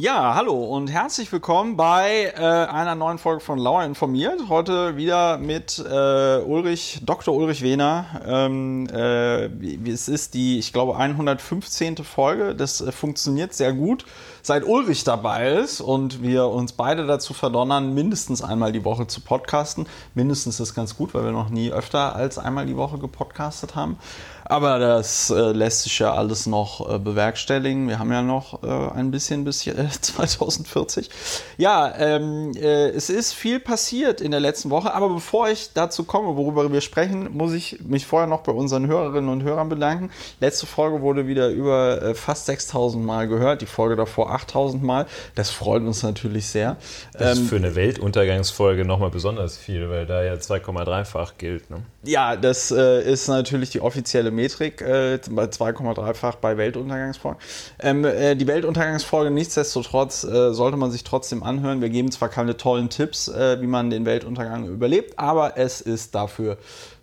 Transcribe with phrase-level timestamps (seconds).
[0.00, 4.42] Ja, hallo und herzlich willkommen bei äh, einer neuen Folge von Lauer informiert.
[4.48, 7.34] Heute wieder mit äh, Ulrich, Dr.
[7.34, 8.06] Ulrich Wehner.
[8.24, 9.46] Ähm, äh,
[9.90, 11.96] es ist die, ich glaube, 115.
[12.04, 12.54] Folge.
[12.54, 14.04] Das äh, funktioniert sehr gut,
[14.40, 19.20] seit Ulrich dabei ist und wir uns beide dazu verdonnern, mindestens einmal die Woche zu
[19.20, 19.86] podcasten.
[20.14, 23.98] Mindestens ist ganz gut, weil wir noch nie öfter als einmal die Woche gepodcastet haben.
[24.48, 27.86] Aber das äh, lässt sich ja alles noch äh, bewerkstelligen.
[27.86, 31.10] Wir haben ja noch äh, ein bisschen bis hier, 2040.
[31.58, 34.94] Ja, ähm, äh, es ist viel passiert in der letzten Woche.
[34.94, 38.86] Aber bevor ich dazu komme, worüber wir sprechen, muss ich mich vorher noch bei unseren
[38.86, 40.10] Hörerinnen und Hörern bedanken.
[40.40, 43.60] Letzte Folge wurde wieder über äh, fast 6000 Mal gehört.
[43.60, 45.06] Die Folge davor 8000 Mal.
[45.34, 46.78] Das freut uns natürlich sehr.
[47.12, 51.68] Das ist ähm, für eine Weltuntergangsfolge nochmal besonders viel, weil da ja 2,3-fach gilt.
[51.68, 51.82] Ne?
[52.04, 57.40] Ja, das äh, ist natürlich die offizielle Metrik, äh, 2,3-fach bei Weltuntergangsfolgen.
[57.80, 61.80] Ähm, äh, die Weltuntergangsfolge nichtsdestotrotz äh, sollte man sich trotzdem anhören.
[61.80, 66.14] Wir geben zwar keine tollen Tipps, äh, wie man den Weltuntergang überlebt, aber es ist
[66.14, 66.56] dafür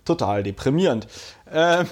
[0.06, 1.08] total deprimierend.
[1.52, 1.88] Ähm,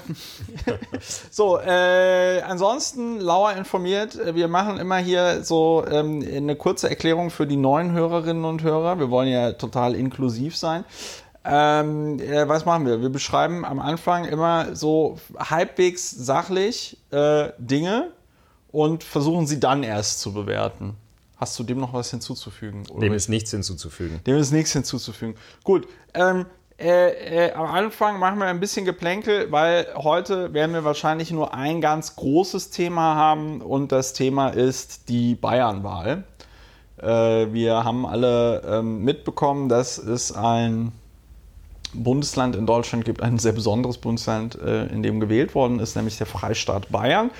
[1.30, 4.18] so, äh, ansonsten Lauer informiert.
[4.34, 8.98] Wir machen immer hier so ähm, eine kurze Erklärung für die neuen Hörerinnen und Hörer.
[8.98, 10.84] Wir wollen ja total inklusiv sein.
[11.44, 13.02] Ähm, äh, was machen wir?
[13.02, 18.12] Wir beschreiben am Anfang immer so halbwegs sachlich äh, Dinge
[18.72, 20.96] und versuchen sie dann erst zu bewerten.
[21.36, 22.84] Hast du dem noch was hinzuzufügen?
[22.88, 23.00] Ulrich?
[23.00, 24.20] Dem ist nichts hinzuzufügen.
[24.26, 25.34] Dem ist nichts hinzuzufügen.
[25.64, 25.86] Gut.
[26.14, 26.46] Ähm,
[26.78, 31.54] äh, äh, am Anfang machen wir ein bisschen Geplänkel, weil heute werden wir wahrscheinlich nur
[31.54, 36.24] ein ganz großes Thema haben und das Thema ist die Bayernwahl.
[37.00, 40.92] Äh, wir haben alle ähm, mitbekommen, dass es ein
[41.94, 46.18] Bundesland in Deutschland gibt, ein sehr besonderes Bundesland, äh, in dem gewählt worden ist, nämlich
[46.18, 47.30] der Freistaat Bayern.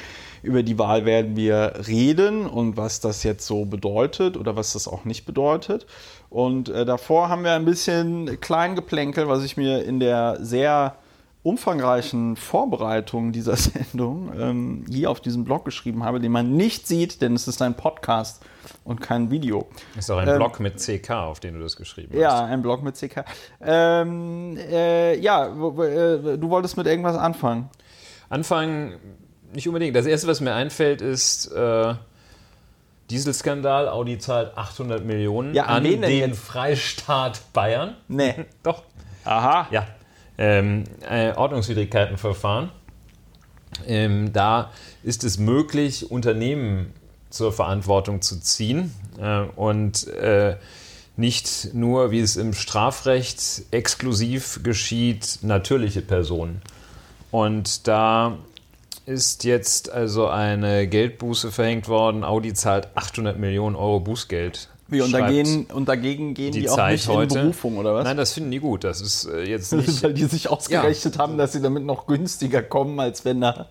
[0.42, 4.86] Über die Wahl werden wir reden und was das jetzt so bedeutet oder was das
[4.86, 5.86] auch nicht bedeutet.
[6.28, 10.96] Und äh, davor haben wir ein bisschen Kleingeplänkel, was ich mir in der sehr
[11.42, 17.22] umfangreichen Vorbereitung dieser Sendung ähm, hier auf diesem Blog geschrieben habe, den man nicht sieht,
[17.22, 18.42] denn es ist ein Podcast
[18.84, 19.68] und kein Video.
[19.98, 22.20] Ist auch ein ähm, Blog mit CK, auf den du das geschrieben hast.
[22.20, 23.24] Ja, ein Blog mit CK.
[23.60, 27.70] Ähm, äh, ja, äh, du wolltest mit irgendwas anfangen.
[28.28, 28.98] Anfangen
[29.52, 29.96] nicht unbedingt.
[29.96, 31.94] Das erste, was mir einfällt, ist äh,
[33.10, 33.88] Dieselskandal.
[33.88, 37.96] Audi zahlt 800 Millionen ja, an, an den Freistaat Bayern.
[38.08, 38.46] Nee.
[38.62, 38.82] Doch.
[39.24, 39.68] Aha.
[39.70, 39.86] Ja
[40.38, 42.70] ähm, äh, Ordnungswidrigkeitenverfahren.
[43.86, 44.70] Ähm, da
[45.02, 46.92] ist es möglich, Unternehmen
[47.34, 50.56] zur Verantwortung zu ziehen äh, und äh,
[51.16, 56.62] nicht nur, wie es im Strafrecht exklusiv geschieht, natürliche Personen.
[57.30, 58.38] Und da
[59.06, 62.24] ist jetzt also eine Geldbuße verhängt worden.
[62.24, 66.76] Audi zahlt 800 Millionen Euro Bußgeld wie, und, dagegen, und dagegen gehen die, die auch
[66.76, 67.38] Zeit nicht heute.
[67.38, 68.04] in Berufung, oder was?
[68.04, 68.84] Nein, das finden die gut.
[68.84, 70.02] Das ist äh, jetzt nicht.
[70.02, 71.20] Weil die sich ausgerechnet ja.
[71.20, 73.66] haben, dass sie damit noch günstiger kommen, als wenn da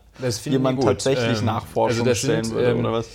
[0.46, 3.08] jemand tatsächlich ähm, Nachforschung also stellen sind, würde, ähm, oder was?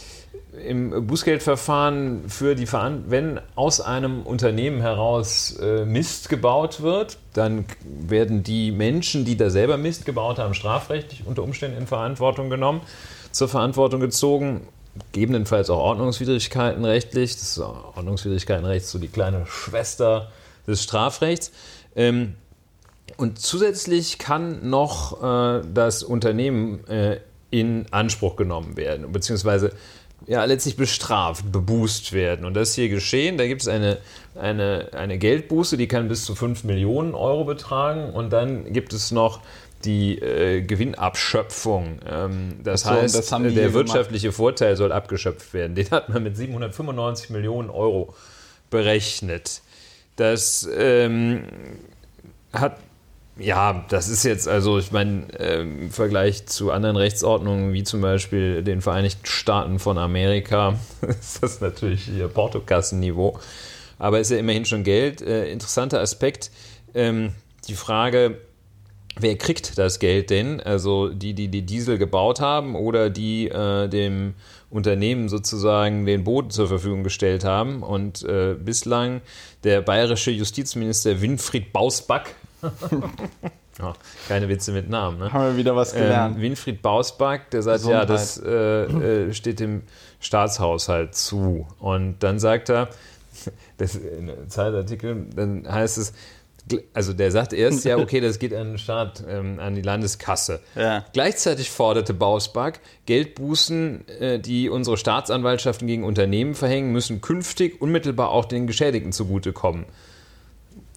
[0.66, 7.64] Im Bußgeldverfahren für die Veran wenn aus einem Unternehmen heraus äh, Mist gebaut wird, dann
[7.84, 12.80] werden die Menschen, die da selber Mist gebaut haben, strafrechtlich unter Umständen in Verantwortung genommen,
[13.32, 14.62] zur Verantwortung gezogen
[15.12, 17.34] gegebenenfalls auch Ordnungswidrigkeiten rechtlich.
[17.34, 20.30] Das ist Ordnungswidrigkeitenrecht so die kleine Schwester
[20.66, 21.52] des Strafrechts.
[21.96, 22.34] Ähm,
[23.16, 27.20] und zusätzlich kann noch äh, das Unternehmen äh,
[27.50, 29.72] in Anspruch genommen werden, beziehungsweise
[30.26, 32.44] ja, letztlich bestraft, bebußt werden.
[32.44, 33.38] Und das ist hier geschehen.
[33.38, 33.98] Da gibt es eine,
[34.34, 38.10] eine, eine Geldbuße, die kann bis zu 5 Millionen Euro betragen.
[38.12, 39.40] Und dann gibt es noch
[39.84, 42.00] die äh, Gewinnabschöpfung.
[42.06, 44.36] Ähm, das so, heißt, das der wirtschaftliche gemacht.
[44.36, 45.74] Vorteil soll abgeschöpft werden.
[45.74, 48.14] Den hat man mit 795 Millionen Euro
[48.70, 49.62] berechnet.
[50.16, 51.44] Das ähm,
[52.52, 52.78] hat,
[53.38, 58.00] ja, das ist jetzt, also ich meine, äh, im Vergleich zu anderen Rechtsordnungen, wie zum
[58.00, 60.78] Beispiel den Vereinigten Staaten von Amerika,
[61.08, 63.38] ist das natürlich hier Portokassenniveau.
[63.98, 65.22] Aber ist ja immerhin schon Geld.
[65.22, 66.50] Äh, interessanter Aspekt,
[66.94, 67.32] ähm,
[67.68, 68.38] die Frage,
[69.20, 70.60] Wer kriegt das Geld denn?
[70.60, 74.34] Also die, die die Diesel gebaut haben oder die äh, dem
[74.70, 77.82] Unternehmen sozusagen den Boden zur Verfügung gestellt haben.
[77.82, 79.20] Und äh, bislang
[79.64, 82.36] der bayerische Justizminister Winfried Bausback,
[83.82, 83.92] oh,
[84.28, 85.32] keine Witze mit Namen, ne?
[85.32, 86.36] haben wir wieder was gelernt.
[86.36, 88.08] Ähm, Winfried Bausback, der sagt, Gesundheit.
[88.08, 89.82] ja, das äh, äh, steht dem
[90.20, 91.66] Staatshaushalt zu.
[91.78, 92.88] Und dann sagt er,
[93.78, 96.12] das in einem Zeitartikel, dann heißt es,
[96.92, 100.60] also der sagt erst, ja, okay, das geht an den Staat, ähm, an die Landeskasse.
[100.74, 101.04] Ja.
[101.12, 108.44] Gleichzeitig forderte Bausback, Geldbußen, äh, die unsere Staatsanwaltschaften gegen Unternehmen verhängen, müssen künftig unmittelbar auch
[108.44, 109.86] den Geschädigten zugutekommen.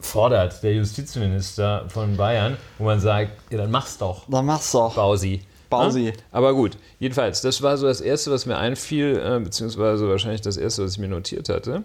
[0.02, 4.96] Fordert der Justizminister von Bayern, wo man sagt, ja, dann mach's doch, Dann mach's doch.
[4.96, 5.42] Bausi.
[5.70, 6.08] Bausi.
[6.08, 6.12] Ja?
[6.32, 10.58] Aber gut, jedenfalls, das war so das Erste, was mir einfiel, äh, beziehungsweise wahrscheinlich das
[10.58, 11.84] Erste, was ich mir notiert hatte.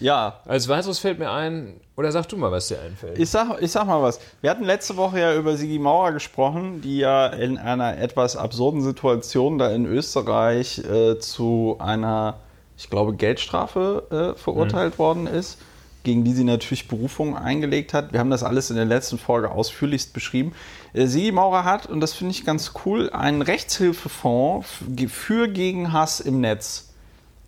[0.00, 3.18] Ja, Als weiteres fällt mir ein, oder sag du mal, was dir einfällt.
[3.18, 4.20] Ich sag, ich sag mal was.
[4.40, 8.80] Wir hatten letzte Woche ja über Sigi Maurer gesprochen, die ja in einer etwas absurden
[8.80, 12.38] Situation da in Österreich äh, zu einer,
[12.76, 15.58] ich glaube, Geldstrafe äh, verurteilt worden ist,
[16.02, 18.12] gegen die sie natürlich Berufung eingelegt hat.
[18.12, 20.52] Wir haben das alles in der letzten Folge ausführlichst beschrieben.
[20.92, 24.66] Äh, Sigi Maurer hat, und das finde ich ganz cool, einen Rechtshilfefonds
[25.08, 26.90] für gegen Hass im Netz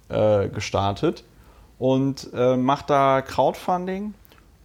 [0.09, 1.25] äh, gestartet
[1.79, 4.15] und äh, macht da Crowdfunding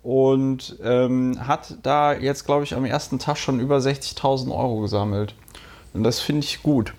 [0.03, 5.33] und ähm, hat da jetzt, glaube ich, am ersten Tag schon über 60.000 Euro gesammelt.
[5.93, 6.93] Und das finde ich gut.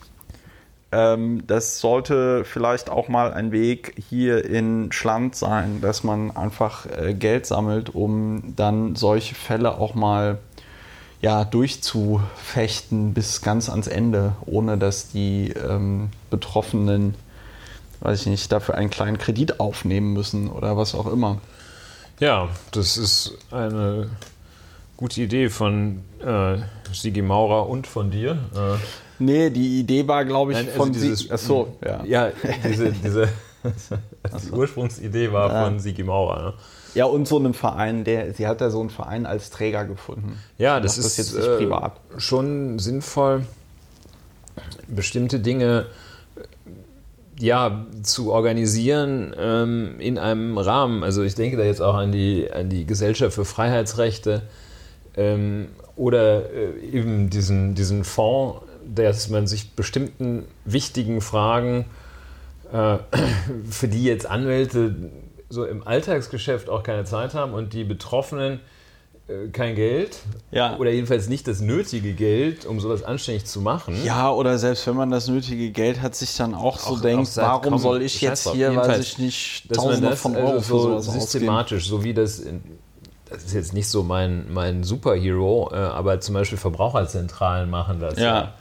[0.93, 6.87] Ähm, das sollte vielleicht auch mal ein Weg hier in Schland sein, dass man einfach
[6.87, 10.39] äh, Geld sammelt, um dann solche Fälle auch mal
[11.21, 17.15] ja, durchzufechten bis ganz ans Ende, ohne dass die ähm, Betroffenen,
[18.01, 21.41] weiß ich nicht, dafür einen kleinen Kredit aufnehmen müssen oder was auch immer.
[22.21, 24.09] Ja, das ist eine
[24.97, 26.59] gute Idee von äh,
[26.93, 28.39] Sigi Maurer und von dir.
[28.55, 28.79] Äh,
[29.19, 31.31] Nee, die Idee war, glaube ich, Nein, also von dieses- Sie.
[31.31, 32.05] Achso, ja.
[32.05, 32.33] ja,
[32.65, 33.29] diese, diese
[34.47, 36.43] die Ursprungsidee war von Sigi Maurer.
[36.43, 36.55] Ne?
[36.95, 40.39] Ja, und so einem Verein, der, sie hat ja so einen Verein als Träger gefunden.
[40.57, 42.01] Ja, das ist jetzt nicht äh, privat.
[42.17, 43.45] schon sinnvoll,
[44.89, 45.87] bestimmte Dinge
[47.39, 51.03] ja, zu organisieren ähm, in einem Rahmen.
[51.03, 54.43] Also ich denke da jetzt auch an die, an die Gesellschaft für Freiheitsrechte
[55.17, 58.63] ähm, oder äh, eben diesen, diesen Fonds,
[58.95, 61.87] dass man sich bestimmten wichtigen Fragen,
[62.73, 62.99] äh,
[63.71, 64.95] für die jetzt Anwälte
[65.49, 68.61] so im Alltagsgeschäft auch keine Zeit haben und die Betroffenen
[69.29, 70.19] äh, kein Geld
[70.51, 70.77] Ja.
[70.77, 73.97] oder jedenfalls nicht das nötige Geld, um sowas anständig zu machen.
[74.05, 77.23] Ja, oder selbst wenn man das nötige Geld hat, sich dann auch so Auch- denkt,
[77.23, 80.47] auch sagt, warum komm, soll ich jetzt hier, weiß ich nicht, Tausende das von also
[80.49, 81.21] Euro für so sowas ausgeben.
[81.21, 82.43] systematisch, so wie das,
[83.29, 88.19] das ist jetzt nicht so mein, mein Superhero, äh, aber zum Beispiel Verbraucherzentralen machen das,
[88.19, 88.55] Ja.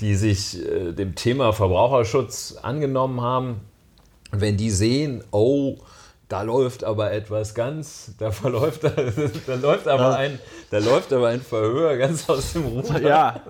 [0.00, 3.60] Die sich äh, dem Thema Verbraucherschutz angenommen haben.
[4.32, 5.78] Wenn die sehen, oh,
[6.30, 8.92] da läuft aber etwas ganz, da verläuft, da,
[9.46, 10.38] da läuft aber ein,
[10.70, 13.02] da läuft aber ein Verhör ganz aus dem Ruder.
[13.02, 13.42] Ja,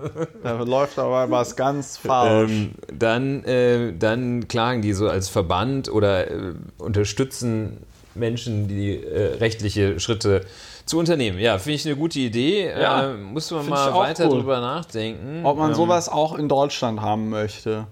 [0.43, 2.51] da läuft aber was ganz falsch.
[2.51, 7.85] Ähm, dann, äh, dann klagen die so als Verband oder äh, unterstützen
[8.15, 10.47] Menschen, die äh, rechtliche Schritte
[10.91, 11.39] zu unternehmen.
[11.39, 12.69] Ja, finde ich eine gute Idee.
[12.69, 14.39] Ja, äh, muss man mal weiter cool.
[14.41, 15.45] drüber nachdenken.
[15.45, 17.87] Ob man Ähm, sowas auch in Deutschland haben möchte.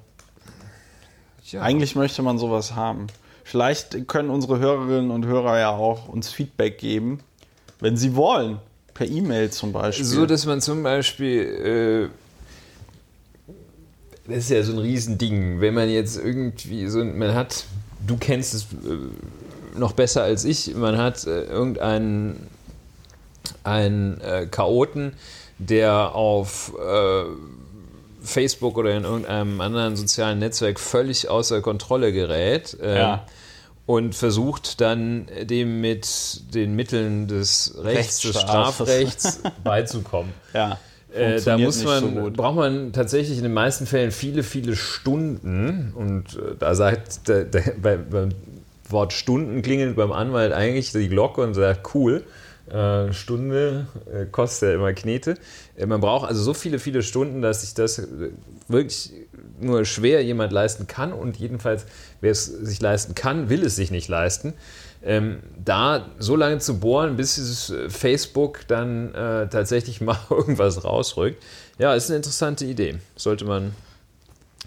[1.47, 1.62] ja.
[1.62, 3.06] Eigentlich möchte man sowas haben.
[3.45, 7.21] Vielleicht können unsere Hörerinnen und Hörer ja auch uns Feedback geben,
[7.81, 8.59] wenn sie wollen.
[8.93, 10.05] Per E-Mail zum Beispiel.
[10.05, 12.11] So, dass man zum Beispiel,
[13.49, 13.55] äh,
[14.27, 17.65] das ist ja so ein Riesending, wenn man jetzt irgendwie so, man hat,
[18.06, 22.49] du kennst es äh, noch besser als ich, man hat äh, irgendeinen
[23.65, 25.12] einen äh, Chaoten,
[25.59, 27.25] der auf äh,
[28.23, 32.77] Facebook oder in irgendeinem anderen sozialen Netzwerk völlig außer Kontrolle gerät.
[32.81, 33.25] äh, Ja.
[33.87, 36.06] Und versucht dann dem mit
[36.55, 38.39] den Mitteln des Rechts, des.
[38.39, 40.32] Strafrechts beizukommen.
[40.53, 40.79] ja.
[41.15, 45.93] Äh, da muss man, so braucht man tatsächlich in den meisten Fällen viele, viele Stunden.
[45.96, 48.29] Und äh, da sagt der, der, bei, beim
[48.91, 52.25] Wort Stunden klingelt beim Anwalt eigentlich die Glocke und sagt, cool,
[53.13, 55.34] Stunde äh, kostet ja immer Knete.
[55.77, 58.31] Äh, man braucht also so viele, viele Stunden, dass sich das äh,
[58.69, 59.13] wirklich
[59.60, 61.13] nur schwer jemand leisten kann.
[61.13, 61.87] Und jedenfalls,
[62.20, 64.55] wer es sich leisten kann, will es sich nicht leisten.
[65.03, 70.84] Ähm, da so lange zu bohren, bis dieses äh, Facebook dann äh, tatsächlich mal irgendwas
[70.84, 71.43] rausrückt.
[71.79, 72.98] Ja, ist eine interessante Idee.
[73.17, 73.75] Sollte man.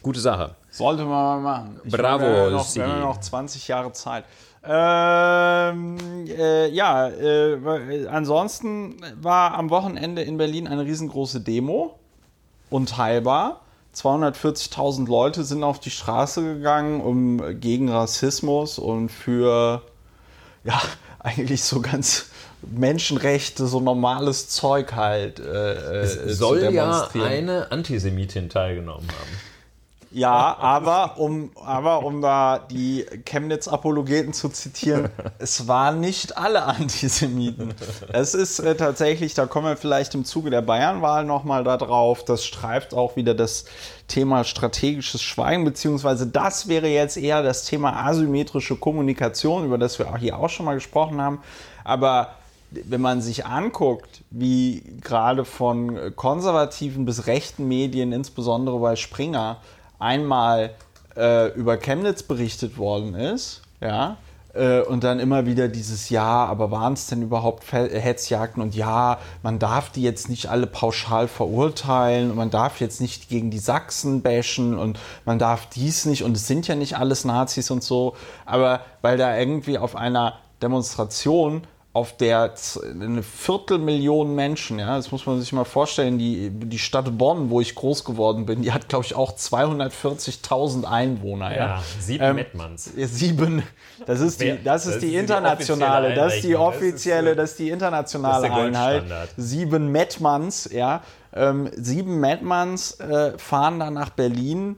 [0.02, 0.56] Gute Sache.
[0.72, 1.82] Sollte man mal machen.
[1.84, 2.86] Ich Bravo, meine, noch, Sigi.
[2.86, 4.24] wir haben noch 20 Jahre Zeit.
[4.64, 12.00] Ähm, äh, ja, äh, ansonsten war am Wochenende in Berlin eine riesengroße Demo.
[12.70, 13.62] Unteilbar.
[13.96, 19.82] 240.000 Leute sind auf die Straße gegangen, um gegen Rassismus und für
[20.64, 20.80] ja,
[21.20, 22.28] eigentlich so ganz
[22.62, 29.51] Menschenrechte, so normales Zeug halt äh, äh, zu Soll ja eine Antisemitin teilgenommen haben.
[30.14, 37.74] Ja, aber um, aber um da die Chemnitz-Apologeten zu zitieren, es waren nicht alle Antisemiten.
[38.12, 42.26] Es ist äh, tatsächlich, da kommen wir vielleicht im Zuge der Bayernwahl nochmal da drauf,
[42.26, 43.64] das streift auch wieder das
[44.10, 50.10] Thema strategisches Schweigen, beziehungsweise das wäre jetzt eher das Thema asymmetrische Kommunikation, über das wir
[50.10, 51.40] auch hier auch schon mal gesprochen haben.
[51.86, 52.34] Aber
[52.72, 59.58] wenn man sich anguckt, wie gerade von konservativen bis rechten Medien, insbesondere bei Springer,
[60.02, 60.72] einmal
[61.16, 64.18] äh, über Chemnitz berichtet worden ist, ja,
[64.54, 68.62] äh, und dann immer wieder dieses Ja, aber waren es denn überhaupt Hetzjagden?
[68.62, 73.30] Und ja, man darf die jetzt nicht alle pauschal verurteilen und man darf jetzt nicht
[73.30, 77.26] gegen die Sachsen bashen und man darf dies nicht und es sind ja nicht alles
[77.26, 78.16] Nazis und so,
[78.46, 82.54] aber weil da irgendwie auf einer Demonstration auf der
[82.86, 87.60] eine Viertelmillion Menschen, ja, das muss man sich mal vorstellen, die, die Stadt Bonn, wo
[87.60, 91.52] ich groß geworden bin, die hat, glaube ich, auch 240.000 Einwohner.
[91.52, 92.86] Ja, ja sieben ähm, Mettmanns.
[92.96, 93.64] Sieben,
[94.06, 97.70] das ist die, das ist das die internationale, das ist die offizielle, das ist die
[97.70, 99.30] internationale ist Einheit.
[99.36, 101.04] Sieben Mettmanns, ja.
[101.34, 104.78] Ähm, sieben Mettmanns äh, fahren dann nach Berlin,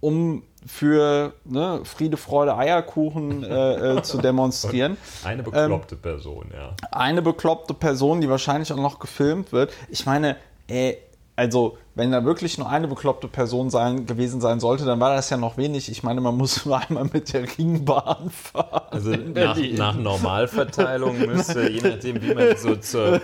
[0.00, 4.96] um für ne, Friede, Freude, Eierkuchen äh, äh, zu demonstrieren.
[5.24, 6.74] eine bekloppte ähm, Person, ja.
[6.90, 9.72] Eine bekloppte Person, die wahrscheinlich auch noch gefilmt wird.
[9.88, 10.36] Ich meine,
[10.66, 10.96] ey, äh,
[11.36, 15.28] also wenn da wirklich nur eine bekloppte Person sein, gewesen sein sollte, dann war das
[15.28, 15.90] ja noch wenig.
[15.90, 18.86] Ich meine, man muss nur einmal mit der Ringbahn fahren.
[18.90, 23.20] Also nach, nach, Normalverteilung müsste, je nachdem, wie man so zur,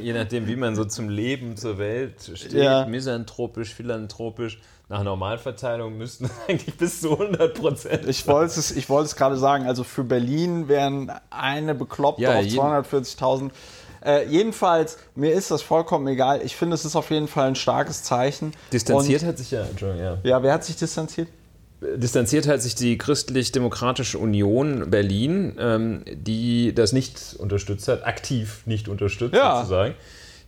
[0.00, 2.86] je nachdem, wie man so zum Leben, zur Welt steht, ja.
[2.86, 8.08] misanthropisch, philanthropisch, nach Normalverteilung müssten eigentlich bis zu 100 Prozent.
[8.08, 9.66] Ich wollte es, ich wollte es gerade sagen.
[9.66, 13.50] Also für Berlin wären eine Bekloppte ja, auf 240.000.
[14.04, 16.40] Äh, jedenfalls, mir ist das vollkommen egal.
[16.42, 18.52] Ich finde, es ist auf jeden Fall ein starkes Zeichen.
[18.72, 20.18] Distanziert Und, hat sich ja, Entschuldigung, ja.
[20.22, 21.28] Ja, wer hat sich distanziert?
[21.80, 28.88] Distanziert hat sich die Christlich-Demokratische Union Berlin, ähm, die das nicht unterstützt hat, aktiv nicht
[28.88, 29.58] unterstützt ja.
[29.58, 29.94] sozusagen,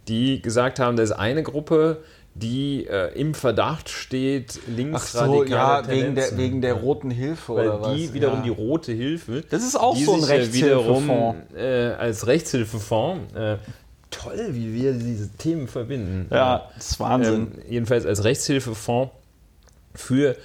[0.08, 2.02] die gesagt haben, da ist eine Gruppe,
[2.34, 7.68] die äh, im Verdacht steht, linksradikale so, ja, wegen der, wegen der roten Hilfe Weil
[7.68, 8.14] oder die was?
[8.14, 8.44] wiederum ja.
[8.44, 9.42] die rote Hilfe.
[9.50, 11.54] Das ist auch so ein Rechtshilfefonds.
[11.56, 13.34] Äh, als Rechtshilfefonds.
[13.34, 13.56] Äh,
[14.10, 16.26] toll, wie wir diese Themen verbinden.
[16.30, 17.52] Ja, das ist Wahnsinn.
[17.54, 19.12] Ähm, jedenfalls als Rechtshilfefonds
[19.94, 20.36] für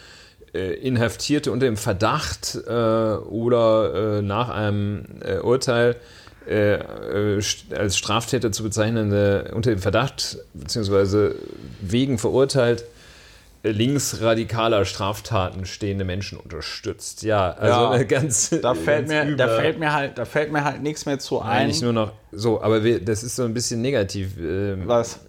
[0.53, 5.05] äh, Inhaftierte unter dem Verdacht äh, oder äh, nach einem
[5.43, 5.99] Urteil äh, äh
[6.47, 11.31] als Straftäter zu bezeichnende, unter dem Verdacht bzw.
[11.81, 12.85] wegen verurteilt,
[13.63, 17.23] äh, linksradikaler Straftaten stehende Menschen unterstützt.
[17.23, 18.49] Ja, also ja, ganz.
[18.61, 21.41] Da fällt, ganz mir, da, fällt mir halt, da fällt mir halt nichts mehr zu
[21.41, 21.63] ein.
[21.63, 24.37] Eigentlich nur noch so, aber wir, das ist so ein bisschen negativ.
[24.37, 25.19] Ähm, Was?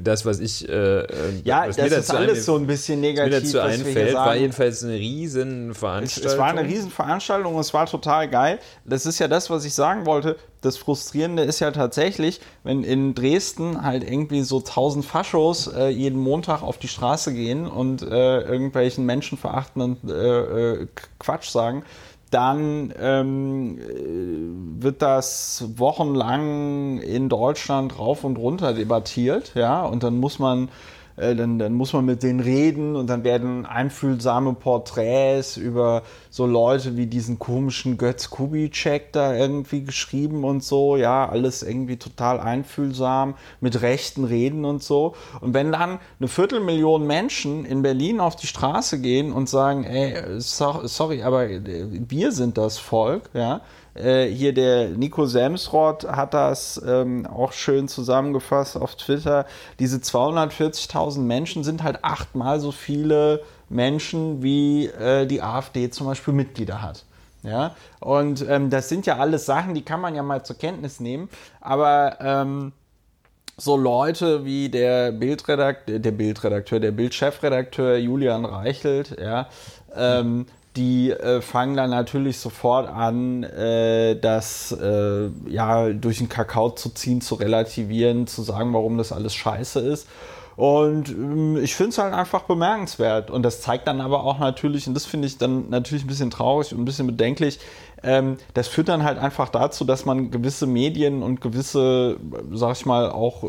[0.00, 0.68] Das, was ich.
[0.68, 1.06] Äh, äh
[1.44, 3.32] ja, was das ist alles so ein bisschen negativ.
[3.32, 6.26] Was mir dazu einfällt, war jedenfalls eine riesen Veranstaltung.
[6.26, 8.58] Es, es war eine riesen Veranstaltung und es war total geil.
[8.84, 10.36] Das ist ja das, was ich sagen wollte.
[10.60, 16.18] Das Frustrierende ist ja tatsächlich, wenn in Dresden halt irgendwie so tausend Faschos äh, jeden
[16.18, 20.86] Montag auf die Straße gehen und äh, irgendwelchen menschenverachtenden äh, äh,
[21.18, 21.84] Quatsch sagen
[22.30, 30.18] dann ähm, äh, wird das wochenlang in Deutschland rauf und runter debattiert, ja, und dann
[30.18, 30.68] muss man
[31.16, 36.96] dann, dann muss man mit denen reden und dann werden einfühlsame Porträts über so Leute
[36.96, 43.34] wie diesen komischen Götz Kubitschek da irgendwie geschrieben und so, ja, alles irgendwie total einfühlsam,
[43.60, 45.14] mit rechten Reden und so.
[45.40, 50.38] Und wenn dann eine Viertelmillion Menschen in Berlin auf die Straße gehen und sagen, ey,
[50.38, 53.62] sorry, aber wir sind das Volk, ja,
[53.96, 59.46] äh, hier der Nico Semsrott hat das ähm, auch schön zusammengefasst auf Twitter.
[59.78, 66.34] Diese 240.000 Menschen sind halt achtmal so viele Menschen, wie äh, die AfD zum Beispiel
[66.34, 67.04] Mitglieder hat.
[67.42, 70.98] Ja, und ähm, das sind ja alles Sachen, die kann man ja mal zur Kenntnis
[70.98, 71.28] nehmen,
[71.60, 72.72] aber ähm,
[73.56, 79.48] so Leute wie der Bildredakteur, der Bildredakteur, der Bildchefredakteur Julian Reichelt, ja,
[79.94, 80.46] ähm,
[80.76, 86.90] die äh, fangen dann natürlich sofort an, äh, das äh, ja durch den Kakao zu
[86.90, 90.06] ziehen, zu relativieren, zu sagen, warum das alles scheiße ist.
[90.56, 93.30] Und ähm, ich finde es halt einfach bemerkenswert.
[93.30, 96.30] Und das zeigt dann aber auch natürlich, und das finde ich dann natürlich ein bisschen
[96.30, 97.58] traurig und ein bisschen bedenklich,
[98.02, 102.16] ähm, das führt dann halt einfach dazu, dass man gewisse Medien und gewisse,
[102.52, 103.48] sag ich mal, auch äh,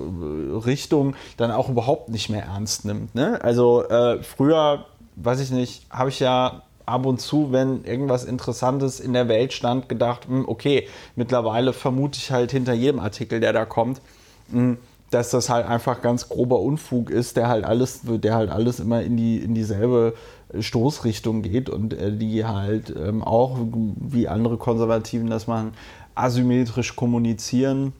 [0.65, 3.15] Richtungen dann auch überhaupt nicht mehr ernst nimmt.
[3.15, 3.39] Ne?
[3.41, 8.99] Also äh, früher, weiß ich nicht, habe ich ja ab und zu, wenn irgendwas Interessantes
[8.99, 13.53] in der Welt stand, gedacht, hm, okay, mittlerweile vermute ich halt hinter jedem Artikel, der
[13.53, 14.01] da kommt,
[14.49, 14.77] hm,
[15.11, 19.01] dass das halt einfach ganz grober Unfug ist, der halt alles, der halt alles immer
[19.01, 20.13] in die in dieselbe
[20.57, 23.57] Stoßrichtung geht und äh, die halt ähm, auch
[23.97, 25.73] wie andere Konservativen, dass man
[26.15, 27.93] asymmetrisch kommunizieren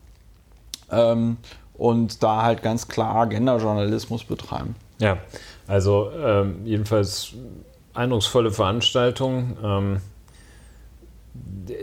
[0.92, 1.38] ähm,
[1.78, 4.76] und da halt ganz klar Agenda-Journalismus betreiben.
[5.00, 5.18] Ja,
[5.68, 7.34] also ähm, jedenfalls
[7.98, 9.58] eindrucksvolle Veranstaltung.
[9.64, 10.02] Ähm,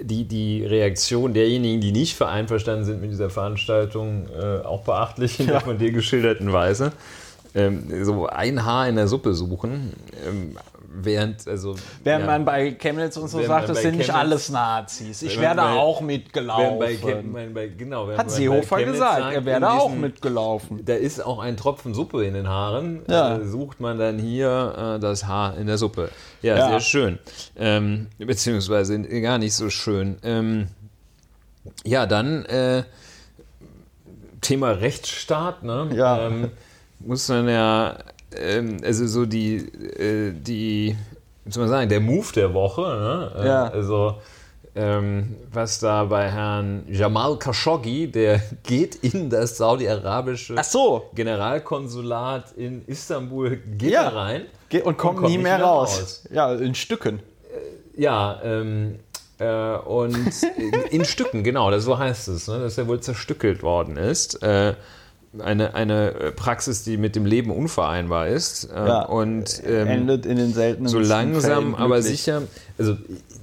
[0.02, 5.47] die, die Reaktion derjenigen, die nicht vereinverstanden sind mit dieser Veranstaltung, äh, auch beachtlich in
[5.47, 6.92] der von dir geschilderten Weise.
[7.54, 9.92] Ähm, so ein Haar in der Suppe suchen.
[10.26, 10.56] Ähm,
[10.95, 14.51] während, also, während ja, man bei Chemnitz und so sagt, das sind Chemnitz, nicht alles
[14.51, 15.23] Nazis.
[15.23, 16.79] Ich wäre da auch mitgelaufen.
[16.79, 20.85] Bei, bei, genau, Hat Seehofer gesagt, sagt, er wäre da auch mitgelaufen.
[20.85, 23.03] Da ist auch ein Tropfen Suppe in den Haaren.
[23.09, 23.39] Ja.
[23.39, 26.11] Äh, sucht man dann hier äh, das Haar in der Suppe.
[26.43, 26.69] Ja, ja.
[26.69, 27.19] sehr schön.
[27.57, 30.19] Ähm, beziehungsweise gar nicht so schön.
[30.23, 30.69] Ähm,
[31.85, 32.85] ja, dann äh,
[34.41, 35.63] Thema Rechtsstaat.
[35.63, 35.91] Ne?
[35.95, 36.27] Ja.
[36.27, 36.51] Ähm,
[37.01, 37.99] muss man ja
[38.38, 40.97] ähm, also so die, äh, die,
[41.45, 43.33] wie soll man sagen, der Move der Woche, ne?
[43.37, 43.64] Äh, ja.
[43.69, 44.17] also
[44.76, 51.11] ähm, was da bei Herrn Jamal Khashoggi, der geht in das saudi-arabische so.
[51.14, 54.11] Generalkonsulat in Istanbul, geht ja.
[54.11, 56.00] da rein und kommt, und kommt nie mehr raus.
[56.00, 56.29] raus.
[56.33, 57.21] Ja, in Stücken.
[57.97, 58.99] Äh, ja, ähm,
[59.38, 60.17] äh, und
[60.57, 64.43] in, in, Stücken, genau, das so heißt es, ne, dass er wohl zerstückelt worden ist.
[64.43, 64.75] Äh,
[65.41, 68.64] eine, eine Praxis, die mit dem Leben unvereinbar ist.
[68.64, 72.43] Äh, ja, und ähm, endet in den seltenen So langsam, aber sicher.
[72.79, 72.97] Also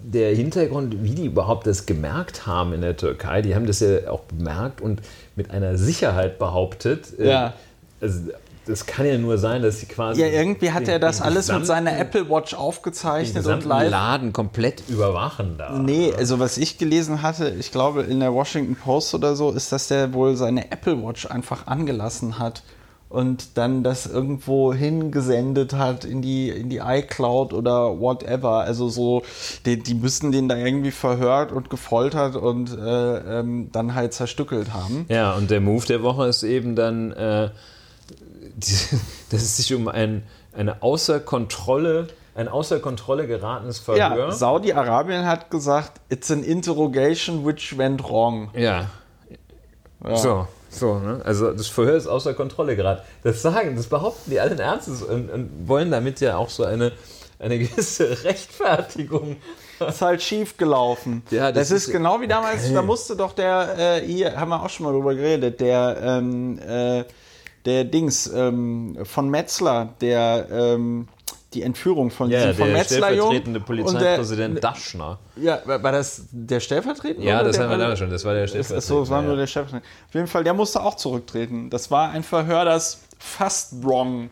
[0.04, 4.10] der Hintergrund, wie die überhaupt das gemerkt haben in der Türkei, die haben das ja
[4.10, 5.02] auch bemerkt und
[5.36, 7.20] mit einer Sicherheit behauptet.
[7.20, 7.54] Äh, ja.
[8.00, 8.32] Also
[8.66, 10.22] das kann ja nur sein, dass sie quasi.
[10.22, 13.90] Ja, irgendwie hat den, er das alles mit seiner Apple Watch aufgezeichnet und live.
[13.90, 15.78] Laden komplett überwachen da.
[15.80, 19.72] Nee, also was ich gelesen hatte, ich glaube in der Washington Post oder so, ist,
[19.72, 22.64] dass der wohl seine Apple Watch einfach angelassen hat
[23.12, 28.62] und dann das irgendwo hingesendet hat in die, in die iCloud oder whatever.
[28.62, 29.24] Also so,
[29.66, 34.74] die, die müssen den da irgendwie verhört und gefoltert und äh, ähm, dann halt zerstückelt
[34.74, 35.06] haben.
[35.10, 37.12] Ja, und der Move der Woche ist eben dann.
[37.12, 37.50] Äh,
[39.30, 44.18] dass es sich um ein, eine außer Kontrolle ein außer Kontrolle geratenes Verhör.
[44.18, 48.50] Ja, Saudi-Arabien hat gesagt, it's an interrogation which went wrong.
[48.56, 48.90] Ja.
[50.02, 50.16] ja.
[50.16, 51.22] So, so, ne?
[51.26, 53.02] Also das Verhör ist außer Kontrolle geraten.
[53.24, 56.94] Das sagen, das behaupten die allen Ernstes und, und wollen damit ja auch so eine,
[57.38, 59.36] eine gewisse Rechtfertigung
[59.82, 61.24] das ist halt schief gelaufen.
[61.32, 62.74] Ja, das, das ist, ist, genau wie damals, okay.
[62.74, 66.60] da musste doch der, äh, hier haben wir auch schon mal drüber geredet, der ähm,
[66.60, 67.04] äh,
[67.66, 71.08] der Dings ähm, von Metzler, der ähm,
[71.54, 75.20] die Entführung von ja, diesem von der stellvertretende Polizeipräsident der, Daschner.
[75.36, 77.28] Ja, war das der stellvertretende?
[77.28, 78.10] Ja, das haben wir damals schon.
[78.10, 78.78] Das war der Stellvertretende.
[78.78, 79.88] Achso, das war nur der Stellvertretende.
[80.08, 81.70] Auf jeden Fall, der musste auch zurücktreten.
[81.70, 84.30] Das war ein Verhör, das fast wrong,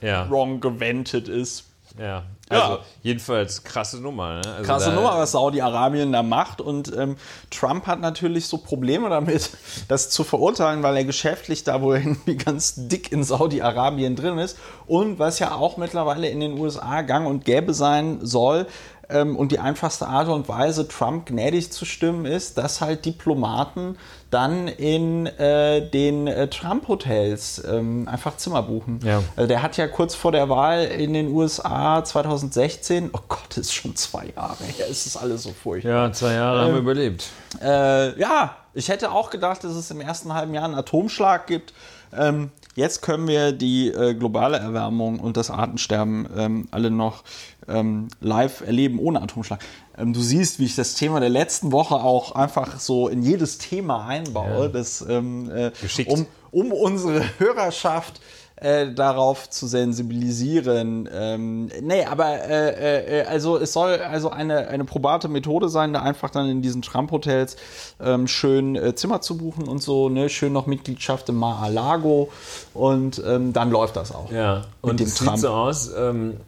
[0.00, 0.28] ja.
[0.30, 1.64] wrong gewendet ist.
[1.96, 2.80] Ja, also ja.
[3.02, 4.40] jedenfalls krasse Nummer.
[4.40, 4.52] Ne?
[4.52, 6.60] Also krasse Nummer, was Saudi-Arabien da macht.
[6.60, 7.16] Und ähm,
[7.50, 9.50] Trump hat natürlich so Probleme damit,
[9.88, 14.58] das zu verurteilen, weil er geschäftlich da wohl irgendwie ganz dick in Saudi-Arabien drin ist.
[14.86, 18.66] Und was ja auch mittlerweile in den USA gang und gäbe sein soll,
[19.08, 23.96] und die einfachste Art und Weise, Trump gnädig zu stimmen, ist, dass halt Diplomaten
[24.30, 28.98] dann in äh, den äh, Trump-Hotels ähm, einfach Zimmer buchen.
[29.04, 29.22] Ja.
[29.36, 33.58] Also der hat ja kurz vor der Wahl in den USA 2016, oh Gott, das
[33.58, 35.92] ist schon zwei Jahre her, es ist alles so furchtbar.
[35.92, 37.28] Ja, zwei Jahre ähm, haben wir ähm, überlebt.
[37.62, 41.72] Äh, ja, ich hätte auch gedacht, dass es im ersten halben Jahr einen Atomschlag gibt.
[42.12, 47.24] Ähm, jetzt können wir die äh, globale Erwärmung und das Artensterben ähm, alle noch
[47.68, 49.60] ähm, live erleben ohne Atomschlag.
[49.96, 53.58] Ähm, du siehst, wie ich das Thema der letzten Woche auch einfach so in jedes
[53.58, 54.68] Thema einbaue, ja.
[54.68, 55.70] das, ähm, äh,
[56.06, 58.20] um, um unsere Hörerschaft äh,
[58.64, 61.08] darauf zu sensibilisieren.
[61.12, 66.02] Ähm, nee, aber äh, äh, also es soll also eine, eine probate Methode sein, da
[66.02, 67.56] einfach dann in diesen Trump-Hotels
[68.00, 70.28] ähm, schön äh, Zimmer zu buchen und so, ne?
[70.28, 72.30] schön noch Mitgliedschaft im Mar-a-Lago
[72.72, 74.32] und ähm, dann läuft das auch.
[74.32, 76.38] Ja, und es sieht so aus, ähm,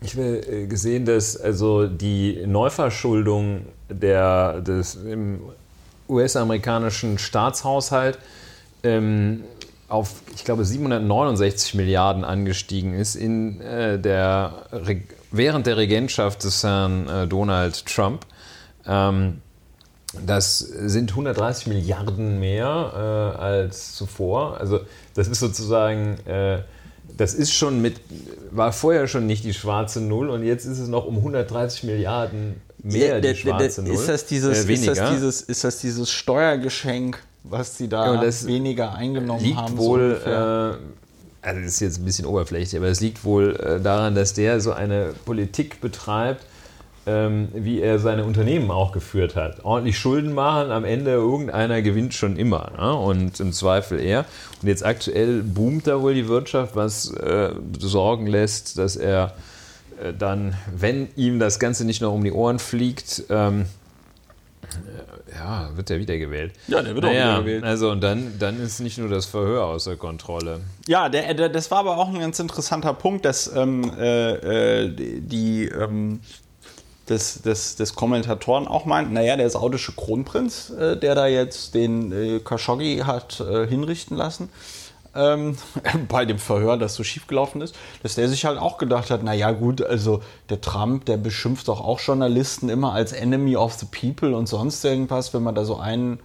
[0.00, 4.98] ich habe äh, gesehen, dass also die Neuverschuldung der, des
[6.08, 8.18] US-amerikanischen Staatshaushalt
[8.84, 9.44] ähm,
[9.88, 14.66] auf, ich glaube, 769 Milliarden angestiegen ist in, äh, der,
[15.30, 18.26] während der Regentschaft des Herrn äh, Donald Trump.
[18.86, 19.40] Ähm,
[20.26, 24.58] das sind 130 Milliarden mehr äh, als zuvor.
[24.60, 24.80] Also
[25.14, 26.62] das ist sozusagen äh,
[27.16, 28.00] das ist schon mit,
[28.50, 32.60] war vorher schon nicht die schwarze Null und jetzt ist es noch um 130 Milliarden
[32.82, 33.94] mehr ja, die schwarze Null.
[33.94, 38.32] Ist das dieses, äh, ist das dieses, ist das dieses Steuergeschenk was sie da Ja,
[38.46, 39.76] weniger eingenommen liegt haben.
[39.76, 40.78] so wohl, ungefähr.
[40.80, 44.32] äh, also das ist jetzt ein bisschen oberflächlich, aber es liegt wohl äh, daran, dass
[44.32, 46.46] der so eine Politik betreibt,
[47.06, 49.62] ähm, wie er seine Unternehmen auch geführt hat.
[49.62, 52.94] Ordentlich Schulden machen, am Ende irgendeiner gewinnt schon immer ne?
[52.94, 54.24] und im Zweifel er.
[54.62, 59.34] Und jetzt aktuell boomt da wohl die Wirtschaft, was äh, sorgen lässt, dass er
[60.02, 63.66] äh, dann, wenn ihm das Ganze nicht noch um die Ohren fliegt, ähm,
[64.62, 64.66] äh,
[65.34, 66.52] ja, wird er wiedergewählt.
[66.68, 67.64] Ja, der wird auch naja, wiedergewählt.
[67.64, 70.60] Also und dann, dann ist nicht nur das Verhör außer Kontrolle.
[70.86, 75.20] Ja, der, der, das war aber auch ein ganz interessanter Punkt, dass ähm, äh, äh,
[75.20, 76.20] die ähm,
[77.08, 82.12] des, des, des Kommentatoren auch meinten, naja, der saudische Kronprinz, äh, der da jetzt den
[82.12, 84.48] äh, Khashoggi hat äh, hinrichten lassen,
[85.14, 85.56] ähm,
[86.08, 89.52] bei dem Verhör, das so schiefgelaufen ist, dass der sich halt auch gedacht hat, naja
[89.52, 94.36] gut, also der Trump, der beschimpft doch auch Journalisten immer als Enemy of the People
[94.36, 96.20] und sonst irgendwas, wenn man da so einen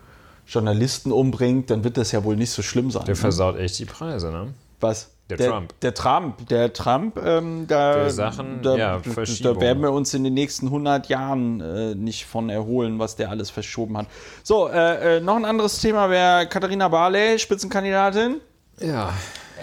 [0.48, 3.06] Journalisten umbringt, dann wird das ja wohl nicht so schlimm sein.
[3.06, 3.22] Der ne?
[3.22, 4.54] versaut echt die Preise, ne?
[4.80, 5.12] Was?
[5.30, 5.80] Der Trump.
[5.82, 6.48] Der Trump.
[6.48, 10.68] Der Trump, ähm, da, Der Sachen, da, ja, da werden wir uns in den nächsten
[10.68, 14.08] 100 Jahren äh, nicht von erholen, was der alles verschoben hat.
[14.42, 18.38] So, äh, äh, noch ein anderes Thema wäre Katharina Barley, Spitzenkandidatin,
[18.82, 19.14] Ja.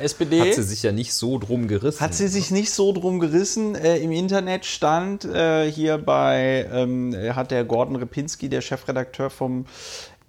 [0.00, 0.40] SPD.
[0.40, 2.00] Hat sie sich ja nicht so drum gerissen.
[2.00, 3.74] Hat sie sich nicht so drum gerissen.
[3.74, 9.64] Äh, Im Internet stand äh, hier bei, ähm, hat der Gordon Repinski, der Chefredakteur vom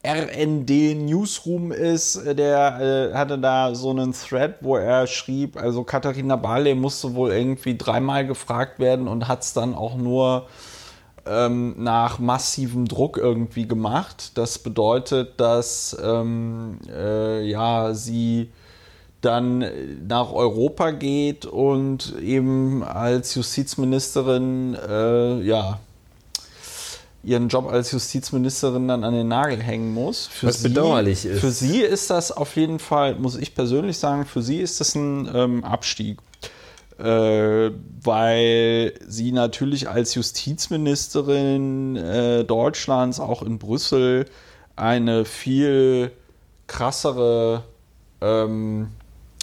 [0.06, 5.84] RND Newsroom ist, äh, der äh, hatte da so einen Thread, wo er schrieb, also
[5.84, 10.48] Katharina Barley musste wohl irgendwie dreimal gefragt werden und hat es dann auch nur
[11.26, 14.38] ähm, nach massivem Druck irgendwie gemacht.
[14.38, 18.52] Das bedeutet, dass ähm, äh, ja sie
[19.22, 19.66] dann
[20.08, 25.80] nach Europa geht und eben als Justizministerin äh, ja
[27.24, 30.28] ihren Job als Justizministerin dann an den Nagel hängen muss.
[30.28, 31.42] Für Was bedauerlich ist.
[31.42, 34.96] Für sie ist das auf jeden Fall, muss ich persönlich sagen, für sie ist das
[34.96, 36.20] ein ähm, Abstieg.
[36.98, 44.26] Äh, weil sie natürlich als Justizministerin äh, Deutschlands auch in Brüssel
[44.76, 46.12] eine viel
[46.66, 47.64] krassere
[48.22, 48.88] ähm,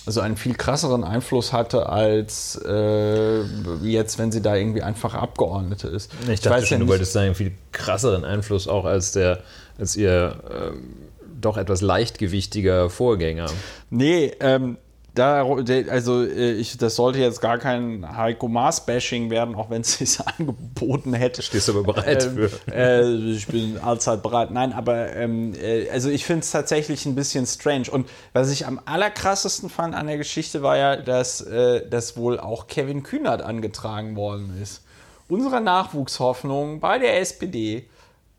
[0.06, 3.40] also einen viel krasseren Einfluss hatte als äh,
[3.82, 6.12] jetzt, wenn sie da irgendwie einfach Abgeordnete ist.
[6.30, 9.40] Ich dachte weiß schon, du nicht- wolltest sagen, viel krasseren Einfluss auch als der,
[9.78, 10.94] als ihr ähm,
[11.40, 13.46] doch etwas leichtgewichtiger Vorgänger.
[13.90, 14.78] Nee, ähm,
[15.14, 15.44] da,
[15.90, 20.18] also äh, ich, das sollte jetzt gar kein Heiko Maas-Bashing werden, auch wenn es sich
[20.20, 21.42] angeboten hätte.
[21.42, 22.72] Stehst du aber bereit Ähm, für.
[22.74, 24.50] äh, ich bin allzeit bereit.
[24.50, 27.90] Nein, aber ähm, äh, also ich finde es tatsächlich ein bisschen strange.
[27.90, 32.40] Und was ich am allerkrassesten fand an der Geschichte war ja, dass, äh, dass wohl
[32.40, 34.84] auch Kevin Kühnert angetragen worden ist.
[35.28, 37.88] Unsere Nachwuchshoffnung bei der SPD.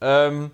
[0.01, 0.51] Ähm,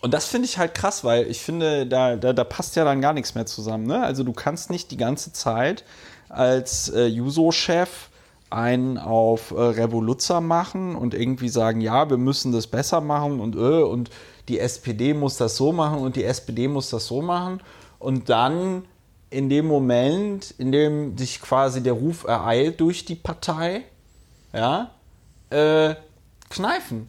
[0.00, 3.00] und das finde ich halt krass, weil ich finde, da, da, da passt ja dann
[3.00, 3.86] gar nichts mehr zusammen.
[3.86, 4.02] Ne?
[4.02, 5.84] Also du kannst nicht die ganze Zeit
[6.28, 8.08] als äh, Juso-Chef
[8.48, 13.54] einen auf äh, Revoluzzer machen und irgendwie sagen, ja, wir müssen das besser machen und
[13.54, 14.10] äh, und
[14.48, 17.62] die SPD muss das so machen und die SPD muss das so machen.
[18.00, 18.84] Und dann
[19.28, 23.84] in dem Moment, in dem sich quasi der Ruf ereilt durch die Partei,
[24.52, 24.90] ja,
[25.50, 25.94] äh,
[26.48, 27.06] kneifen.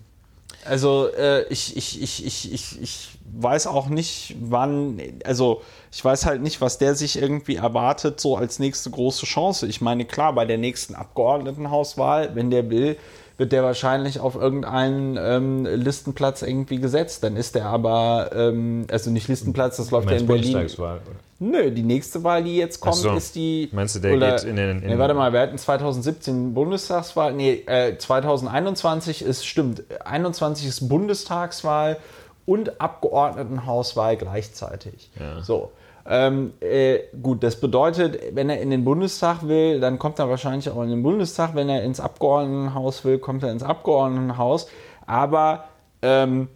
[0.65, 6.25] Also äh, ich, ich, ich, ich, ich, ich weiß auch nicht, wann, also ich weiß
[6.25, 9.67] halt nicht, was der sich irgendwie erwartet, so als nächste große Chance.
[9.67, 12.97] Ich meine, klar, bei der nächsten Abgeordnetenhauswahl, wenn der will,
[13.37, 17.23] wird der wahrscheinlich auf irgendeinen ähm, Listenplatz irgendwie gesetzt.
[17.23, 20.55] Dann ist der aber, ähm, also nicht Listenplatz, das läuft ja in Berlin.
[20.55, 20.99] Oder?
[21.43, 23.13] Nö, die nächste Wahl, die jetzt kommt, so.
[23.15, 23.67] ist die.
[23.71, 27.33] Meinst du, der geht in den- in- nee, warte mal, wir hatten 2017 Bundestagswahl.
[27.33, 31.97] Nee, äh, 2021 ist, stimmt, 21 ist Bundestagswahl
[32.45, 35.09] und Abgeordnetenhauswahl gleichzeitig.
[35.19, 35.41] Ja.
[35.41, 35.71] So.
[36.07, 40.69] Ähm, äh, gut, das bedeutet, wenn er in den Bundestag will, dann kommt er wahrscheinlich
[40.69, 41.53] auch in den Bundestag.
[41.55, 44.67] Wenn er ins Abgeordnetenhaus will, kommt er ins Abgeordnetenhaus.
[45.05, 45.65] Aber
[46.01, 46.47] ähm,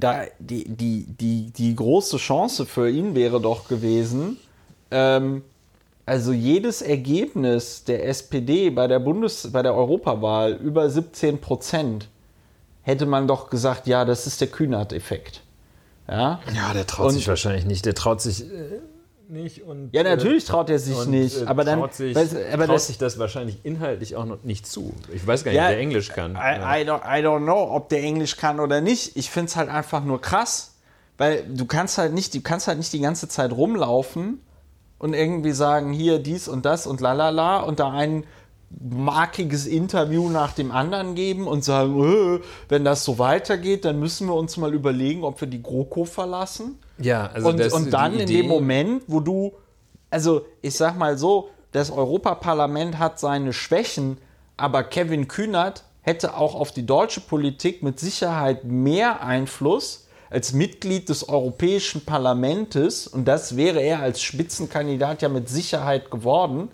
[0.00, 4.38] da die, die, die, die große Chance für ihn wäre doch gewesen,
[4.90, 5.42] ähm,
[6.06, 12.08] also jedes Ergebnis der SPD bei der Bundes-, bei der Europawahl über 17 Prozent
[12.82, 15.42] hätte man doch gesagt, ja, das ist der Kühnert-Effekt.
[16.08, 16.40] Ja?
[16.54, 17.86] Ja, der traut Und- sich wahrscheinlich nicht.
[17.86, 18.80] Der traut sich äh,
[19.30, 19.62] nicht.
[19.62, 22.52] Und, Ja, natürlich äh, traut er sich und, nicht, äh, aber dann- traut sich, weißt-
[22.52, 24.94] aber traut das- sich das wahrscheinlich inhaltlich auch noch nicht zu.
[25.12, 26.32] Ich weiß gar nicht, Ja, ob der Englisch kann.
[26.34, 29.16] I, I, don't, I don't know, ob der Englisch kann oder nicht.
[29.16, 30.74] Ich finde es halt einfach nur krass,
[31.18, 34.40] weil du kannst halt nicht, du kannst halt nicht die ganze Zeit rumlaufen
[34.98, 38.24] und irgendwie sagen, hier dies und das und lalala und da einen
[38.78, 44.28] markiges Interview nach dem anderen geben und sagen, äh, wenn das so weitergeht, dann müssen
[44.28, 46.78] wir uns mal überlegen, ob wir die GroKo verlassen.
[46.98, 49.52] Ja, also und, das- und dann in dem Moment, wo du,
[50.08, 54.18] also ich sag mal so, das Europaparlament hat seine Schwächen,
[54.56, 61.08] aber Kevin Kühnert hätte auch auf die deutsche Politik mit Sicherheit mehr Einfluss als Mitglied
[61.08, 66.70] des Europäischen Parlaments, und das wäre er als Spitzenkandidat ja mit Sicherheit geworden,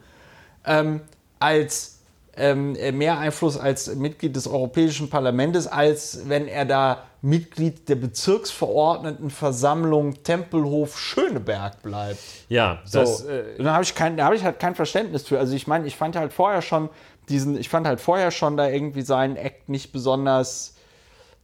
[0.67, 1.01] ähm,
[1.39, 1.97] als
[2.37, 7.95] ähm, äh, mehr Einfluss als Mitglied des Europäischen Parlaments, als wenn er da Mitglied der
[7.97, 12.19] Bezirksverordnetenversammlung Tempelhof Schöneberg bleibt.
[12.49, 13.01] Ja, So.
[13.01, 15.39] das, äh, Und da habe ich, kein, da hab ich halt kein Verständnis für.
[15.39, 16.91] Also ich meine, ich fand halt vorher schon
[17.29, 20.75] diesen, ich fand halt vorher schon da irgendwie seinen Act nicht besonders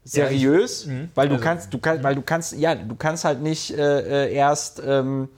[0.05, 4.26] seriös, weil du kannst, du kannst, weil du kannst, ja, du kannst halt nicht äh,
[4.26, 5.28] äh, erst, ähm, äh,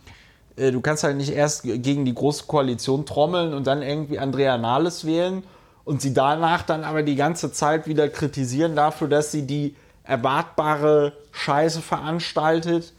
[0.57, 5.05] du kannst halt nicht erst gegen die große Koalition trommeln und dann irgendwie Andrea Nahles
[5.05, 5.43] wählen
[5.85, 11.12] und sie danach dann aber die ganze Zeit wieder kritisieren dafür, dass sie die erwartbare
[11.33, 12.93] Scheiße veranstaltet,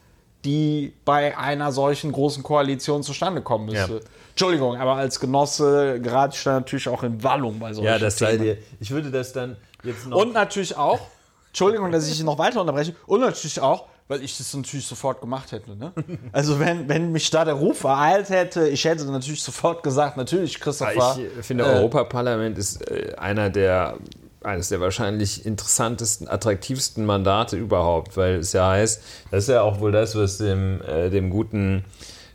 [0.44, 3.94] die bei einer solchen großen Koalition zustande kommen müsste.
[3.94, 4.00] Ja.
[4.30, 8.18] Entschuldigung, aber als Genosse gerate ich da natürlich auch in Wallung bei solchen ja, das
[8.18, 8.58] sei dir.
[8.80, 10.22] Ich würde das dann jetzt noch.
[10.22, 11.00] Und natürlich auch,
[11.48, 15.52] Entschuldigung, dass ich noch weiter unterbreche, und natürlich auch, weil ich das natürlich sofort gemacht
[15.52, 15.76] hätte.
[15.76, 15.92] Ne?
[16.32, 20.60] Also wenn, wenn mich da der Ruf ereilt hätte, ich hätte natürlich sofort gesagt, natürlich,
[20.60, 21.18] Christopher.
[21.18, 23.98] Ich äh, finde, äh, Europaparlament ist äh, einer der
[24.44, 29.80] eines der wahrscheinlich interessantesten, attraktivsten Mandate überhaupt, weil es ja heißt, das ist ja auch
[29.80, 31.84] wohl das, was dem, äh, dem guten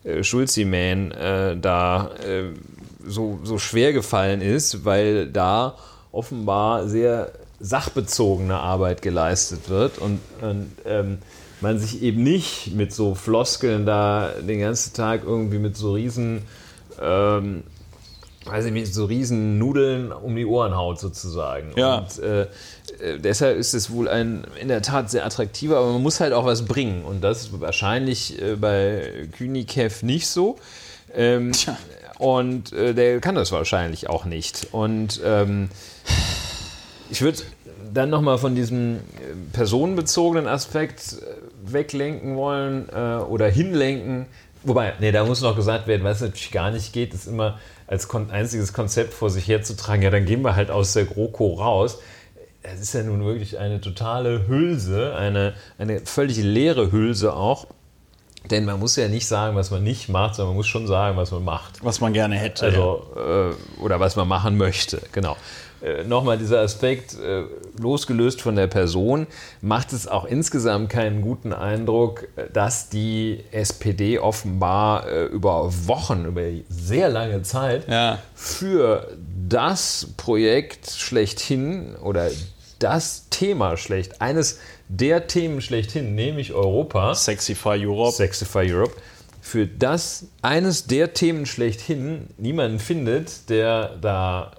[0.02, 2.52] äh, Schulzi-Man äh, da äh,
[3.06, 5.76] so, so schwer gefallen ist, weil da
[6.10, 7.30] offenbar sehr
[7.60, 11.18] sachbezogene Arbeit geleistet wird und, und ähm,
[11.62, 16.42] man sich eben nicht mit so Floskeln da den ganzen Tag irgendwie mit so riesen
[17.00, 17.62] ähm,
[18.44, 21.72] weiß ich nicht, so riesen Nudeln um die Ohren haut sozusagen.
[21.76, 21.98] Ja.
[21.98, 26.02] Und äh, äh, deshalb ist es wohl ein in der Tat sehr attraktiver, aber man
[26.02, 27.04] muss halt auch was bringen.
[27.04, 30.56] Und das ist wahrscheinlich äh, bei Kühnikev nicht so.
[31.14, 31.76] Ähm, Tja.
[32.18, 34.68] und äh, der kann das wahrscheinlich auch nicht.
[34.72, 35.68] Und ähm,
[37.10, 37.40] ich würde
[37.92, 39.00] dann nochmal von diesem äh,
[39.52, 44.26] personenbezogenen Aspekt äh, weglenken wollen äh, oder hinlenken.
[44.62, 48.06] Wobei, nee, da muss noch gesagt werden, was natürlich gar nicht geht, ist immer als
[48.08, 51.98] kon einziges Konzept vor sich herzutragen, ja, dann gehen wir halt aus der GroKo raus.
[52.62, 57.66] Das ist ja nun wirklich eine totale Hülse, eine, eine völlig leere Hülse auch.
[58.48, 61.16] Denn man muss ja nicht sagen, was man nicht macht, sondern man muss schon sagen,
[61.16, 61.84] was man macht.
[61.84, 62.66] was man gerne hätte.
[62.66, 65.36] Also, äh, oder was man machen möchte, genau.
[65.82, 67.44] Äh, Nochmal dieser Aspekt, äh,
[67.78, 69.26] losgelöst von der Person,
[69.62, 76.24] macht es auch insgesamt keinen guten Eindruck, äh, dass die SPD offenbar äh, über Wochen,
[76.26, 78.18] über sehr lange Zeit Ja.
[78.34, 79.08] für
[79.48, 82.30] das Projekt schlechthin oder
[82.78, 88.12] das Thema schlecht, eines der Themen schlechthin, nämlich Europa, Sexify Europe.
[88.16, 88.96] Sexify Europe,
[89.42, 94.52] für das eines der Themen schlechthin niemanden findet, der da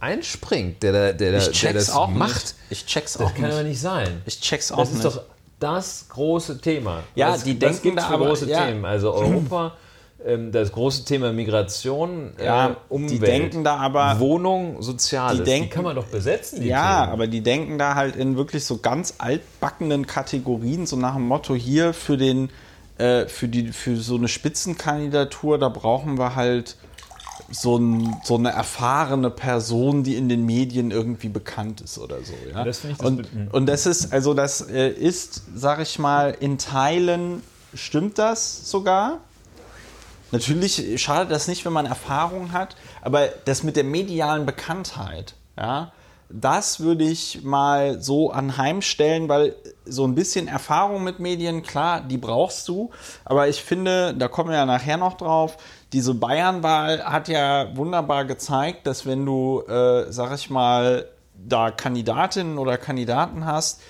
[0.00, 2.34] einspringt, der, da- der, der check's das auch macht.
[2.34, 2.54] nicht.
[2.70, 3.68] Ich check's Das auch kann aber nicht.
[3.70, 4.22] nicht sein.
[4.26, 5.04] Ich check's auch Das nicht.
[5.04, 5.22] ist doch
[5.58, 7.02] das große Thema.
[7.14, 8.66] Ja, was, die was denken da aber- große ja.
[8.66, 8.84] Themen.
[8.84, 9.72] Also Europa,
[10.26, 15.38] ähm, das große Thema Migration, Ja, äh, Umwelt, die denken da aber- Wohnung, Soziales.
[15.38, 17.12] die denken- kann man doch besetzen, die Ja, Themen.
[17.14, 21.54] aber die denken da halt in wirklich so ganz altbackenen Kategorien, so nach dem Motto
[21.54, 22.50] hier für den,
[22.98, 26.76] äh, für die, für so eine Spitzenkandidatur, da brauchen wir halt
[27.50, 32.34] so, ein, so eine erfahrene Person, die in den Medien irgendwie bekannt ist oder so.
[32.52, 32.64] Ja?
[32.64, 33.48] Das finde ich das und, mhm.
[33.52, 37.42] und das ist, also das äh, ist, sag ich mal, in Teilen
[37.74, 39.18] stimmt das sogar.
[40.32, 45.92] Natürlich schadet das nicht, wenn man Erfahrung hat, aber das mit der medialen Bekanntheit, ja,
[46.28, 49.54] das würde ich mal so anheimstellen, weil
[49.84, 52.90] so ein bisschen Erfahrung mit Medien, klar, die brauchst du,
[53.24, 55.56] aber ich finde, da kommen wir ja nachher noch drauf,
[55.92, 62.58] diese Bayernwahl hat ja wunderbar gezeigt, dass wenn du, äh, sag ich mal, da Kandidatinnen
[62.58, 63.80] oder Kandidaten hast,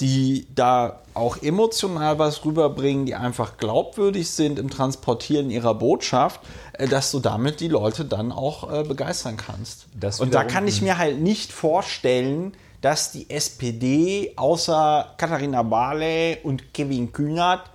[0.00, 6.40] die da auch emotional was rüberbringen, die einfach glaubwürdig sind im Transportieren ihrer Botschaft,
[6.72, 9.86] äh, dass du damit die Leute dann auch äh, begeistern kannst.
[10.18, 16.74] Und da kann ich mir halt nicht vorstellen, dass die SPD außer Katharina Barley und
[16.74, 17.70] Kevin Kühnert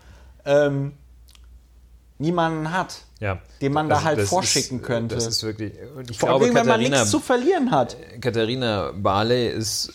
[0.46, 0.94] ähm,
[2.20, 3.40] niemanden hat, ja.
[3.62, 5.16] den man da Also halt das vorschicken ist, könnte.
[5.16, 5.74] Das ist wirklich.
[5.96, 7.98] Und ich Vor glaube, allem, wenn man nichts zu verlieren hat.
[8.22, 9.94] Katharina Barley ist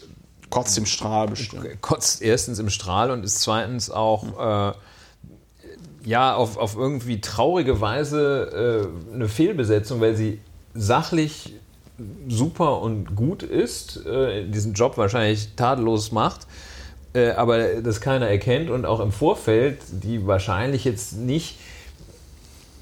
[0.51, 1.81] Kotzt im Strahl bestimmt.
[1.81, 4.73] kotzt erstens im Strahl und ist zweitens auch äh,
[6.05, 10.41] ja auf, auf irgendwie traurige Weise äh, eine Fehlbesetzung, weil sie
[10.75, 11.55] sachlich
[12.29, 16.47] super und gut ist, äh, diesen Job wahrscheinlich tadellos macht,
[17.15, 21.59] äh, aber das keiner erkennt und auch im Vorfeld, die wahrscheinlich jetzt nicht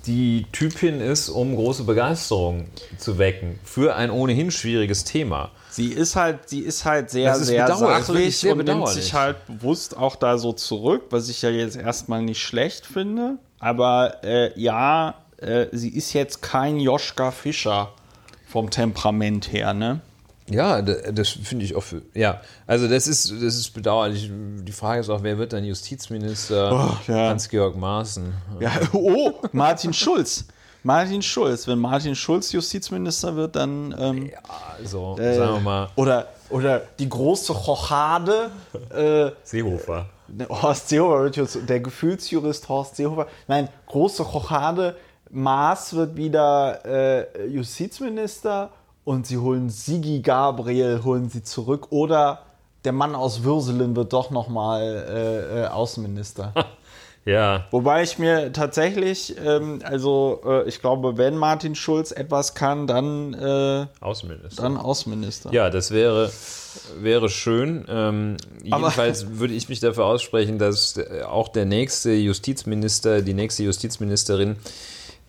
[0.06, 2.66] die Typin ist, um große Begeisterung
[2.98, 5.50] zu wecken für ein ohnehin schwieriges Thema.
[5.70, 9.46] Sie ist halt, sie ist halt sehr, ist sehr sachlich sehr und nimmt sich halt
[9.46, 13.38] bewusst auch da so zurück, was ich ja jetzt erstmal nicht schlecht finde.
[13.58, 17.92] Aber äh, ja, äh, sie ist jetzt kein Joschka Fischer
[18.48, 20.00] vom Temperament her, ne?
[20.50, 22.02] Ja, das finde ich auch für.
[22.14, 24.30] Ja, also das ist, das ist bedauerlich.
[24.30, 26.72] Die Frage ist auch, wer wird dann Justizminister?
[26.72, 27.28] Oh, ja.
[27.30, 28.32] Hans-Georg Maaßen.
[28.58, 30.46] Ja, oh, Martin Schulz.
[30.82, 31.68] Martin Schulz.
[31.68, 33.94] Wenn Martin Schulz Justizminister wird, dann.
[33.98, 34.30] Ähm,
[34.78, 38.50] Also, äh, sagen wir mal, Oder, oder die große Chochade.
[38.90, 40.06] Äh, Seehofer.
[40.48, 43.26] Horst Seehofer wird jetzt, der Gefühlsjurist Horst Seehofer.
[43.48, 44.96] Nein, große Chochade.
[45.32, 48.70] Maas wird wieder äh, Justizminister
[49.04, 51.88] und sie holen Sigi Gabriel, holen sie zurück.
[51.90, 52.42] Oder
[52.84, 56.52] der Mann aus Würselen wird doch nochmal äh, äh, Außenminister.
[57.26, 62.86] Ja, Wobei ich mir tatsächlich, ähm, also äh, ich glaube, wenn Martin Schulz etwas kann,
[62.86, 64.62] dann, äh, Außenminister.
[64.62, 65.52] dann Außenminister.
[65.52, 66.32] Ja, das wäre,
[66.98, 67.84] wäre schön.
[67.90, 73.64] Ähm, jedenfalls würde ich mich dafür aussprechen, dass äh, auch der nächste Justizminister, die nächste
[73.64, 74.56] Justizministerin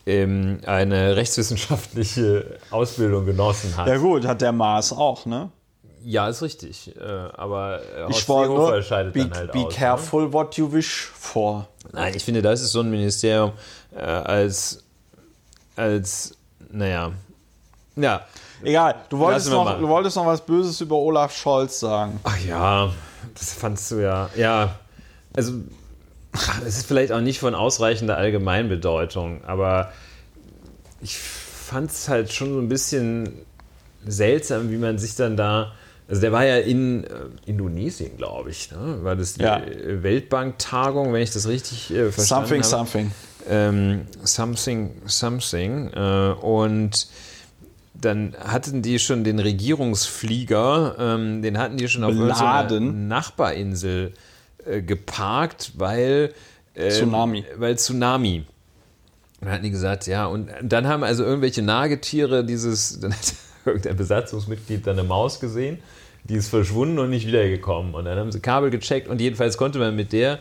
[0.05, 3.87] eine rechtswissenschaftliche Ausbildung genossen hat.
[3.87, 5.49] Ja gut, hat der Maas auch, ne?
[6.03, 6.95] Ja, ist richtig.
[6.95, 9.65] Äh, aber äh, Horst Ich wollte Seehofer scheidet be, dann halt be aus.
[9.65, 9.75] Ne?
[9.75, 11.67] careful what you wish for.
[11.91, 13.51] Nein, ich finde, das ist so ein Ministerium
[13.95, 14.83] äh, als,
[15.75, 16.35] als,
[16.71, 17.11] naja,
[17.95, 18.21] ja.
[18.63, 19.79] Egal, du wolltest, noch, mal.
[19.79, 22.19] du wolltest noch was Böses über Olaf Scholz sagen.
[22.23, 22.91] Ach ja,
[23.33, 24.29] das fandst du ja.
[24.35, 24.75] Ja,
[25.33, 25.53] also
[26.65, 29.91] es ist vielleicht auch nicht von ausreichender Allgemeinbedeutung, aber
[31.01, 33.29] ich fand es halt schon so ein bisschen
[34.05, 35.73] seltsam, wie man sich dann da.
[36.07, 37.07] Also der war ja in äh,
[37.45, 38.69] Indonesien, glaube ich.
[38.71, 38.99] Ne?
[39.01, 39.61] War das die Ja.
[39.65, 42.87] Weltbank-Tagung, wenn ich das richtig äh, verstanden Something, habe?
[42.89, 43.11] something.
[43.49, 47.07] ähm, Something Something äh, und
[47.93, 53.07] dann hatten die schon den Regierungsflieger, ähm, den hatten die schon auf Beladen.
[53.07, 54.11] Nachbarinsel äh,
[54.81, 56.33] geparkt, weil
[56.75, 57.45] ähm, Tsunami.
[57.57, 58.45] Weil Tsunami.
[59.39, 63.33] Und dann hatten die gesagt, ja, und dann haben also irgendwelche Nagetiere dieses, dann hat
[63.65, 65.79] irgendein Besatzungsmitglied dann eine Maus gesehen,
[66.23, 67.95] die ist verschwunden und nicht wiedergekommen.
[67.95, 70.39] Und dann haben sie Kabel gecheckt und jedenfalls konnte man mit der,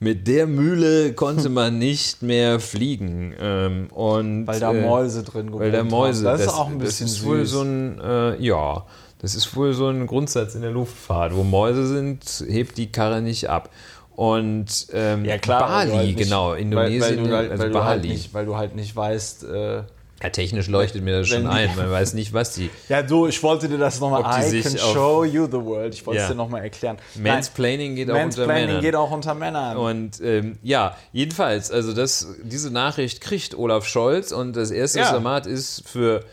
[0.00, 3.34] mit der Mühle konnte man nicht mehr fliegen.
[3.40, 6.38] Ähm, und, Weil da äh, Mäuse drin weil da gewohnt Mäuse, haben.
[6.38, 7.50] Das, ist auch ein bisschen das ist wohl süß.
[7.50, 8.84] so ein, äh, ja,
[9.24, 11.34] das ist wohl so ein Grundsatz in der Luftfahrt.
[11.34, 13.70] Wo Mäuse sind, hebt die Karre nicht ab.
[14.14, 17.62] Und ähm, ja, klar, weil Bali, halt nicht- genau, weil, Indonesien, weil, du halt, also
[17.64, 18.12] weil, du halt Bali.
[18.12, 19.44] nicht, weil du halt nicht weißt.
[19.44, 19.76] Äh,
[20.22, 21.74] ja, technisch leuchtet mir das schon ein.
[21.76, 22.70] Man weiß nicht, was die.
[22.88, 24.20] ja, du, ich wollte dir das nochmal.
[24.22, 25.94] I can show you the world.
[25.94, 26.32] Ich wollte es Ja.
[26.32, 26.98] dir nochmal erklären.
[27.16, 28.82] Mansplaining geht auch Nein, unter Mansplaining Männern.
[28.82, 29.76] geht auch unter Männern.
[29.78, 35.18] Und ähm, ja, jedenfalls, also das, diese Nachricht kriegt Olaf Scholz und das erste, Ja.
[35.18, 36.24] macht, ist für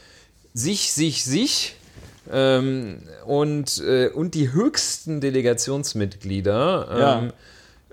[0.53, 1.75] sich, sich, sich
[2.29, 7.19] ähm, und, äh, und die höchsten Delegationsmitglieder Ja.
[7.19, 7.33] ähm,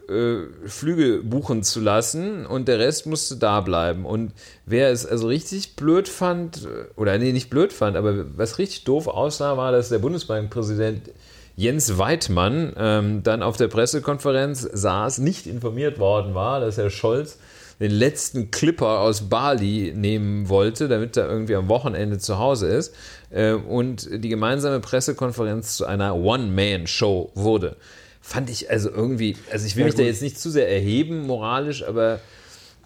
[0.08, 4.06] äh, Flüge buchen zu lassen und der Rest musste da bleiben.
[4.06, 4.32] Und
[4.64, 8.84] wer es also richtig blöd fand, äh, oder nee, nicht blöd fand, aber was richtig
[8.84, 11.10] doof aussah, war, dass der Bundesbankpräsident
[11.56, 17.36] Jens Weidmann ähm, dann auf der Pressekonferenz saß, nicht informiert worden war, dass Herr Scholz
[17.80, 22.94] den letzten Clipper aus Bali nehmen wollte, damit er irgendwie am Wochenende zu Hause ist
[23.30, 27.76] äh, und die gemeinsame Pressekonferenz zu einer One-Man-Show wurde.
[28.20, 30.08] Fand ich also irgendwie, also ich will Ja, mich da gut.
[30.10, 32.20] jetzt nicht zu sehr erheben moralisch, aber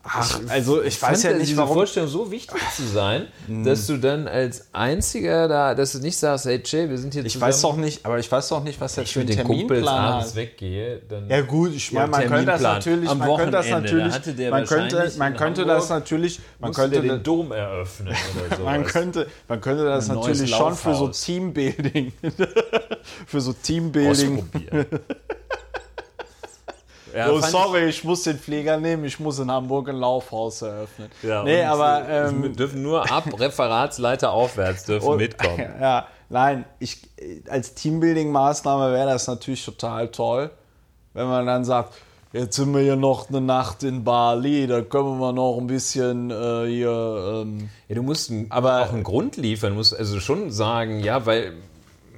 [0.05, 1.75] Ach, also ich fand weiß ja nicht, diese warum.
[1.75, 3.29] Vorstellung so wichtig zu sein,
[3.65, 7.25] dass du dann als einziger da, dass du nicht sagst, hey Jay, wir sind hier
[7.25, 7.49] Ich zusammen.
[7.51, 11.03] weiß doch nicht, aber ich weiß doch nicht, was ich für den Kumpels abends weggehe,
[11.09, 13.81] dann Ja gut, ich meine, Ja, man könnte das natürlich, Am man könnte das da
[13.81, 18.09] natürlich, der man könnte, man könnte das natürlich, man könnte den Dom eröffnen
[18.47, 18.62] oder so.
[18.65, 21.09] man könnte, man könnte das Ein natürlich schon für so.
[21.09, 22.12] Teambuilding,
[23.27, 24.38] für so Teambuilding.
[24.41, 24.87] ausprobieren.
[27.14, 30.62] Ja, Oh, fand sorry, ich muss den Flieger nehmen, ich muss in Hamburg ein Laufhaus
[30.62, 31.09] eröffnen.
[31.22, 35.59] Ich, ja, nee, aber ähm, dürfen nur ab Referatsleiter aufwärts dürfen und- mitkommen.
[35.81, 37.03] Ja, nein, ich,
[37.48, 40.51] als Teambuilding-Maßnahme wäre das natürlich total toll,
[41.14, 41.94] wenn man dann sagt,
[42.33, 46.31] jetzt sind wir hier noch eine Nacht in Bali, da können wir noch ein bisschen
[46.31, 47.42] äh, hier.
[47.44, 51.52] Ähm, Ja, du musst Aber- auch einen Grund liefern, musst also schon sagen, ja, weil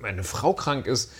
[0.00, 1.10] meine Frau krank ist.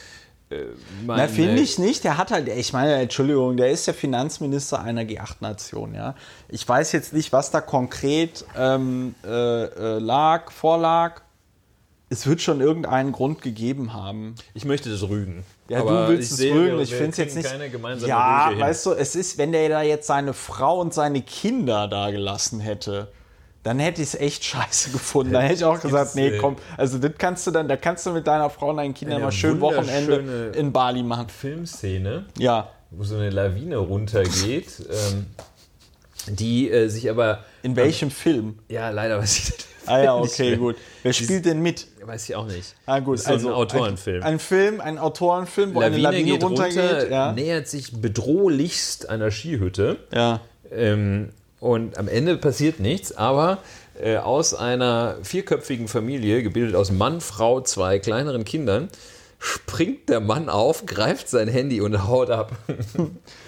[0.55, 0.65] Äh,
[1.07, 2.05] Na, meine- finde ich nicht.
[2.05, 6.15] Der hat halt, ich meine, Entschuldigung, der ist der Finanzminister einer G8-Nation, ja.
[6.49, 9.29] Ich weiß jetzt nicht, was da konkret ähm, äh,
[9.65, 11.21] äh, lag, vorlag.
[12.11, 14.35] es wird schon irgendeinen Grund gegeben haben.
[14.55, 15.45] Ich möchte das rügen.
[15.69, 17.49] Ja, Aber du willst es sehe, rügen, ich finde es jetzt nicht.
[18.07, 22.11] Ja, weißt du, es ist, wenn der da jetzt seine Frau und seine Kinder da
[22.11, 23.11] gelassen hätte,
[23.65, 25.33] dann hätte ich es echt scheiße gefunden.
[25.33, 28.11] Dann hätte ich auch gesagt, nee, komm, also das kannst du dann, da kannst du
[28.13, 31.29] mit deiner Frau und deinen Kindern mal schön Wochenende in Bali machen.
[31.29, 32.71] Filmszene, Ja.
[32.91, 35.27] wo so eine Lawine runtergeht, ähm,
[36.29, 37.43] die äh, sich aber.
[37.63, 38.59] In welchem Film?
[38.69, 40.77] Ja, leider weiß ich das Ah ja, okay, gut.
[41.03, 41.87] Wer spielt denn mit?
[42.03, 42.75] Weiß ich auch nicht.
[42.87, 44.23] Ah gut, ist so ein Autorenfilm.
[44.23, 46.79] Ein, ein Film, ein Autorenfilm, wo eine Lawine geht runtergeht.
[46.79, 47.33] runter, ja.
[47.33, 49.99] nähert sich bedrohlichst einer Skihütte.
[50.13, 50.41] ja.
[50.71, 51.31] Ähm,
[51.65, 53.59] und am Ende passiert nichts, aber
[53.99, 58.89] äh, aus einer vierköpfigen Familie, gebildet aus Mann, Frau, zwei kleineren Kindern,
[59.39, 62.53] springt der Mann auf, greift sein Handy und haut ab.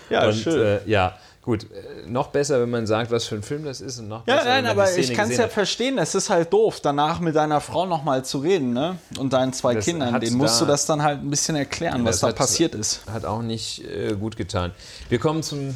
[0.08, 0.64] Ja, und, schön.
[0.64, 1.64] Äh, ja, gut.
[1.64, 4.36] Äh, noch besser, wenn man sagt, was für ein Film das ist und noch Ja,
[4.36, 5.98] besser, nein, man die aber ich kann es ja verstehen.
[5.98, 8.98] Es ist halt doof, danach mit deiner Frau nochmal zu reden, ne?
[9.18, 10.20] Und deinen zwei Das Kindern.
[10.20, 13.00] Denen musst da- du das dann halt ein bisschen erklären, was da passiert ist.
[13.10, 14.70] Hat auch nicht äh, gut getan.
[15.08, 15.74] Wir kommen zum.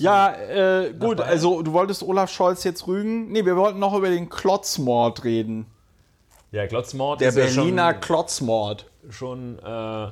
[0.00, 1.30] Ja, äh, gut, Bayern?
[1.30, 3.30] also du wolltest Olaf Scholz jetzt rügen.
[3.30, 5.66] Nee, wir wollten noch über den Klotzmord reden.
[6.52, 8.86] Ja, Glotzmord Der ist ja Berliner Klotzmord.
[9.08, 10.10] schon, schon, äh,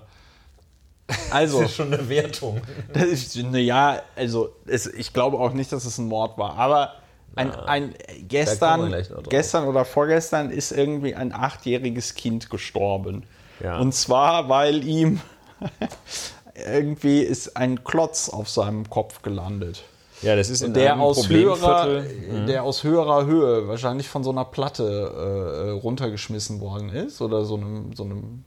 [1.31, 2.61] Also, ist schon eine Wertung.
[2.93, 6.57] das ist, ne, ja, also es, ich glaube auch nicht, dass es ein Mord war,
[6.57, 6.95] aber
[7.35, 13.25] ein, ein Da kommen wir gestern, gestern oder vorgestern ist irgendwie ein achtjähriges Kind gestorben.
[13.63, 13.79] Ja.
[13.79, 15.21] Und zwar, weil ihm
[16.67, 19.83] irgendwie ist ein Klotz auf seinem Kopf gelandet.
[20.23, 22.47] Ja, das ist in Der einem aus, höherer, Problemviertel.
[22.47, 27.45] der aus höherer Höhe wahrscheinlich von so einer Platte äh, äh, runtergeschmissen worden ist oder
[27.45, 28.45] so einem, so einem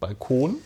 [0.00, 0.56] Balkon.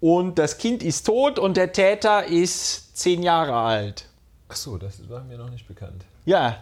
[0.00, 4.04] Und das Kind ist tot und der Täter ist zehn Jahre alt.
[4.48, 6.04] Achso, das war mir noch nicht bekannt.
[6.24, 6.56] Ja,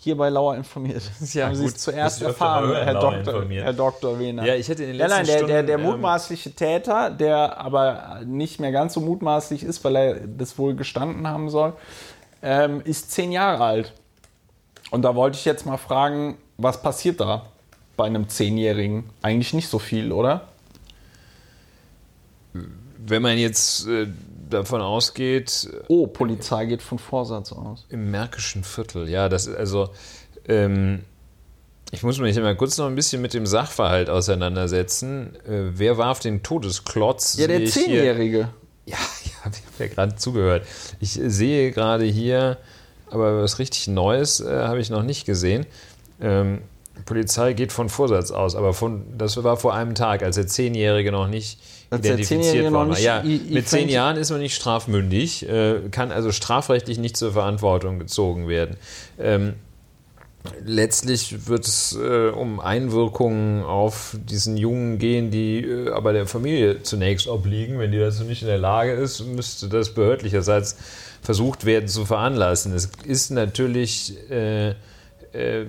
[0.00, 1.02] hier bei Lauer informiert.
[1.32, 3.44] Ja, Haben Sie es zuerst erfahren, Herr Doktor.
[3.48, 4.18] Herr Dr.
[4.18, 4.46] Wehner.
[4.46, 7.10] Ja, ich hätte in den Ja, letzten nein, der, der, der Stunden, ähm, mutmaßliche Täter,
[7.10, 11.74] der aber nicht mehr ganz so mutmaßlich ist, weil er das wohl gestanden haben soll,
[12.42, 13.92] ähm, ist zehn Jahre alt.
[14.90, 17.46] Und da wollte ich jetzt mal fragen, was passiert da
[17.96, 19.10] bei einem Zehnjährigen?
[19.20, 20.48] Eigentlich nicht so viel, oder?
[22.52, 24.06] Wenn man jetzt äh,
[24.50, 27.86] davon ausgeht, Oh, Polizei geht von Vorsatz aus.
[27.88, 29.90] im Märkischen Viertel, ja, das ist also.
[30.46, 31.04] Ähm,
[31.90, 35.34] ich muss mich mal kurz noch ein bisschen mit dem Sachverhalt auseinandersetzen.
[35.46, 37.38] Äh, wer warf den Todesklotz?
[37.38, 38.50] Ja, der Zehnjährige.
[38.84, 40.66] Ja, ja, ich habe ja gerade zugehört.
[41.00, 42.58] Ich sehe gerade hier,
[43.10, 45.64] aber was richtig Neues äh, habe ich noch nicht gesehen.
[46.20, 46.60] Ähm,
[47.04, 51.10] Polizei geht von Vorsatz aus, aber von, das war vor einem Tag, als der Zehnjährige
[51.12, 51.58] noch nicht
[51.90, 52.98] Als identifiziert worden war.
[53.00, 57.16] Ja, i- i- mit zehn Jahren ist man nicht strafmündig, äh, kann also strafrechtlich nicht
[57.16, 58.76] zur Verantwortung gezogen werden.
[59.18, 59.54] Ähm,
[60.64, 66.82] Letztlich wird es äh, um Einwirkungen auf diesen Jungen gehen, die äh, aber der Familie
[66.82, 67.78] zunächst obliegen.
[67.78, 70.76] Wenn die dazu nicht in der Lage ist, müsste das behördlicherseits
[71.22, 72.72] versucht werden zu veranlassen.
[72.72, 74.70] Es ist natürlich äh,
[75.32, 75.66] äh,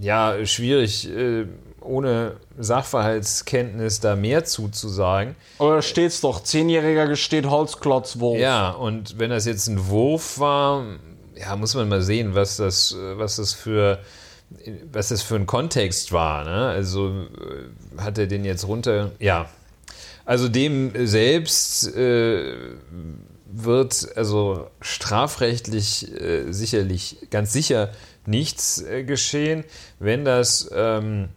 [0.00, 1.46] ja, schwierig, äh,
[1.80, 5.36] ohne Sachverhaltskenntnis da mehr zuzusagen.
[5.58, 8.38] Oder da steht's doch, Zehnjähriger gesteht Holzklotzwurf.
[8.38, 10.84] Ja, und wenn das jetzt ein Wurf war,
[11.36, 14.00] ja, muss man mal sehen, was das, was das für
[14.90, 16.44] was das für ein Kontext war.
[16.44, 16.68] Ne?
[16.68, 19.12] Also äh, hat er den jetzt runter?
[19.18, 19.48] Ja.
[20.24, 22.54] Also dem selbst äh,
[23.50, 27.90] wird also strafrechtlich äh, sicherlich ganz sicher
[28.28, 29.64] nichts äh, geschehen,
[29.98, 31.30] wenn das ähm,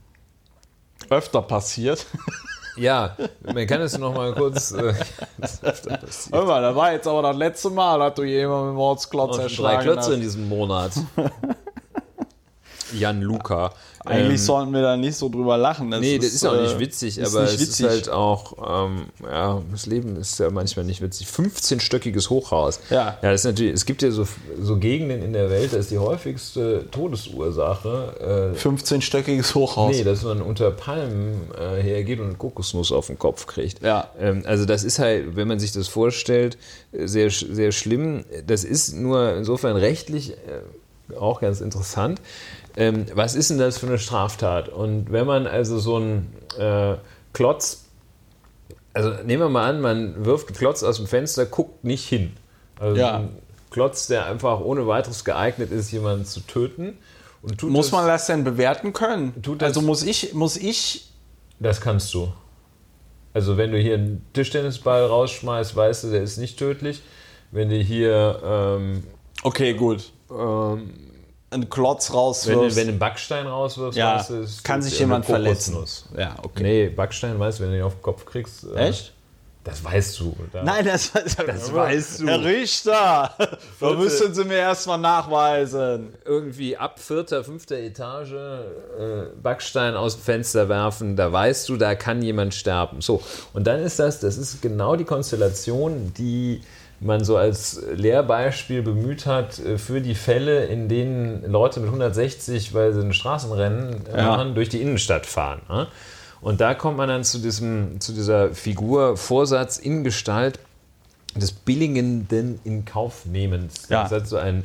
[1.09, 2.05] Öfter passiert.
[2.75, 4.93] ja, man kann es noch mal kurz äh,
[5.37, 5.61] das.
[6.31, 9.37] Hör mal, da war jetzt aber das letzte Mal, dass du jemanden mit dem Und
[9.37, 10.21] drei erschlagen Klötze in hast.
[10.21, 10.91] diesem Monat.
[12.93, 13.73] Jan Luca.
[14.05, 15.91] Eigentlich Ähm, sollten wir da nicht so drüber lachen.
[15.91, 17.85] Das Nee, das ist auch nicht äh, witzig, ist aber nicht es witzig.
[17.85, 21.27] ist halt auch, ähm, ja, das Leben ist ja manchmal nicht witzig.
[21.27, 22.79] 15-stöckiges Hochhaus.
[22.89, 23.17] Ja.
[23.21, 24.27] Ja, das ist natürlich, es gibt ja so,
[24.61, 29.95] so Gegenden in der Welt, da ist die häufigste Todesursache, äh, 15-stöckiges Hochhaus.
[29.95, 33.83] nee, dass man unter Palmen äh, hergeht und eine Kokosnuss auf den Kopf kriegt.
[33.83, 34.09] Ja.
[34.19, 36.57] Ähm, also das ist halt, wenn man sich das vorstellt,
[36.91, 38.25] äh, sehr, sehr schlimm.
[38.47, 42.21] Das ist nur insofern rechtlich äh, auch ganz interessant.
[42.78, 44.69] Ähm, was ist denn das für eine Straftat?
[44.69, 46.95] Und wenn man also so einen äh,
[47.34, 47.86] Klotz,
[48.93, 52.34] also nehmen wir mal an, man wirft einen Klotz aus dem Fenster, guckt nicht hin.
[52.80, 53.17] Also Ja.
[53.17, 53.30] ein
[53.69, 56.97] Klotz, der einfach ohne weiteres geeignet ist, jemanden zu töten.
[57.63, 59.34] Muss es- man das denn bewerten können?
[59.41, 61.07] Das- also muss ich, muss ich,
[61.59, 62.32] Das kannst du.
[63.34, 67.01] Also wenn du hier einen Tischtennisball rausschmeißt, weißt du, der ist nicht tödlich.
[67.51, 69.03] Wenn du hier ähm,
[69.43, 70.11] okay, gut.
[70.32, 70.89] ähm,
[71.51, 72.75] einen Klotz Wenn, du- rauswirfst.
[72.77, 75.77] wenn du einen Backstein rauswirfst, Ja, weißt du, kann sich jemand verletzen.
[76.17, 76.63] Ja, okay.
[76.63, 78.65] Nee, Backstein, weißt du, wenn du ihn auf den Kopf kriegst.
[78.75, 79.13] äh, Echt?
[79.63, 80.35] Das weißt du.
[80.51, 82.25] Da- Nein, das, das, weißt du.
[82.27, 83.35] Herr Richter,
[83.79, 86.13] da müssen Sie mir erstmal nachweisen.
[86.25, 91.93] irgendwie ab vierter, fünfter Etage äh, Backstein aus dem Fenster werfen, da weißt du, da
[91.93, 93.01] kann jemand sterben.
[93.01, 93.21] So,
[93.53, 96.61] und dann ist das, das ist genau die Konstellation, die
[97.01, 102.73] man so als Lehrbeispiel bemüht hat äh, für die Fälle, in denen Leute mit 160,
[102.73, 104.27] weil sie ein Straßenrennen äh, Ja.
[104.27, 105.61] machen, durch die Innenstadt fahren.
[105.67, 105.87] Ne?
[106.41, 110.59] Und da kommt man dann zu, diesem, zu dieser Figur Vorsatz in Gestalt
[111.35, 113.89] des billigenden Inkaufnehmens.
[113.89, 114.03] Ja.
[114.03, 114.63] Das hat so ein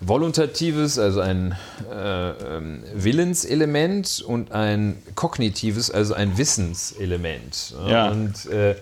[0.00, 1.56] voluntatives, also ein
[1.90, 7.74] äh, ähm, Willenselement und ein kognitives, also ein Wissenselement.
[7.88, 8.10] Ja.
[8.10, 8.76] Und äh,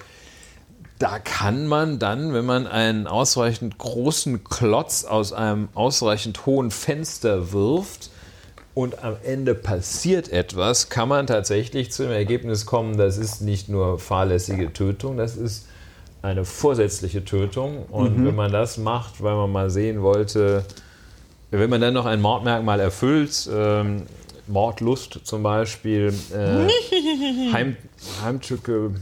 [1.05, 7.52] da kann man dann, wenn man einen ausreichend großen Klotz aus einem ausreichend hohen Fenster
[7.52, 8.09] wirft
[8.72, 13.68] und am Ende passiert etwas, kann man tatsächlich zu dem Ergebnis kommen, das ist nicht
[13.68, 15.66] nur fahrlässige Tötung, das ist
[16.22, 17.84] eine vorsätzliche Tötung.
[17.90, 20.64] Und wenn man das macht, weil man mal sehen wollte,
[21.50, 24.05] wenn man dann noch ein Mordmerkmal erfüllt, ähm,
[24.46, 26.66] Mordlust zum Beispiel, äh,
[27.52, 27.76] Heim,
[28.22, 28.92] Heimtücke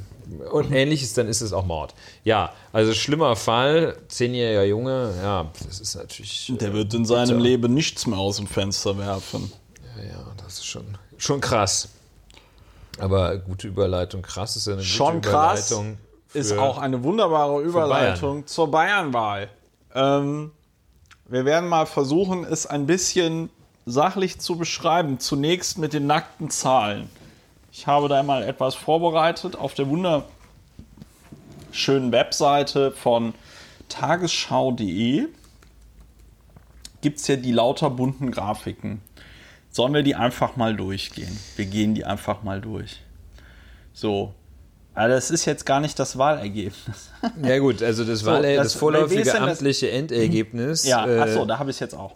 [0.41, 1.95] und ähnliches, dann ist es auch Mord.
[2.25, 6.53] Ja, also schlimmer Fall, zehnjähriger Junge, ja, das ist natürlich.
[6.61, 7.41] Der wird in seinem Bitter.
[7.41, 9.53] Leben nichts mehr aus dem Fenster werfen.
[9.97, 11.89] Ja, das ist schon, schon krass.
[12.99, 15.99] Aber gute Überleitung, krass ist ja eine Schon gute krass Überleitung.
[16.35, 19.49] Ist für- auch eine wunderbare Überleitung zur Bayernwahl.
[19.95, 20.51] Ähm,
[21.29, 23.51] wir werden mal versuchen, es ein bisschen
[23.87, 25.19] sachlich zu beschreiben.
[25.21, 27.11] Zunächst mit den nackten Zahlen.
[27.73, 30.27] Ich habe da mal etwas vorbereitet auf der wunderschönen
[32.13, 33.35] Webseite von
[33.89, 35.27] tagesschau.de.
[37.01, 39.01] Gibt es ja die lauter bunten Grafiken.
[39.71, 41.37] Sollen wir die einfach mal durchgehen?
[41.57, 43.01] Wir gehen die einfach mal durch.
[43.95, 44.35] So.
[44.95, 47.11] Aber das ist jetzt gar nicht das Wahlergebnis.
[47.43, 50.85] Ja gut, also das, Wahl, das- das, vorläufige das- amtliche Endergebnis.
[50.85, 52.13] Ja, äh, achso, da habe ich es jetzt auch.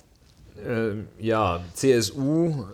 [0.63, 2.67] äh, ja, CSU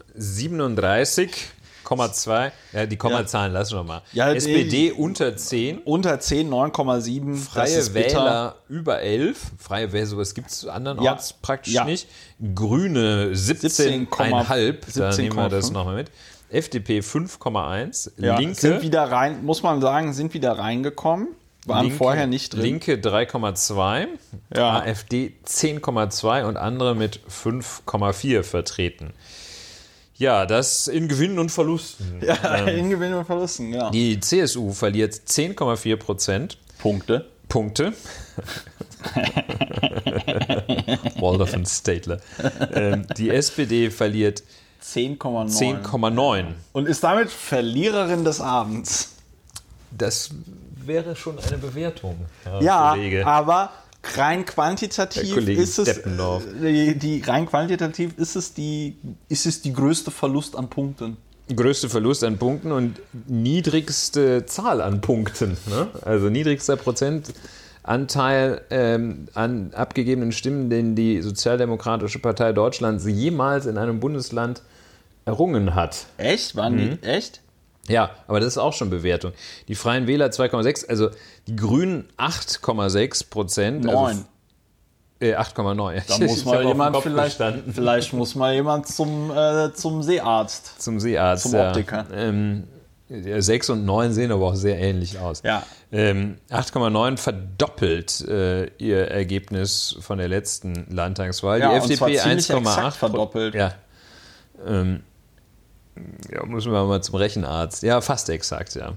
[1.84, 2.52] 37,2.
[2.72, 4.02] Ja, die Kommazahlen lassen wir mal.
[4.12, 5.78] Ja, SPD unter 10.
[5.78, 7.32] Unter 10, 9,7.
[7.54, 7.94] das Freie.
[7.94, 9.38] Wähler über 11.
[9.58, 11.36] Freie Wähler, sowas gibt es andernorts Ja.
[11.42, 11.84] praktisch Ja.
[11.84, 12.08] nicht.
[12.54, 14.94] Grüne 17,5.
[14.94, 15.72] Da nehmen wir das 17,5.
[15.72, 16.10] nochmal mit.
[16.50, 18.12] FDP 5,1.
[18.18, 21.28] Ja, Linke, sind wieder rein, muss man sagen, sind wieder reingekommen.
[21.64, 22.62] Waren Linke, vorher nicht drin.
[22.62, 24.08] Linke 3,2.
[24.54, 24.80] Ja.
[24.80, 29.12] AfD 10,2 und andere mit 5,4 vertreten.
[30.22, 32.20] Ja, das in Gewinnen und Verlusten.
[32.24, 33.90] Ja, in Gewinn und Verlusten, ja.
[33.90, 37.26] Die CSU verliert 10,4 Prozent Punkte.
[37.48, 37.92] Punkte.
[41.18, 42.20] Waldorf und Statler.
[42.72, 44.44] Ähm, die SPD verliert
[44.84, 45.82] 10,9.
[45.82, 46.44] 10,9.
[46.72, 49.16] Und ist damit Verliererin des Abends.
[49.90, 50.30] Das
[50.76, 53.26] wäre schon eine Bewertung, Herr Ja, Kollege.
[53.26, 53.70] aber
[54.16, 58.96] rein quantitativ ist es die, die rein quantitativ ist es die
[59.28, 61.16] ist es die größte Verlust an Punkten.
[61.54, 65.56] Größte Verlust an Punkten und niedrigste Zahl an Punkten.
[65.68, 65.88] Ne?
[66.02, 74.00] Also niedrigster Prozentanteil ähm, an abgegebenen Stimmen, den die Sozialdemokratische Partei Deutschlands jemals in einem
[74.00, 74.62] Bundesland
[75.24, 76.06] errungen hat.
[76.16, 76.56] Echt?
[76.56, 76.98] Waren Mhm.
[77.02, 77.40] die echt?
[77.88, 79.32] Ja, aber das ist auch schon Bewertung.
[79.68, 81.10] Die Freien Wähler 2,6, also
[81.46, 83.84] die Grünen 8,6 Prozent.
[83.84, 83.96] Neun.
[83.96, 84.24] Also,
[85.20, 86.02] äh, 8,9.
[86.06, 87.72] Da muss mal jemand vielleicht, gestanden.
[87.72, 90.80] vielleicht muss mal jemand zum, äh, zum Seearzt.
[90.80, 91.44] Zum Seearzt.
[91.44, 91.68] Zum ja.
[91.68, 92.06] Optiker.
[92.12, 92.64] Ähm,
[93.08, 95.42] ja, 6 und 9 sehen aber auch sehr ähnlich aus.
[95.44, 95.64] Ja.
[95.90, 101.60] Ähm, 8,9 verdoppelt äh, ihr Ergebnis von der letzten Landtagswahl.
[101.60, 103.54] Ja, die FDP ziemlich 1,8 exakt verdoppelt.
[103.54, 103.74] Ja.
[104.66, 105.02] Ähm,
[106.32, 107.82] ja, müssen wir mal zum Rechenarzt.
[107.82, 108.92] Ja, fast exakt, ja.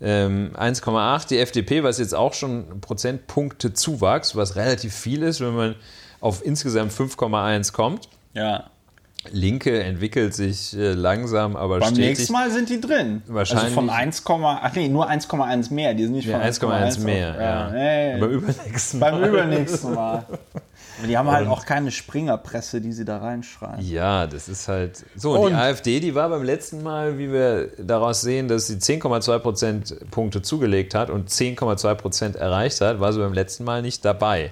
[0.00, 1.28] Ähm, 1,8.
[1.28, 5.74] Die FDP, was jetzt auch schon Prozentpunkte Zuwachs, was relativ viel ist, wenn man
[6.20, 8.08] auf insgesamt 5,1 kommt.
[8.34, 8.64] Ja.
[9.32, 12.18] Linke entwickelt sich äh, langsam, aber Beim stetig.
[12.18, 13.22] nächsten Mal sind die drin.
[13.26, 15.92] Wahrscheinlich- Also von 1, ach nee, nur 1,1 mehr.
[15.94, 17.34] Die sind nicht Ja, von 1,1 mehr.
[17.34, 17.40] Ja.
[17.40, 17.70] Ja.
[18.14, 19.10] Nee, Beim übernächsten Mal.
[19.10, 20.24] beim übernächsten Mal.
[20.98, 23.84] Aber Die haben halt auch keine Springerpresse, die sie da reinschreiben.
[23.84, 25.04] Ja, das ist halt.
[25.16, 28.66] So, und, Und- die AfD, die war beim letzten Mal, wie wir daraus sehen, dass
[28.66, 33.82] sie 10,2 Prozentpunkte zugelegt hat und 10,2 Prozent erreicht hat, war sie beim letzten Mal
[33.82, 34.50] nicht dabei.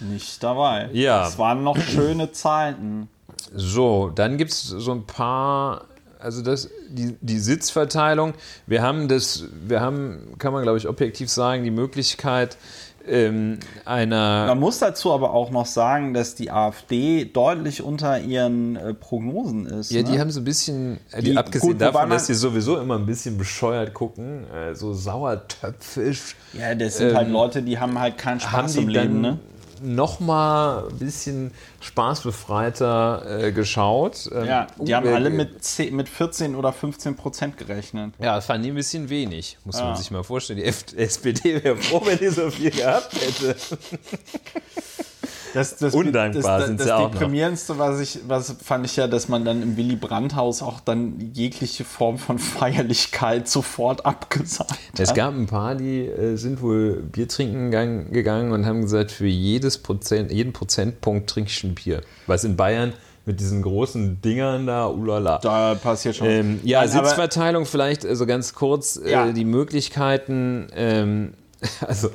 [0.00, 0.88] Nicht dabei.
[0.92, 1.26] Ja.
[1.26, 3.08] Es waren noch schöne Zeiten.
[3.54, 5.82] So, dann gibt es so ein paar
[6.22, 8.34] also das, die, die Sitzverteilung,
[8.66, 12.56] wir haben das, wir haben, kann man glaube ich objektiv sagen, die Möglichkeit,
[13.06, 14.46] ähm, einer.
[14.46, 19.66] Man muss dazu aber auch noch sagen, dass die AfD deutlich unter ihren äh, Prognosen
[19.66, 19.90] ist.
[19.90, 20.08] Ja, ne?
[20.10, 22.96] die haben so ein bisschen, äh, die, Die- abgesehen gut, davon, dass die sowieso immer
[22.96, 27.98] ein bisschen bescheuert gucken, äh, so sauertöpfisch, ja, das sind halt ähm, Leute, die haben
[27.98, 29.38] halt keinen Spaß im Leben, dann ne?
[29.82, 34.28] Noch mal ein bisschen spaßbefreiter äh, geschaut.
[34.32, 38.14] Ähm, Ja, die uh, haben äh, alle mit, 10, mit 14 oder 15 Prozent gerechnet.
[38.18, 39.84] Ja, das fanden die ein bisschen wenig, muss Ja.
[39.86, 40.58] man sich mal vorstellen.
[40.58, 43.56] Die F SPD wäre froh, wenn die so viel gehabt hätte.
[45.54, 47.18] Das, das, Undankbar das, sind's das, ja auch das noch.
[47.20, 51.30] deprimierendste, was ich, was fand ich ja, dass man dann im Willy Brandt-Haus auch dann
[51.34, 55.16] jegliche Form von Feierlichkeit sofort abgesagt Es hat.
[55.16, 59.26] gab ein paar, die äh, sind wohl Bier trinken gang- gegangen und haben gesagt, für
[59.26, 62.02] jedes Prozent, jeden Prozentpunkt trinke ich ein Bier.
[62.26, 62.92] Was in Bayern
[63.26, 65.38] mit diesen großen Dingern da, ulala.
[65.38, 66.26] Da passiert schon.
[66.26, 68.98] Ähm, ja, Nein, Sitzverteilung vielleicht also ganz kurz.
[69.04, 69.28] Ja.
[69.28, 71.34] Äh, die Möglichkeiten, ähm,
[71.86, 72.10] also äh,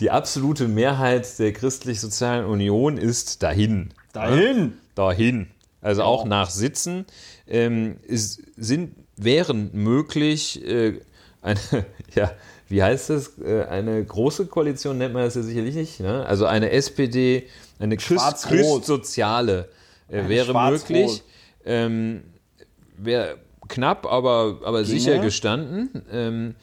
[0.00, 3.90] die absolute Mehrheit der Christlich-Sozialen Union ist dahin.
[4.12, 4.74] Dahin?
[4.94, 5.48] Dahin.
[5.80, 7.04] Also auch nach Sitzen.
[7.46, 10.62] Ähm, ist, sind, wären möglich
[11.42, 11.60] eine,
[12.14, 12.32] ja,
[12.68, 13.38] wie heißt das?
[13.38, 16.00] Äh, Eine große Koalition nennt man das ja sicherlich nicht.
[16.00, 16.26] Ne?
[16.26, 17.46] Also eine SPD,
[17.78, 18.46] eine Christ.
[18.48, 19.68] Christsoziale
[20.08, 21.22] äh, wäre möglich.
[21.64, 22.24] Ähm,
[22.96, 26.02] wäre knapp, aber, aber sicher gestanden.
[26.10, 26.54] Ähm,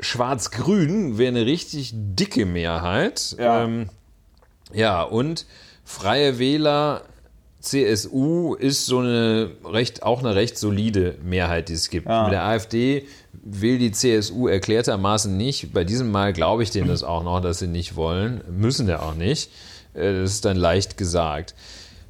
[0.00, 3.36] Schwarz-Grün wäre eine richtig dicke Mehrheit.
[3.38, 3.64] Ja.
[3.64, 3.88] Ähm,
[4.72, 5.46] ja, und
[5.84, 7.02] Freie Wähler,
[7.60, 12.08] CSU ist so eine recht, auch eine recht solide Mehrheit, die es gibt.
[12.08, 12.24] Ja.
[12.24, 15.72] Mit der AfD will die CSU erklärtermaßen nicht.
[15.72, 18.42] Bei diesem Mal glaube ich denen das auch noch, dass sie nicht wollen.
[18.50, 19.50] Müssen ja auch nicht.
[19.94, 21.54] Äh, Das ist dann leicht gesagt.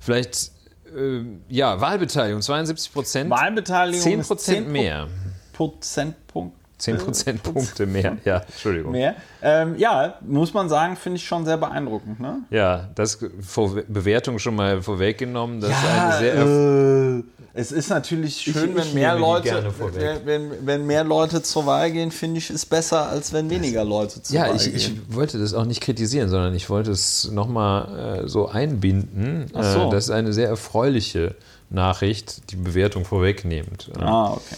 [0.01, 0.51] Vielleicht,
[0.97, 3.31] äh, ja, Wahlbeteiligung, 72 Prozent.
[3.31, 5.09] Wahlbeteiligung 10 ist Prozent 10 mehr.
[5.53, 8.17] Prozentpunkt 10 Prozentpunkte mehr.
[8.25, 8.93] Ja, Entschuldigung.
[8.93, 9.15] mehr.
[9.43, 12.21] Ähm, ja, muss man sagen, finde ich schon sehr beeindruckend.
[12.21, 12.39] Ne?
[12.51, 15.61] Ja, das vor Bewertung schon mal vorweggenommen.
[15.61, 17.23] Das ist eine sehr äh,
[17.57, 20.23] es ist natürlich schön, ich wenn mehr Leute, gerne vorweg.
[20.25, 23.85] wenn, wenn, wenn mehr Leute zur Wahl gehen, finde ich, ist besser, als wenn weniger
[23.85, 24.75] Leute zur Ja, Wahl ich, gehen.
[24.75, 29.47] ich wollte das auch nicht kritisieren, sondern ich wollte es nochmal äh, so einbinden.
[29.55, 29.87] Ach so.
[29.87, 31.37] Äh, das ist eine sehr erfreuliche
[31.71, 33.91] Nachricht, die Bewertung vorwegnehmend.
[34.01, 34.57] ah, okay.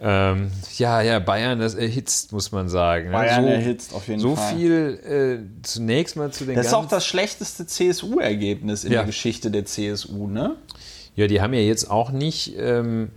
[0.00, 3.06] Ähm, ja, ja, Bayern, das erhitzt, muss man sagen.
[3.06, 3.12] ne?
[3.12, 4.54] Bayern so, erhitzt auf jeden so Fall.
[4.54, 8.98] viel äh, zunächst mal zu den Das ist auch das schlechteste CSU-Ergebnis in Ja.
[9.00, 10.54] der Geschichte der CSU, ne?
[11.16, 13.10] Ja, die haben ja jetzt auch nicht, ähm,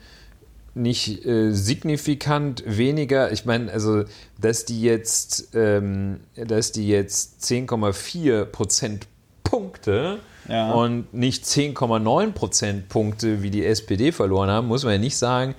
[0.74, 3.32] nicht äh, signifikant weniger.
[3.32, 4.06] Ich meine, also,
[4.40, 10.20] dass die jetzt, ähm, dass die jetzt 10,4 Prozentpunkte
[10.50, 10.72] Ja.
[10.72, 15.56] und nicht 10,9 Prozentpunkte wie die SPD verloren haben, muss man ja nicht sagen.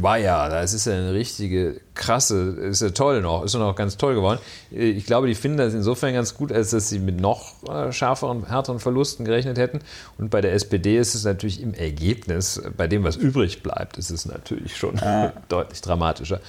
[0.00, 3.76] War ja, das ist ja eine richtige krasse, ist ja toll noch, ist ja noch
[3.76, 4.40] ganz toll geworden.
[4.70, 8.46] Ich glaube, die finden das insofern ganz gut, als dass sie mit noch äh, schärferen,
[8.46, 9.80] härteren Verlusten gerechnet hätten.
[10.18, 14.10] Und bei der SPD ist es natürlich im Ergebnis, bei dem, was übrig bleibt, ist
[14.10, 15.00] es natürlich schon
[15.48, 16.40] deutlich dramatischer.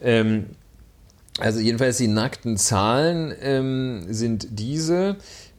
[0.00, 0.46] Ähm,
[1.40, 5.14] also jedenfalls die nackten Zahlen ähm, sind diese.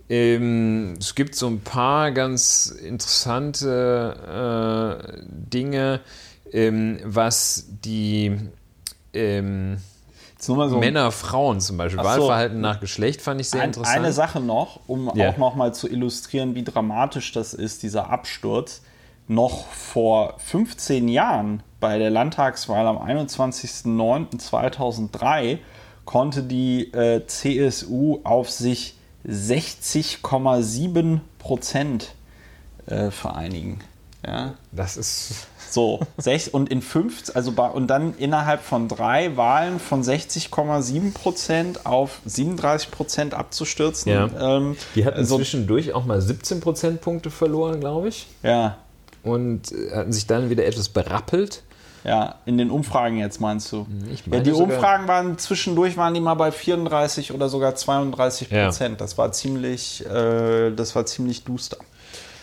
[0.09, 6.01] Ähm, es gibt so ein paar ganz interessante äh, Dinge,
[6.51, 8.35] ähm, was die
[9.13, 9.77] ähm,
[10.41, 12.05] so Männer, Frauen zum Beispiel, so.
[12.05, 13.97] Wahlverhalten nach Geschlecht fand ich sehr ein, interessant.
[13.97, 15.29] eine Sache noch, um Ja.
[15.29, 18.81] auch noch mal zu illustrieren, wie dramatisch das ist, dieser Absturz.
[19.27, 25.59] Noch vor 15 Jahren bei der Landtagswahl am 21.09.2003
[26.05, 28.95] konnte die äh, CSU auf sich
[29.27, 32.15] 60,7 Prozent
[32.87, 33.81] äh, vereinigen.
[34.25, 34.55] Ja?
[34.71, 39.79] das ist So, sech, und in fünf, also bei, und dann innerhalb von drei Wahlen
[39.79, 44.11] von 60,7 Prozent auf 37 Prozent abzustürzen.
[44.11, 44.29] Ja.
[44.57, 48.27] Ähm, Die hatten also, zwischendurch auch mal 17 Prozentpunkte verloren, glaube ich.
[48.43, 48.77] ja,
[49.23, 51.63] Und äh, hatten sich dann wieder etwas berappelt.
[52.03, 53.85] ja, in den Umfragen jetzt meinst du?
[54.09, 58.49] ja, meine die sogar- Umfragen waren zwischendurch waren die mal bei 34 oder sogar 32
[58.49, 58.65] Ja.
[58.65, 59.01] Prozent.
[59.01, 61.77] Das war ziemlich, äh, das war ziemlich duster.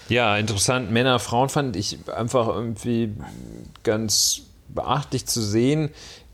[0.08, 0.90] Ja, interessant.
[0.90, 3.12] Männer, Frauen fand ich einfach irgendwie
[3.82, 5.90] ganz beachtlich zu sehen,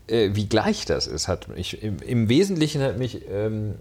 [0.07, 1.27] äh, wie gleich das ist.
[1.27, 3.75] Hat mich, im, Im Wesentlichen hat mich ähm,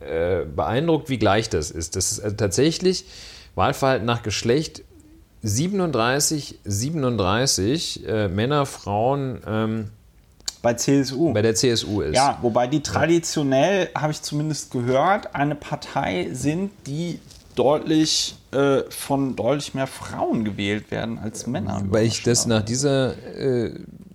[0.00, 1.96] äh, beeindruckt, wie gleich das ist.
[1.96, 3.06] Das ist also tatsächlich
[3.54, 4.82] Wahlverhalten nach Geschlecht
[5.42, 9.90] 37, 37 äh, Männer, Frauen ähm,
[10.62, 11.32] Bei CSU.
[11.32, 12.14] bei der CSU ist.
[12.14, 17.20] Ja, wobei die traditionell, habe ich zumindest gehört, eine Partei sind, die
[17.54, 21.82] deutlich äh, von deutlich mehr Frauen gewählt werden als Männer.
[21.88, 23.72] Weil ich das nach dieser, äh,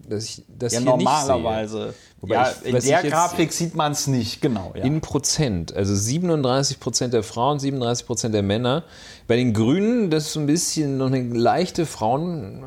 [0.08, 1.78] dass ich das ja, hier normalerweise.
[1.78, 1.94] nicht sehe.
[2.22, 4.74] Wobei ja, ich- in der Grafik sieht man es nicht, genau.
[4.76, 4.84] Ja.
[4.84, 8.84] In Prozent, also 37 Prozent der Frauen, 37 Prozent der Männer.
[9.28, 12.62] Bei den Grünen, das ist so ein bisschen noch eine leichte Frauen,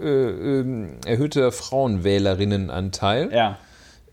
[0.00, 3.30] äh, äh, erhöhter Frauenwählerinnenanteil.
[3.32, 3.58] ja.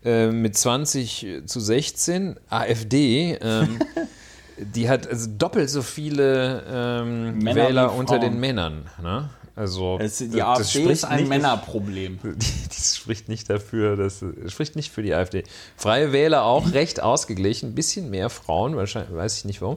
[0.04, 2.36] äh, mit 20 zu 16.
[2.48, 3.78] AfD, ähm,
[4.64, 8.86] die hat also doppelt so viele ähm, Männer Wähler unter den Männern.
[9.02, 9.28] Ne?
[9.54, 12.18] Also Es, die das- AfD spricht ist ein nicht- Männerproblem.
[12.68, 15.44] Das spricht nicht dafür, das spricht nicht für die AfD.
[15.76, 19.76] Freie Wähler auch recht ausgeglichen, ein bisschen mehr Frauen, wahrscheinlich, weiß ich nicht warum.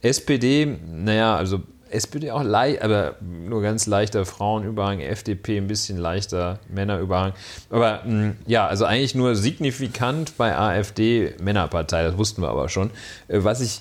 [0.00, 1.60] SPD, naja, also
[1.90, 7.32] SPD auch leicht, aber nur ganz leichter Frauenüberhang, FDP ein bisschen leichter Männerüberhang.
[7.70, 12.90] Aber mh, ja, also eigentlich nur signifikant bei AfD Männerpartei, das wussten wir aber schon.
[13.28, 13.80] Äh, Was ich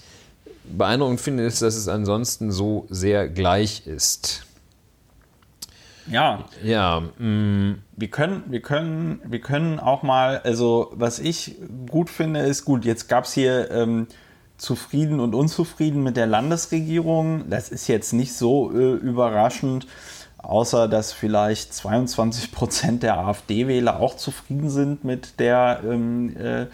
[0.76, 4.46] beeindruckend finde, ist, dass es ansonsten so sehr gleich ist.
[6.10, 11.56] Ja, Ja, mh, wir können, wir können, wir können auch mal, also was ich
[11.90, 14.08] gut finde, ist gut, jetzt gab es hier ähm,
[14.58, 17.50] zufrieden und unzufrieden mit der Landesregierung.
[17.50, 19.86] Das ist jetzt nicht so äh, überraschend,
[20.38, 26.68] außer dass vielleicht 22 Prozent der AfD-Wähler auch zufrieden sind mit der ähm, äh,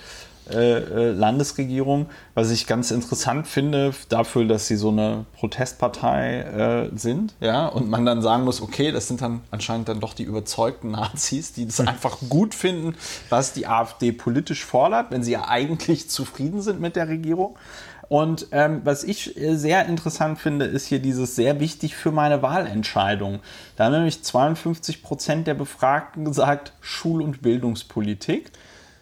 [0.52, 6.98] äh, äh, Landesregierung, was ich ganz interessant finde dafür, dass sie so eine Protestpartei äh,
[6.98, 10.24] sind, ja, und man dann sagen muss, okay, das sind dann anscheinend dann doch die
[10.24, 12.96] überzeugten Nazis, die das einfach gut finden,
[13.30, 17.56] was die AfD politisch fordert, wenn sie ja eigentlich zufrieden sind mit der Regierung.
[18.10, 22.42] Und ähm, was ich äh, sehr interessant finde, ist hier dieses sehr wichtig für meine
[22.42, 23.40] Wahlentscheidung.
[23.76, 28.52] Da haben nämlich 52 Prozent der Befragten gesagt, Schul- und Bildungspolitik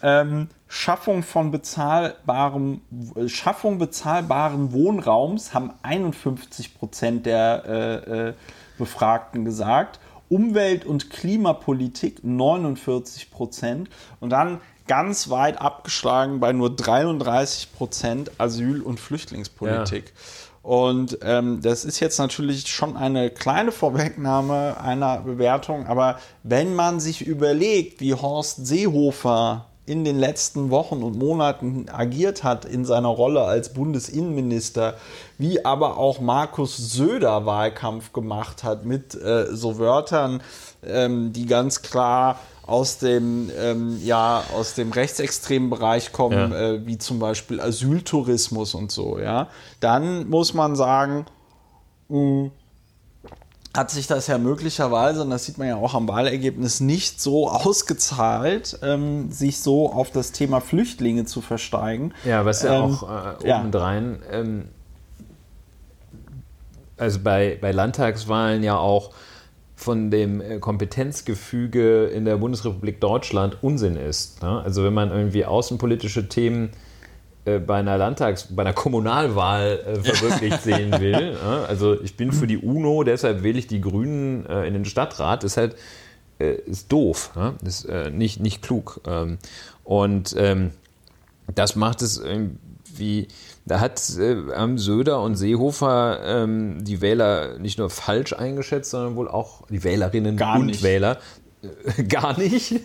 [0.02, 2.82] ähm, Schaffung von bezahlbarem,
[3.16, 8.34] äh, Schaffung bezahlbaren Wohnraums haben 51 Prozent der äh, äh,
[8.78, 9.99] Befragten gesagt.
[10.30, 13.89] Umwelt- und Klimapolitik 49 Prozent.
[14.22, 20.14] Und dann ganz weit abgeschlagen bei nur 33 Prozent Asyl- und Flüchtlingspolitik.
[20.64, 26.99] Und ähm, das ist jetzt natürlich schon eine kleine Vorwegnahme einer Bewertung, aber wenn man
[26.99, 33.10] sich überlegt, wie Horst Seehofer in den letzten Wochen und Monaten agiert hat in seiner
[33.10, 34.96] Rolle als Bundesinnenminister,
[35.38, 40.42] wie aber auch Markus Söder Wahlkampf gemacht hat mit äh, so Wörtern,
[40.86, 46.58] ähm, die ganz klar aus dem, ähm, ja, aus dem rechtsextremen Bereich kommen, Ja.
[46.58, 49.50] äh, wie zum Beispiel Asyltourismus und so, ja,
[49.82, 51.26] dann muss man sagen,
[52.08, 52.52] mh,
[53.76, 57.50] hat sich das ja möglicherweise, und das sieht man ja auch am Wahlergebnis, nicht so
[57.50, 62.14] ausgezahlt, ähm, sich so auf das Thema Flüchtlinge zu versteigen.
[62.26, 63.04] Ja, was ja Ähm, auch
[63.42, 63.60] äh, ja.
[63.60, 64.66] obendrein, ähm,
[66.98, 69.12] also bei, bei Landtagswahlen ja auch
[69.76, 74.44] von dem äh, Kompetenzgefüge in der Bundesrepublik Deutschland Unsinn ist.
[74.44, 74.62] Ne?
[74.64, 76.72] Also wenn man irgendwie außenpolitische Themen
[77.44, 81.38] bei einer Landtags-, bei einer Kommunalwahl äh, verwirklicht sehen will.
[81.68, 85.44] Also ich bin für die UNO, deshalb wähle ich die Grünen äh, in den Stadtrat.
[85.44, 85.76] Das ist halt
[86.42, 87.54] äh, ist doof, ne?
[87.64, 89.02] das ist äh, nicht, nicht klug.
[89.08, 89.38] Ähm,
[89.84, 90.72] und ähm,
[91.54, 93.28] das macht es irgendwie,
[93.66, 99.16] da hat äh, haben Söder und Seehofer ähm, die Wähler nicht nur falsch eingeschätzt, sondern
[99.16, 100.84] wohl auch die Wählerinnen Gar und nicht.
[100.84, 101.20] Wähler
[101.62, 102.72] äh, gar nicht.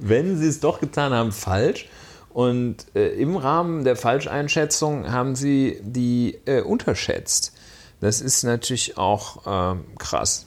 [0.00, 1.88] Wenn sie es doch getan haben, falsch.
[2.32, 7.52] Und äh, im Rahmen der Falscheinschätzung haben sie die äh, unterschätzt.
[8.00, 10.46] Das ist natürlich auch ähm, krass.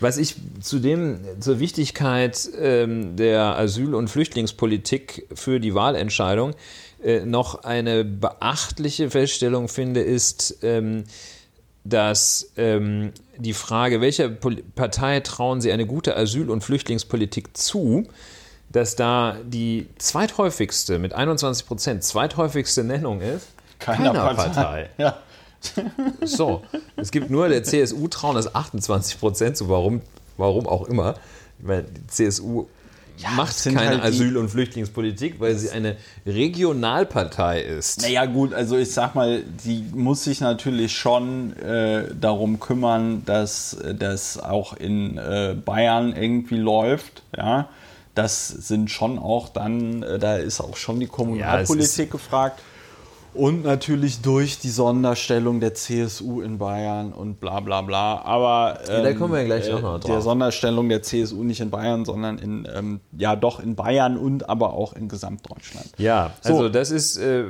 [0.00, 6.54] Was ich zudem zur Wichtigkeit ähm, der Asyl- und Flüchtlingspolitik für die Wahlentscheidung
[7.02, 11.04] äh, noch eine beachtliche Feststellung finde, ist, ähm,
[11.84, 18.06] dass ähm, die Frage, welcher Partei trauen Sie eine gute Asyl- und Flüchtlingspolitik zu,
[18.74, 23.46] dass da die zweithäufigste, mit 21 Prozent, zweithäufigste Nennung ist,
[23.78, 24.90] Keiner Partei.
[24.98, 25.16] Ja.
[26.22, 26.62] so,
[26.96, 30.02] es gibt nur der CSU trauen das 28 Prozent zu, warum,
[30.36, 31.14] warum auch immer.
[31.60, 32.66] Weil die CSU
[33.34, 35.96] macht das sind keine halt Asyl- und Flüchtlingspolitik, weil sie eine
[36.26, 38.02] Regionalpartei ist.
[38.02, 43.76] Naja, gut, also ich sag mal, die muss sich natürlich schon äh, darum kümmern, dass
[43.98, 47.22] das auch in äh, Bayern irgendwie läuft.
[47.34, 47.68] Ja,
[48.14, 52.60] das sind schon auch dann, äh, da ist auch schon die Kommunalpolitik gefragt.
[53.32, 58.22] Und natürlich durch die Sonderstellung der CSU in Bayern und bla bla bla.
[58.22, 60.22] Aber ähm, da kommen wir ja gleich auch noch der drauf.
[60.22, 64.74] Sonderstellung der CSU nicht in Bayern, sondern in, ähm, ja doch in Bayern und aber
[64.74, 65.90] auch in Gesamtdeutschland.
[65.98, 66.50] Ja, So.
[66.50, 67.46] also das ist, äh,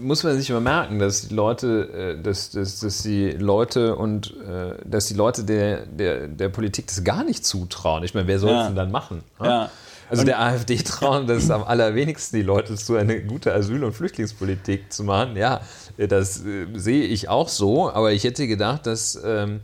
[0.00, 4.34] muss man sich immer merken, dass die Leute, äh, dass, dass, dass die Leute und
[4.46, 8.04] äh, dass die Leute der, der, der Politik das gar nicht zutrauen.
[8.04, 8.66] Ich meine, wer soll es Ja.
[8.66, 9.22] denn dann machen?
[9.40, 9.46] ne?
[9.46, 9.70] Ja.
[10.10, 14.92] Also der AfD trauen das am allerwenigsten die Leute zu, eine gute Asyl- und Flüchtlingspolitik
[14.92, 15.34] zu machen.
[15.36, 15.62] Ja,
[15.96, 19.60] das äh, sehe ich auch so, aber ich hätte gedacht, dass ähm,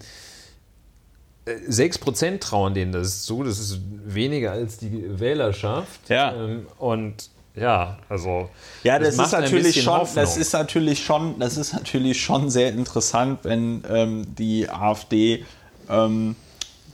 [1.44, 3.44] äh, 6% trauen denen das zu.
[3.44, 6.08] Das ist weniger als die Wählerschaft.
[6.08, 6.34] Ja.
[6.34, 8.48] Ähm, und ja, also
[8.82, 10.24] Ja, das, macht ist natürlich schon, Hoffnung.
[10.24, 15.44] das ist natürlich schon, das ist natürlich schon sehr interessant, wenn ähm, die AfD
[15.88, 16.36] ähm,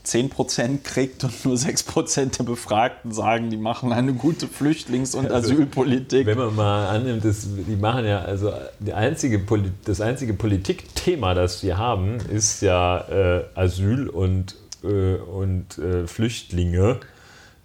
[0.07, 5.53] 10% kriegt und nur 6% der Befragten sagen, die machen eine gute Flüchtlings- und Also,
[5.53, 6.27] Asylpolitik.
[6.27, 8.53] Wenn man mal annimmt, dass die machen ja, also
[8.95, 9.43] einzige
[9.85, 14.55] das einzige Politikthema, das wir haben, ist ja äh, Asyl und,
[14.85, 17.01] äh, und äh, Flüchtlinge.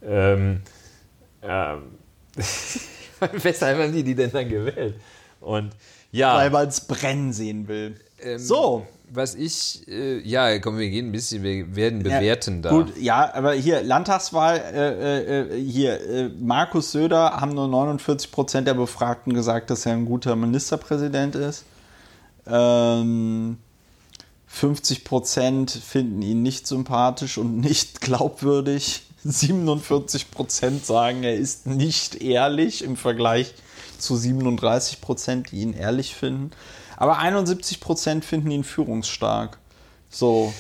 [0.04, 0.62] Ähm,
[1.44, 1.82] ähm,
[3.34, 4.96] weshalb haben die die denn dann gewählt?
[5.40, 5.72] Und
[6.12, 7.96] ja, weil man es brennen sehen will.
[8.22, 8.86] ähm, so.
[9.14, 12.70] Was ich, äh, ja, komm, wir gehen ein bisschen, wir werden bewerten da.
[12.70, 18.68] Gut, ja, aber hier Landtagswahl, äh, äh, hier äh, Markus Söder haben nur 49 Prozent
[18.68, 21.66] der Befragten gesagt, dass er ein guter Ministerpräsident ist.
[22.48, 23.58] Ähm,
[24.48, 29.04] 50 Prozent finden ihn nicht sympathisch und nicht glaubwürdig.
[29.24, 33.54] 47 Prozent sagen, er ist nicht ehrlich im Vergleich
[33.98, 36.52] zu 37 Prozent, die ihn ehrlich finden.
[36.98, 39.58] Aber 71 Prozent finden ihn führungsstark.
[40.10, 40.54] So.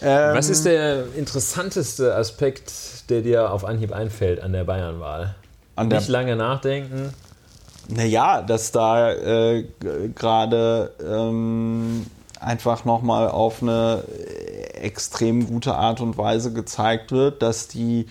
[0.00, 2.72] Ähm, Was ist der interessanteste Aspekt,
[3.10, 5.34] der dir auf Anhieb einfällt an der Bayernwahl?
[5.76, 7.12] An der- Nicht lange nachdenken.
[7.88, 9.64] Naja, dass da äh,
[10.14, 12.06] gerade ähm,
[12.40, 18.06] einfach nochmal auf eine äh, extrem gute Art und Weise gezeigt wird, dass die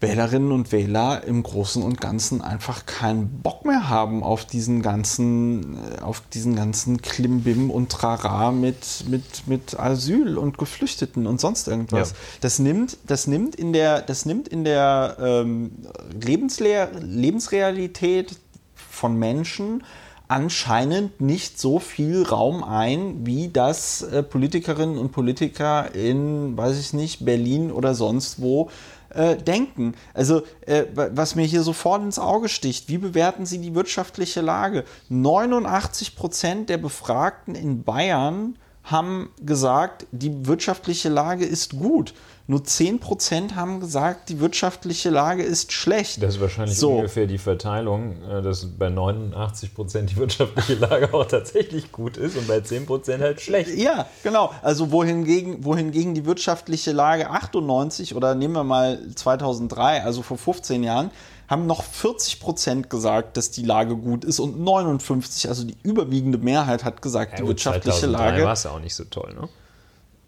[0.00, 5.76] Wählerinnen und Wähler im Großen und Ganzen einfach keinen Bock mehr haben auf diesen ganzen,
[5.76, 11.68] äh, auf diesen ganzen Klimbim und Trara mit, mit, mit Asyl und Geflüchteten und sonst
[11.68, 12.10] irgendwas.
[12.10, 12.16] Ja.
[12.40, 15.72] Das nimmt, das nimmt in der, das nimmt in der ähm,
[16.18, 18.36] Lebensrealität
[18.74, 19.84] von Menschen
[20.30, 26.92] anscheinend nicht so viel Raum ein, wie das äh, Politikerinnen und Politiker in, weiß ich
[26.92, 28.70] nicht, Berlin oder sonst wo
[29.12, 29.94] äh, denken.
[30.14, 34.40] Also, äh, wa- was mir hier sofort ins Auge sticht, wie bewerten Sie die wirtschaftliche
[34.40, 34.84] Lage?
[35.08, 42.14] 89 Prozent der Befragten in Bayern haben gesagt, die wirtschaftliche Lage ist gut.
[42.50, 46.20] Nur 10% haben gesagt, die wirtschaftliche Lage ist schlecht.
[46.20, 46.96] Das ist wahrscheinlich So.
[46.96, 52.36] ungefähr die Verteilung, äh, dass bei 89 Prozent die wirtschaftliche Lage auch tatsächlich gut ist
[52.36, 53.76] und bei 10 Prozent halt schlecht.
[53.78, 54.52] Ja, genau.
[54.62, 60.82] Also wohingegen, wohingegen die wirtschaftliche Lage 98 oder nehmen wir mal 2003, also vor 15
[60.82, 61.12] Jahren,
[61.46, 66.38] haben noch 40 Prozent gesagt, dass die Lage gut ist und 59, also die überwiegende
[66.38, 68.42] Mehrheit hat gesagt, die wirtschaftliche Lage.
[68.42, 69.48] war es ja auch nicht so toll, ne?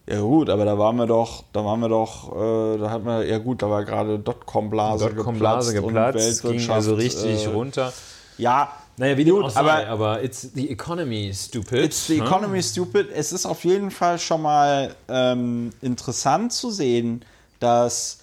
[0.07, 3.25] Ja gut, aber da waren wir doch, da waren wir doch, äh, da hatten wir,
[3.25, 7.93] ja gut, da war gerade Dotcom-Blase Dotcom-Blase geplatzt, geplatzt, und ging also richtig äh, runter.
[8.37, 11.85] Ja, Naja, wie auch aber- sei, aber it's the economy, stupid.
[11.85, 13.11] It's the economy stupid.
[13.15, 17.25] Es ist auf jeden Fall schon mal ähm, interessant zu sehen,
[17.61, 18.19] dass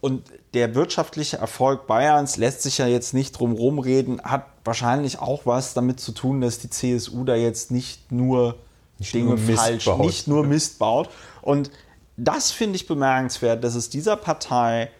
[0.00, 0.22] und
[0.54, 5.74] der wirtschaftliche Erfolg Bayerns lässt sich ja jetzt nicht drum rumreden, hat wahrscheinlich auch was
[5.74, 8.56] damit zu tun, dass die CSU da jetzt nicht nur
[9.00, 10.00] Dinge nur Mist falsch, baut.
[10.00, 11.08] nicht nur Mist baut.
[11.42, 11.70] Und
[12.16, 14.90] das finde ich bemerkenswert, dass es dieser Partei,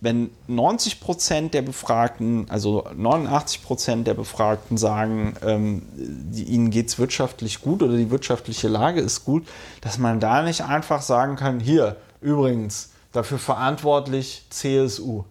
[0.00, 6.88] wenn 90 Prozent der Befragten, also 89 Prozent der Befragten sagen, ähm, die, ihnen geht
[6.88, 9.46] es wirtschaftlich gut oder die wirtschaftliche Lage ist gut,
[9.82, 15.24] dass man da nicht einfach sagen kann, hier, übrigens, dafür verantwortlich CSU.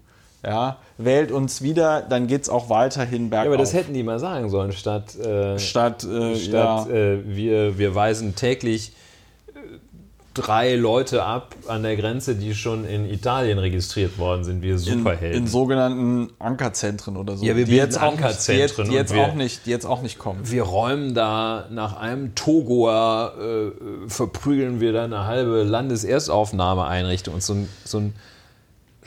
[0.46, 3.46] Ja, wählt uns wieder, dann geht es auch weiterhin bergauf.
[3.46, 7.20] Ja, aber das hätten die mal sagen sollen, statt, äh, statt, äh, statt ja, äh,
[7.26, 8.94] wir, wir weisen täglich
[9.50, 9.52] äh,
[10.34, 14.78] drei Leute ab an der Grenze, die schon in Italien registriert worden sind, wir in,
[14.78, 15.42] Superhelden.
[15.42, 17.44] in sogenannten Ankerzentren oder so.
[17.46, 19.72] Ja, wir die jetzt auch nicht, die Ankerzentren jetzt, die jetzt wir- auch nicht, die
[19.72, 20.40] jetzt auch nicht kommen.
[20.50, 27.54] wir räumen da nach einem Togoer, äh, verprügeln wir da eine halbe Landeserstaufnahmeeinrichtung und so
[27.56, 28.14] ein, so ein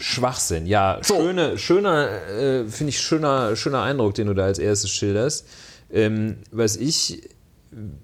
[0.03, 0.66] Schwachsinn.
[0.66, 5.46] Ja, schöne, schöner, äh, finde ich schöner, schöner Eindruck, den du da als erstes schilderst.
[5.92, 7.28] Ähm, was ich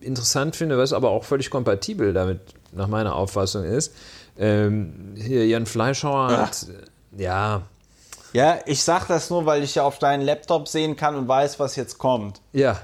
[0.00, 2.40] interessant finde, was aber auch völlig kompatibel damit
[2.72, 3.92] nach meiner Auffassung ist,
[4.38, 6.66] ähm, hier Jan Fleischhauer hat,
[7.16, 7.62] ja,
[8.32, 11.58] Ja, ich sag das nur, weil ich ja auf deinen Laptop sehen kann und weiß,
[11.58, 12.40] was jetzt kommt.
[12.52, 12.80] ja,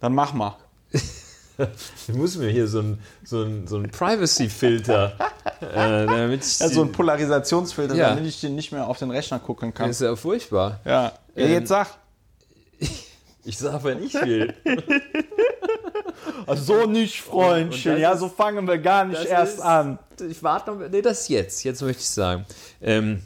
[0.00, 0.56] Dann mach mal.
[2.08, 5.14] Ich muss mir hier so ein, so ein, so ein Privacy-Filter,
[5.60, 8.10] äh, damit ich Ja, so ein Polarisationsfilter, Ja.
[8.10, 9.88] damit ich den nicht mehr auf den Rechner gucken kann.
[9.90, 10.80] ist ja furchtbar.
[10.84, 11.02] Ja.
[11.02, 11.12] ja
[11.44, 11.88] Ähm, jetzt sag.
[13.48, 14.52] Ich sag, wenn ich will.
[16.56, 17.98] so nicht, Freundchen.
[17.98, 20.00] Ja, so fangen wir gar nicht erst ist- an.
[20.28, 20.88] Ich warte noch.
[20.88, 21.62] Nee, das jetzt.
[21.62, 22.44] Jetzt möchte ich sagen.
[22.82, 23.22] Ähm,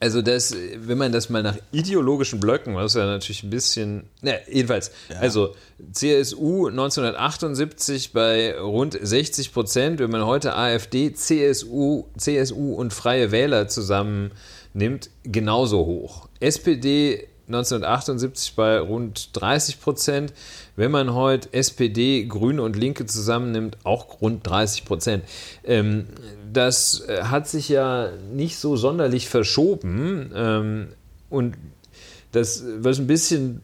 [0.00, 4.04] also, das, wenn man das mal nach ideologischen Blöcken, was ja natürlich ein bisschen.
[4.22, 4.92] Ne, jedenfalls.
[5.20, 5.54] Also,
[5.92, 10.00] CSU 1978 bei rund 60 Prozent.
[10.00, 16.28] Wenn man heute AfD, CSU, CSU und Freie Wähler zusammennimmt, genauso hoch.
[16.40, 20.32] SPD 1978 bei rund 30 Prozent.
[20.76, 25.24] Wenn man heute SPD, Grüne und Linke zusammennimmt, auch rund 30 Prozent.
[25.64, 26.06] Ähm,
[26.52, 30.30] das äh, hat sich ja nicht so sonderlich verschoben.
[30.34, 30.88] Ähm,
[31.30, 31.56] und
[32.32, 33.62] das, was ein bisschen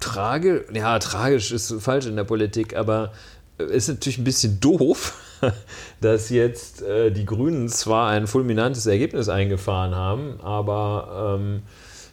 [0.00, 3.12] tragisch, ja, tragisch ist falsch in der Politik, aber
[3.58, 5.14] äh, ist natürlich ein bisschen doof,
[6.00, 11.62] dass jetzt äh, die Grünen zwar ein fulminantes Ergebnis eingefahren haben, aber ähm,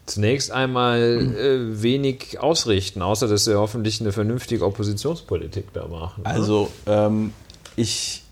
[0.06, 6.24] zunächst einmal äh, wenig ausrichten, außer dass sie hoffentlich eine vernünftige Oppositionspolitik da machen.
[6.24, 6.30] ne?
[6.30, 7.34] Also, ähm,
[7.76, 8.24] ich,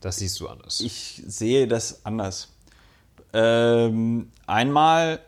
[0.00, 0.80] das siehst du anders.
[0.80, 2.48] ich sehe das anders.
[3.32, 5.20] Ähm, einmal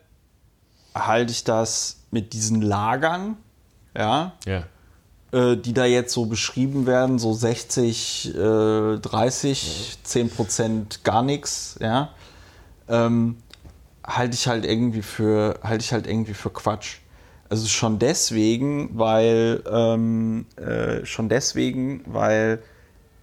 [0.94, 3.36] halte ich das mit diesen Lagern,
[3.96, 4.64] ja, ja.
[5.32, 11.76] äh, die da jetzt so beschrieben werden, so 60, äh, 30, 10 Prozent gar nichts,
[11.80, 12.10] ja,
[12.88, 13.38] ähm,
[14.06, 16.98] halte ich halt irgendwie für, halte ich halt irgendwie für Quatsch.
[17.48, 22.60] Also schon deswegen, weil, ähm, äh, schon deswegen, weil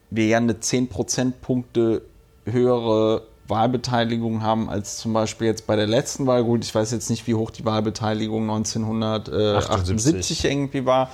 [0.10, 2.04] wir ja eine 10 Prozentpunkte
[2.46, 6.44] höhere Wahlbeteiligung haben als zum Beispiel jetzt bei der letzten Wahl.
[6.44, 11.10] Gut, ich weiß jetzt nicht, wie hoch die Wahlbeteiligung 1978 irgendwie war.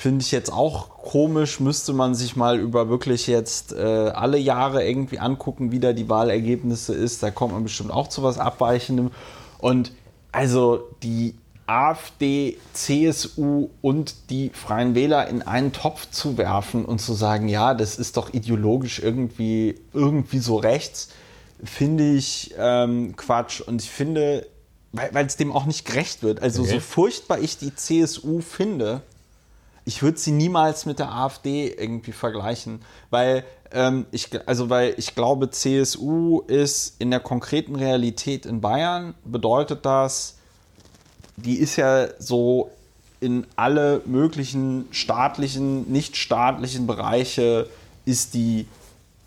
[0.00, 1.60] Finde ich jetzt auch komisch.
[1.60, 3.82] Müsste man sich mal über wirklich jetzt äh,
[4.14, 7.22] alle Jahre irgendwie angucken, wie da die Wahlergebnisse ist.
[7.22, 9.10] Da kommt man bestimmt auch zu was Abweichendem.
[9.58, 9.92] Und
[10.32, 11.34] also die
[11.66, 17.74] AfD, CSU und die Freien Wähler in einen Topf zu werfen und zu sagen, ja,
[17.74, 21.10] das ist doch ideologisch irgendwie, irgendwie so rechts,
[21.62, 23.60] finde ich ähm, Quatsch.
[23.60, 24.46] Und ich finde,
[24.92, 26.40] weil es dem auch nicht gerecht wird.
[26.40, 26.70] Also Okay.
[26.72, 29.02] so furchtbar ich die CSU finde,
[29.90, 32.80] ich würde sie niemals mit der AfD irgendwie vergleichen,
[33.10, 39.14] weil ähm, ich, also weil ich glaube, CSU ist in der konkreten Realität in Bayern
[39.24, 40.36] bedeutet das,
[41.34, 42.70] die ist ja so
[43.18, 47.68] in alle möglichen staatlichen, nichtstaatlichen Bereiche
[48.04, 48.68] ist die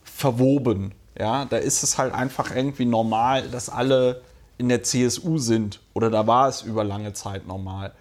[0.05, 0.93] verwoben.
[1.20, 4.22] Ja, da ist es halt einfach irgendwie normal, dass alle
[4.57, 7.91] in der CSU sind oder da war es über lange Zeit normal.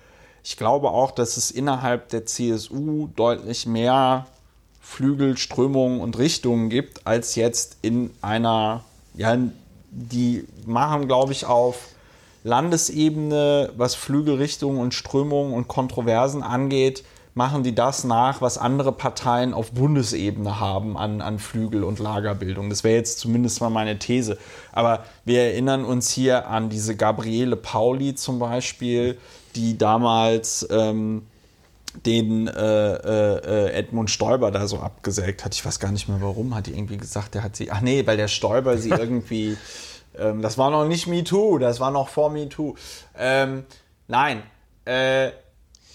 [0.45, 4.27] Ich glaube auch, dass es innerhalb der CSU deutlich mehr
[4.81, 8.85] Flügel, Strömungen und Richtungen gibt, als jetzt in einer,
[9.15, 9.37] ja,
[9.91, 11.89] die machen, glaube ich, auf
[12.45, 19.55] Landesebene, was Flügelrichtungen und Strömungen und Kontroversen angeht, machen die das nach, was andere Parteien
[19.55, 22.69] auf Bundesebene haben an, an Flügel- und Lagerbildung.
[22.69, 24.37] Das wäre jetzt zumindest mal meine These.
[24.73, 29.19] Aber wir erinnern uns hier an diese Gabriele Pauli zum Beispiel,
[29.57, 31.23] die damals ähm,
[32.07, 35.55] den äh, äh, Edmund Stoiber da so abgesägt hat.
[35.55, 38.07] Ich weiß gar nicht mehr warum, hat die irgendwie gesagt, der hat sie, ach nee,
[38.07, 39.57] weil der Stoiber sie irgendwie,
[40.19, 42.77] ähm, das war noch nicht MeToo, das war noch vor MeToo.
[43.17, 43.65] Ähm,
[44.09, 44.43] nein,
[44.85, 45.33] äh,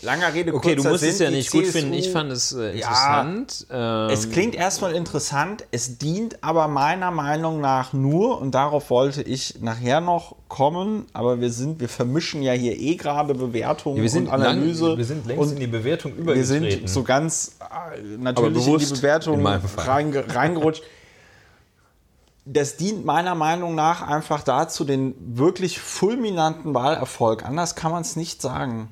[0.02, 1.94] langer Rede, Okay, du kurzer musst Sinn, es ja nicht gut CSU finden.
[1.94, 3.68] Ich fand es äh, Ja, interessant.
[3.72, 9.22] Ähm, es klingt erstmal interessant, es dient aber meiner Meinung nach nur, und darauf wollte
[9.22, 14.10] ich nachher noch kommen, aber wir sind, wir vermischen ja hier eh gerade Bewertung wir
[14.10, 14.90] sind und Analyse.
[14.90, 16.70] lang, wir sind längst in die Bewertung wir übergetreten.
[16.72, 20.84] sind so ganz äh, natürlich in die Bewertung in reinge reingerutscht.
[22.50, 28.16] Das dient meiner Meinung nach einfach dazu, den wirklich fulminanten Wahlerfolg, anders kann man es
[28.16, 28.88] nicht sagen,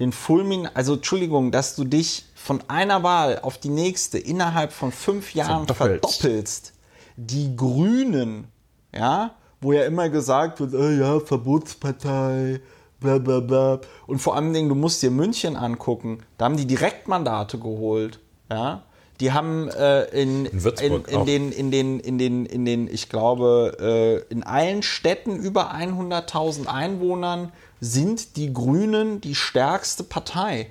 [0.00, 4.90] den fulmin, also Entschuldigung, dass du dich von einer Wahl auf die nächste innerhalb von
[4.90, 6.22] fünf Jahren Verdoppelst.
[6.22, 6.72] verdoppelst.
[7.16, 8.48] Die Grünen,
[8.94, 12.60] ja, wo ja immer gesagt wird, äh, ja, Verbotspartei,
[12.98, 13.80] bla bla bla.
[14.06, 18.20] Und vor allen Dingen, du musst dir München angucken, da haben die Direktmandate geholt,
[18.50, 18.82] ja.
[19.20, 23.10] Die haben äh, in, In in, in, den, in, den, in, den, in den, ich
[23.10, 30.70] glaube, äh, in allen Städten über 100.000 Einwohnern sind die Grünen die stärkste Partei.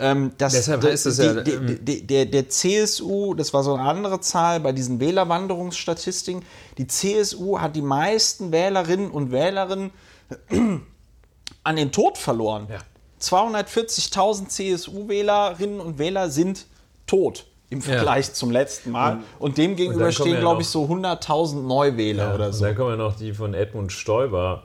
[0.00, 3.64] Ähm, das, Deshalb der- heißt es ja, die- ähm, die- der, der CSU, das war
[3.64, 6.44] so eine andere Zahl bei diesen Wählerwanderungsstatistiken,
[6.78, 9.90] die CSU hat die meisten Wählerinnen und Wählerinnen
[11.64, 12.68] an den Tod verloren.
[12.70, 12.78] Ja.
[13.20, 16.66] 240.000 CSU-Wählerinnen und Wähler sind
[17.06, 19.18] tot im Vergleich zum letzten Mal.
[19.38, 22.64] Und dem gegenüber stehen, ja glaube ich, so 100.000 Neuwähler oder und so.
[22.64, 24.62] dann kommen ja noch die von Edmund Stoiber,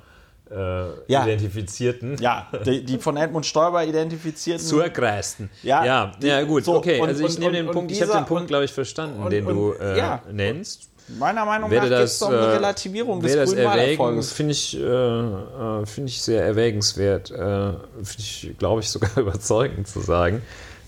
[0.56, 1.24] äh, Ja.
[1.24, 2.18] identifizierten.
[2.20, 4.66] Ja, die, die von Edmund Stoiber identifizierten.
[4.66, 5.50] Zurkreisten.
[5.64, 7.00] Ja, ja, ja, gut, so, okay.
[7.02, 9.24] und- also ich und- nehme den Punkt, ich habe dieser- den Punkt, glaube ich, verstanden,
[9.24, 10.22] und- den du äh, ja.
[10.32, 10.90] nennst.
[11.20, 14.32] Meiner Meinung nach das, es um eine äh, Relativierung des das grünen erwägen, Wahlerfolges.
[14.32, 17.30] finde ich, äh, äh, finde ich sehr erwägenswert.
[17.30, 20.42] Äh, finde ich, glaube ich, sogar überzeugend zu sagen.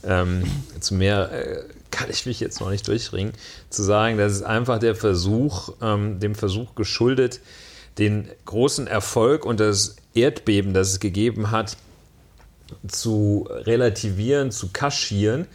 [0.05, 0.43] Ähm,
[0.79, 3.33] zu mehr äh, kann ich mich jetzt noch nicht durchringen.
[3.69, 7.41] Zu sagen, das ist einfach der Versuch, ähm, dem Versuch geschuldet,
[7.97, 11.77] den großen Erfolg und das Erdbeben, das es gegeben hat,
[12.87, 15.47] zu relativieren, zu kaschieren.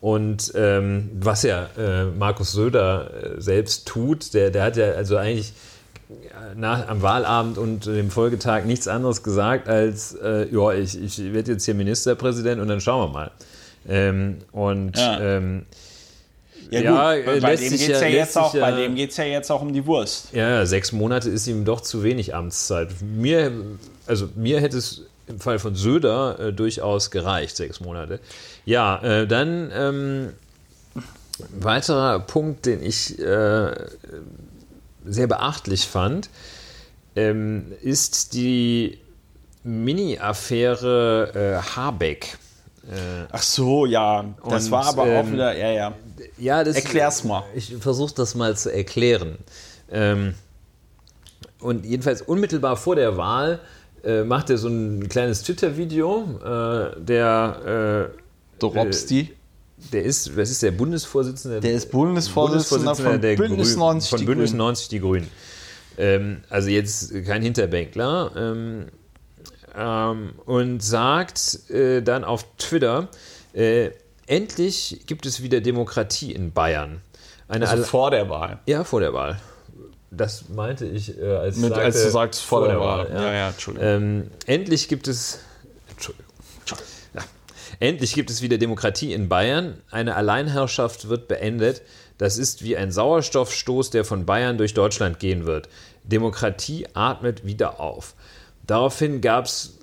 [0.00, 5.16] Und ähm, was ja äh, Markus Söder äh, selbst tut, der, der hat ja also
[5.16, 5.52] eigentlich
[6.56, 11.52] nach, am Wahlabend und dem Folgetag nichts anderes gesagt als, äh, ja, ich, ich werde
[11.52, 13.30] jetzt hier Ministerpräsident und dann schauen wir mal.
[13.88, 15.20] Ähm, und Ja.
[15.20, 15.66] ähm,
[16.72, 19.24] Ja, Ja, äh, bei dem geht es ja- jetzt auch, ja- bei dem geht's ja
[19.24, 20.28] jetzt auch um die Wurst.
[20.32, 22.88] ja, sechs Monate ist ihm doch zu wenig Amtszeit.
[23.02, 23.52] Mir,
[24.06, 28.20] also mir hätte es im Fall von Söder äh, durchaus gereicht, sechs Monate.
[28.64, 30.28] Ja, äh, dann ähm,
[31.58, 33.74] weiterer Punkt, den ich äh,
[35.04, 36.28] sehr beachtlich fand,
[37.16, 38.98] ähm, ist die
[39.64, 42.38] Mini-Affäre äh, Habeck.
[43.30, 44.24] Ach so, ja.
[44.48, 45.92] Das Und, war aber auch ähm, wieder, ja, ja.
[46.38, 47.44] Ja, das, Erklär's mal.
[47.54, 49.38] Ich versuche das mal zu erklären.
[49.90, 50.34] Ähm,
[51.60, 53.60] und jedenfalls unmittelbar vor der Wahl
[54.04, 56.38] äh, macht er so ein kleines Twitter-Video.
[56.40, 58.18] Äh, der, äh,
[58.58, 59.32] Dorobsti.
[59.92, 61.60] der ist, was ist der Bundesvorsitzende?
[61.60, 64.58] Der ist Bundesvorsitzender von Bündnis Grünen- 90 Von Die Bündnis Grünen.
[64.58, 65.28] 90 Die Grünen.
[65.98, 68.32] Ähm, also jetzt kein Hinterbänkler.
[68.36, 68.86] Ähm,
[69.76, 73.08] ähm, und sagt äh, dann auf Twitter,
[73.54, 73.90] äh,
[74.26, 77.00] endlich gibt es wieder Demokratie in Bayern.
[77.48, 78.60] Eine Also vor der Wahl.
[78.66, 79.40] ja, vor der Wahl.
[80.10, 83.08] Das meinte ich, äh, als, Mit, sagte, als du sagst, vor, der, Wahl.
[83.10, 83.22] ja.
[83.22, 83.88] Ja, ja, Entschuldigung.
[83.88, 85.38] Ähm, endlich gibt es.
[85.90, 86.26] Entschuldigung.
[87.14, 87.22] Ja.
[87.80, 89.80] Endlich gibt es wieder Demokratie in Bayern.
[89.90, 91.82] Eine Alleinherrschaft wird beendet.
[92.18, 95.68] Das ist wie ein Sauerstoffstoß, der von Bayern durch Deutschland gehen wird.
[96.04, 98.14] Demokratie atmet wieder auf.
[98.66, 99.78] Daraufhin gab es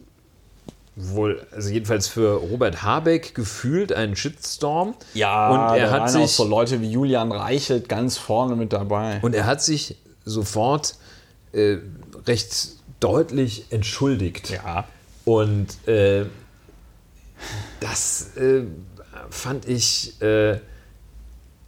[1.00, 4.96] wohl, also jedenfalls für Robert Habeck gefühlt einen Shitstorm.
[5.14, 8.74] ja, und er hat waren auch sich so Leute wie Julian Reichelt ganz vorne mit
[8.74, 9.20] dabei.
[9.22, 9.96] Und er hat sich
[10.26, 10.96] sofort
[11.54, 11.78] äh,
[12.28, 12.70] recht
[13.00, 14.50] deutlich entschuldigt.
[14.50, 14.86] ja.
[15.26, 16.26] Und äh,
[17.80, 18.64] das äh,
[19.30, 20.60] fand ich, äh,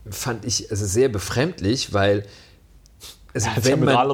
[0.10, 2.26] fand ich also sehr befremdlich, weil
[3.34, 4.14] also Hat ja wenn, man,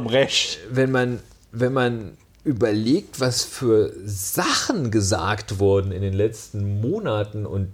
[0.70, 1.20] wenn, man,
[1.52, 2.18] wenn man
[2.48, 7.74] überlegt, was für Sachen gesagt wurden in den letzten Monaten und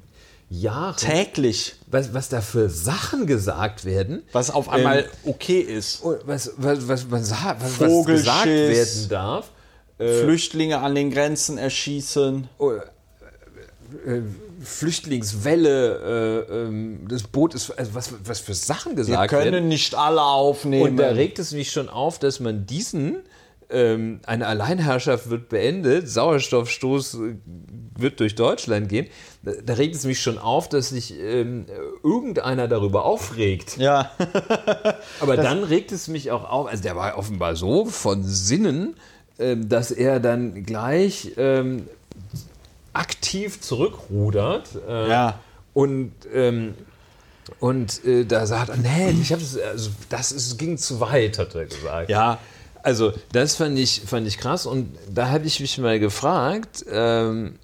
[0.50, 1.76] Jahren, Täglich.
[1.88, 6.04] was, was da für Sachen gesagt werden, Was auf einmal okay ist.
[6.26, 9.50] was, was, was, was, was, was gesagt werden darf.
[9.98, 12.50] Flüchtlinge an den Grenzen erschießen.
[14.64, 19.68] Flüchtlingswelle, äh, ähm, das Boot ist, also was, was für Sachen Wir gesagt können werden.
[19.68, 20.92] nicht alle aufnehmen.
[20.92, 23.18] Und da regt es mich schon auf, dass man diesen,
[23.70, 27.36] ähm, eine Alleinherrschaft wird beendet, Sauerstoffstoß äh,
[27.98, 29.08] wird durch Deutschland gehen.
[29.44, 31.66] Da, da regt es mich schon auf, dass sich ähm,
[32.04, 33.78] irgendeiner darüber aufregt.
[33.78, 34.12] ja.
[35.20, 38.96] Aber dann regt es mich auch auf, also der war offenbar so von Sinnen,
[39.40, 41.88] ähm, dass er dann gleich ähm,
[42.94, 45.40] aktiv zurückrudert äh, Ja.
[45.74, 46.74] und, ähm,
[47.60, 51.38] und äh, da sagt er, nee, ich habe das, also das ist, ging zu weit,
[51.40, 52.10] hat er gesagt.
[52.10, 52.38] Ja.
[52.84, 57.58] Also das fand ich, fand ich krass und da habe ich mich mal gefragt, ähm,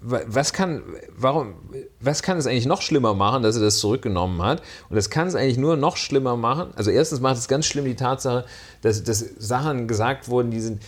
[0.00, 0.82] wa- was kann,
[1.16, 1.54] warum,
[2.00, 4.62] was kann es eigentlich noch schlimmer machen, dass er das zurückgenommen hat?
[4.88, 6.68] Und das kann es eigentlich nur noch schlimmer machen.
[6.76, 8.46] Also erstens macht es ganz schlimm die Tatsache,
[8.80, 10.82] dass, dass Sachen gesagt wurden, die sind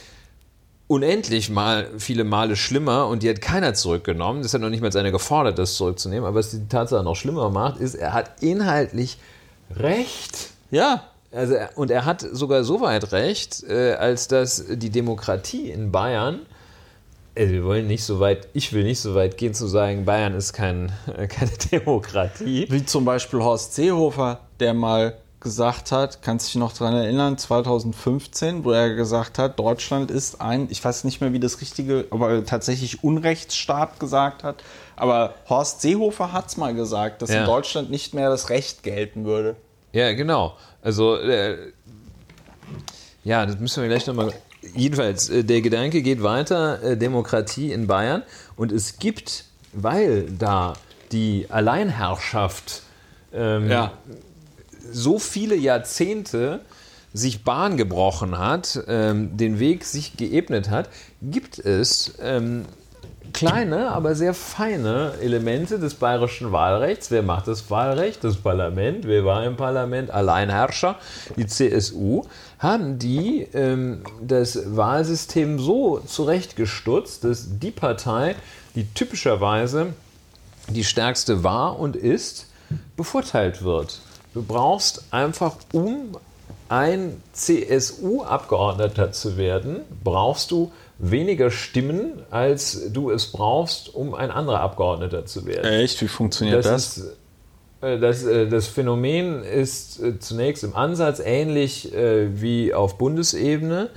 [0.89, 4.43] unendlich mal viele Male schlimmer und die hat keiner zurückgenommen.
[4.43, 6.25] Das hat noch nicht mal einer gefordert, das zurückzunehmen.
[6.25, 9.19] Aber was die Tatsache noch schlimmer macht, ist, er hat inhaltlich
[9.75, 10.51] recht.
[10.71, 11.03] Ja.
[11.37, 16.41] Also, und er hat sogar so weit recht, äh, als dass die Demokratie in Bayern,
[17.35, 20.35] äh, wir wollen nicht so weit, ich will nicht so weit gehen zu sagen, Bayern
[20.35, 22.67] ist kein, äh, keine Demokratie.
[22.71, 27.37] Wie zum Beispiel Horst Seehofer, der mal gesagt hat, kannst du dich noch daran erinnern,
[27.39, 32.07] 2015, wo er gesagt hat, Deutschland ist ein, ich weiß nicht mehr, wie das richtige,
[32.11, 34.65] aber tatsächlich Unrechtsstaat gesagt hat.
[34.97, 37.41] Aber Horst Seehofer hat es mal gesagt, dass Ja.
[37.41, 39.57] in Deutschland nicht mehr das Recht gelten würde.
[39.97, 40.57] Ja, genau.
[40.83, 41.57] Also, äh,
[43.25, 44.31] ja, das müssen wir gleich nochmal.
[44.75, 48.23] Jedenfalls, äh, der Gedanke geht weiter: äh, Demokratie in Bayern.
[48.57, 50.75] Und es gibt, weil da
[51.13, 52.83] die Alleinherrschaft
[53.33, 53.93] ähm, Ja.
[54.93, 56.61] so viele Jahrzehnte
[57.15, 60.91] sich Bahn gebrochen hat, ähm, den Weg sich geebnet hat,
[61.23, 62.67] gibt es ähm,
[63.37, 67.11] kleine, aber sehr feine Elemente des bayerischen Wahlrechts.
[67.11, 68.25] Wer macht das Wahlrecht?
[68.25, 69.07] Das Parlament.
[69.07, 70.11] Wer war im Parlament?
[70.11, 70.97] Alleinherrscher,
[71.37, 72.25] die CSU.
[72.59, 78.35] Haben die ähm, das Wahlsystem so zurechtgestutzt, dass die Partei,
[78.75, 79.93] die typischerweise
[80.69, 82.47] die stärkste war und ist,
[82.97, 84.01] bevorteilt wird.
[84.33, 86.17] Du brauchst einfach, um
[86.69, 94.61] ein CSU-Abgeordneter zu werden, brauchst du weniger Stimmen, als du es brauchst, um ein anderer
[94.61, 95.65] Abgeordneter zu werden.
[95.65, 96.01] Echt?
[96.01, 96.99] Wie funktioniert das?
[96.99, 97.17] Ist,
[97.81, 103.91] äh, das, äh, das Phänomen ist äh, zunächst im Ansatz ähnlich wie auf Bundesebene,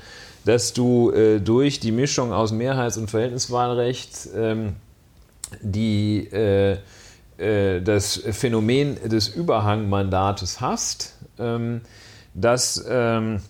[0.45, 1.11] dass du
[1.43, 4.75] durch die Mischung aus Mehrheits- und Verhältniswahlrecht ähm,
[5.61, 6.29] die,
[7.37, 11.81] das Phänomen des Überhangmandates hast, ähm,
[12.33, 13.41] das ähm,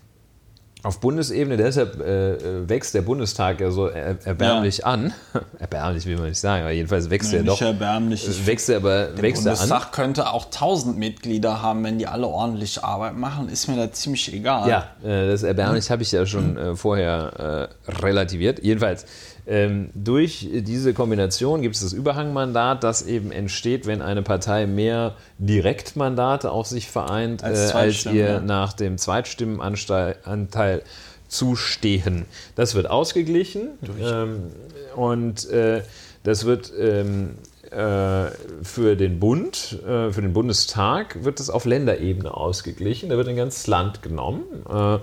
[0.82, 4.86] auf Bundesebene, deshalb äh, wächst der Bundestag ja so er erbärmlich ja.
[4.86, 5.14] an.
[5.60, 7.62] erbärmlich will man nicht sagen, aber jedenfalls wächst nee, er doch.
[7.62, 8.28] erbärmlich.
[8.28, 9.92] Ich wächst er aber der wächst Bundestag an.
[9.92, 14.34] könnte auch 1000 Mitglieder haben, wenn die alle ordentlich Arbeit machen, ist mir da ziemlich
[14.34, 14.70] egal.
[14.70, 18.64] Ja, äh, das erbärmlich habe ich ja schon äh, vorher äh, relativiert.
[18.64, 19.06] Jedenfalls,
[19.50, 25.16] ähm, durch diese Kombination gibt es das Überhangmandat, das eben entsteht, wenn eine Partei mehr
[25.40, 28.40] Direktmandate auf sich vereint, als, äh, als ihr ja.
[28.42, 30.84] nach dem Zweitstimmenanteil
[31.28, 32.26] zustehen.
[32.54, 33.70] Das wird ausgeglichen
[34.00, 34.52] ähm,
[34.96, 35.82] und äh,
[36.24, 37.32] das wird ähm,
[37.72, 38.28] äh,
[38.62, 43.10] für den Bund, äh, für den Bundestag wird das auf Länderebene ausgeglichen.
[43.10, 45.00] Da wird ein ganzes Land genommen äh,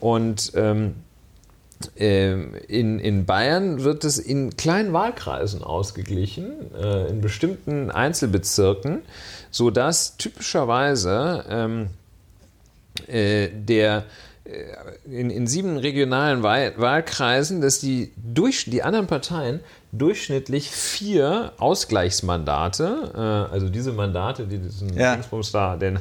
[0.00, 0.94] und ähm, ähm,
[1.94, 9.02] in, in Bayern wird es in kleinen Wahlkreisen ausgeglichen, äh, in bestimmten Einzelbezirken,
[9.50, 11.86] sodass typischerweise ähm,
[13.06, 14.04] äh, der
[14.44, 19.60] äh, in, in sieben regionalen Wahlkreisen, dass die, durch, die anderen Parteien
[19.92, 25.18] durchschnittlich vier Ausgleichsmandate, äh, also diese Mandate, die diesen ja.
[25.52, 25.98] Da, den,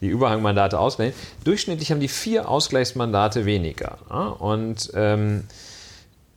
[0.00, 1.14] die Überhangmandate ausgleichen,
[1.44, 3.98] durchschnittlich haben die vier Ausgleichsmandate weniger.
[4.10, 4.28] Ja?
[4.28, 5.44] Und ähm,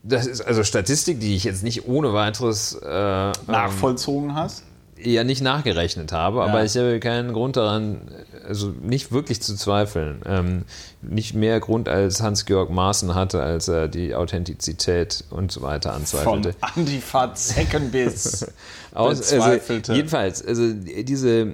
[0.03, 4.63] das ist also Statistik, die ich jetzt nicht ohne weiteres äh, nachvollzogen ähm, hast
[4.97, 6.45] eher nicht nachgerechnet habe, ja.
[6.45, 8.01] aber ich habe keinen Grund daran,
[8.47, 10.21] also nicht wirklich zu zweifeln.
[10.25, 10.63] Ähm,
[11.01, 16.53] nicht mehr Grund als Hans-Georg Maaßen hatte, als er die Authentizität und so weiter anzweifelte.
[16.53, 18.47] Von Antifa Zeckenbiss
[18.95, 21.51] Aus, also, jedenfalls, also diese,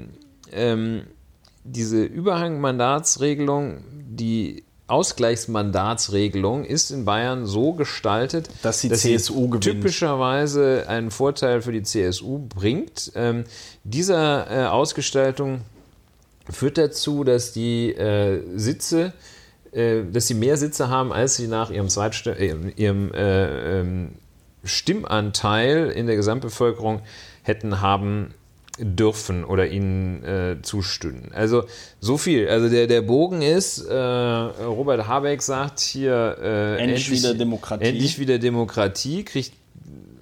[0.51, 1.03] ähm,
[1.63, 9.63] diese Überhangmandatsregelung, die Ausgleichsmandatsregelung ist in Bayern so gestaltet, dass die dass CSU gewinnt.
[9.63, 13.11] typischerweise einen Vorteil für die CSU bringt.
[13.15, 13.45] Ähm,
[13.83, 15.61] dieser äh, Ausgestaltung
[16.51, 19.13] führt dazu, dass die äh, Sitze,
[19.71, 24.09] äh, dass sie mehr Sitze haben, als sie nach ihrem, Zweitstimm äh, ihrem äh, ähm,
[24.63, 27.01] Stimmanteil in der Gesamtbevölkerung
[27.43, 28.33] hätten haben
[28.77, 31.31] dürfen oder ihnen äh, zustimmen.
[31.33, 31.65] Also
[31.99, 32.47] so viel.
[32.47, 37.83] Also der, der Bogen ist, äh, Robert Habeck sagt hier äh, endlich, endlich, wieder Demokratie.
[37.83, 39.53] Endlich wieder Demokratie, kriegt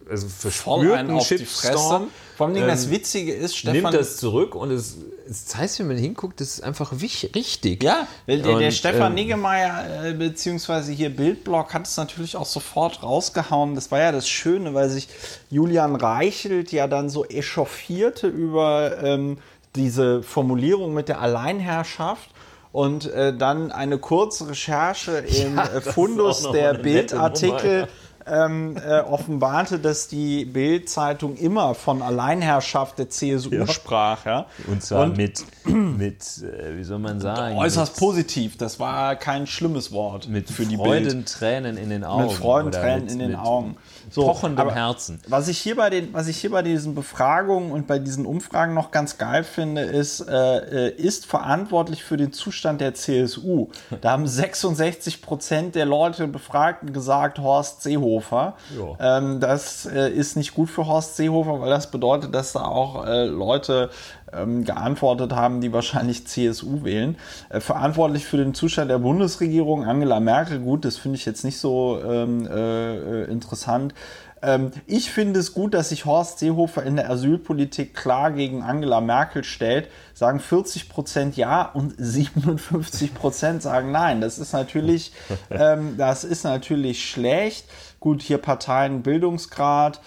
[0.09, 2.07] also verspürt einen auf die Fresse.
[2.35, 4.97] Vor allem ähm, das Witzige ist, Stefan nimmt das zurück und es,
[5.29, 7.83] es heißt, wenn man hinguckt, das ist einfach richtig.
[7.83, 12.45] Ja, der, und, der Stefan ähm, Niggemeier äh, beziehungsweise hier Bildblock hat es natürlich auch
[12.45, 13.75] sofort rausgehauen.
[13.75, 15.09] Das war ja das Schöne, weil sich
[15.49, 19.37] Julian Reichelt ja dann so echauffierte über ähm,
[19.75, 22.29] diese Formulierung mit der Alleinherrschaft
[22.71, 27.87] und äh, dann eine kurze Recherche im ja, Fundus der Bildartikel
[28.29, 33.67] ähm, äh, offenbarte, dass die Bild-Zeitung immer von Alleinherrschaft der CSU ja.
[33.67, 34.25] sprach.
[34.25, 34.45] Ja?
[34.67, 37.57] Und zwar Und, mit, mit äh, wie soll man sagen?
[37.57, 38.57] Äußerst mit, positiv.
[38.57, 42.27] Das war kein schlimmes Wort mit für die Freudentränen in den Augen.
[42.27, 43.77] Mit Freudentränen in den Augen.
[44.09, 45.19] So, pochendem Herzen.
[45.27, 48.73] Was ich, hier bei den, was ich hier bei diesen Befragungen und bei diesen Umfragen
[48.73, 53.67] noch ganz geil finde, ist, äh, äh ist verantwortlich für den Zustand der CSU.
[54.01, 58.55] Da haben 66 Prozent der Leute Befragten gesagt, Horst Seehofer.
[58.99, 63.05] Ähm, das äh, ist nicht gut für Horst Seehofer, weil das bedeutet, dass da auch
[63.05, 63.89] äh, Leute
[64.33, 67.17] ähm, geantwortet haben, die wahrscheinlich CSU wählen.
[67.49, 71.57] Äh, verantwortlich für den Zustand der Bundesregierung Angela Merkel, gut, das finde ich jetzt nicht
[71.57, 73.93] so ähm, äh, interessant.
[74.41, 79.01] Ähm, ich finde es gut, dass sich Horst Seehofer in der Asylpolitik klar gegen Angela
[79.01, 79.89] Merkel stellt.
[80.13, 84.21] Sagen 40 Prozent ja und 57 Prozent sagen nein.
[84.21, 85.11] Das ist natürlich,
[85.49, 87.65] ähm, das ist natürlich schlecht.
[87.99, 89.99] Gut, hier Parteien, Bildungsgrad.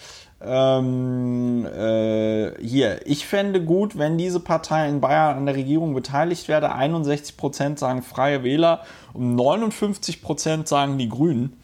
[0.45, 6.49] Ähm, äh, hier, ich fände gut, wenn diese Partei in Bayern an der Regierung beteiligt
[6.49, 6.75] werde.
[6.75, 8.81] 61% sagen Freie Wähler
[9.13, 11.57] und 59% sagen die Grünen.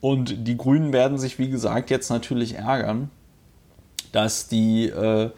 [0.00, 3.10] Und die Grünen werden sich, wie gesagt, jetzt natürlich ärgern,
[4.12, 5.30] dass die, äh,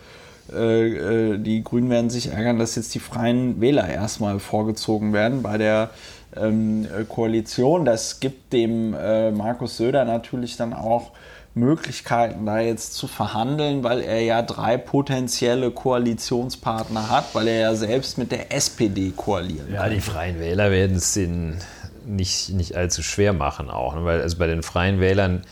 [0.52, 5.58] äh, die Grünen werden sich ärgern, dass jetzt die Freien Wähler erstmal vorgezogen werden bei
[5.58, 5.90] der
[6.36, 7.84] ähm, Koalition.
[7.84, 11.12] Das gibt dem äh, Markus Söder natürlich dann auch
[11.54, 17.74] Möglichkeiten, da jetzt zu verhandeln, weil er ja drei potenzielle Koalitionspartner hat, weil er ja
[17.74, 19.68] selbst mit der SPD koaliert.
[19.72, 21.58] Ja, die Freien Wähler werden es den
[22.06, 24.04] nicht, nicht allzu schwer machen auch, ne?
[24.04, 25.42] weil also bei den Freien Wählern,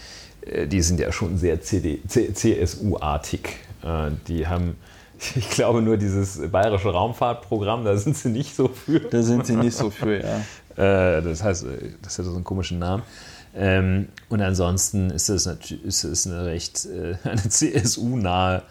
[0.42, 3.56] äh, die sind ja schon sehr CSU-artig.
[3.82, 4.76] Äh, die haben,
[5.34, 9.00] ich glaube, nur dieses bayerische Raumfahrtprogramm, da sind sie nicht so für.
[9.00, 10.40] Da sind sie nicht so für, ja.
[10.78, 11.66] Äh, das heißt,
[12.02, 13.02] das hat so einen komischen Namen.
[13.54, 18.62] Ähm, und ansonsten ist es, ist es eine recht äh, eine CSU-nahe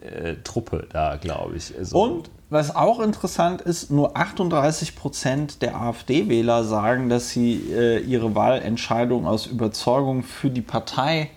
[0.00, 1.76] äh, Truppe da, glaube ich.
[1.76, 7.98] Also und was auch interessant ist, nur 38 Prozent der AfD-Wähler sagen, dass sie äh,
[8.00, 11.30] ihre Wahlentscheidung aus Überzeugung für die Partei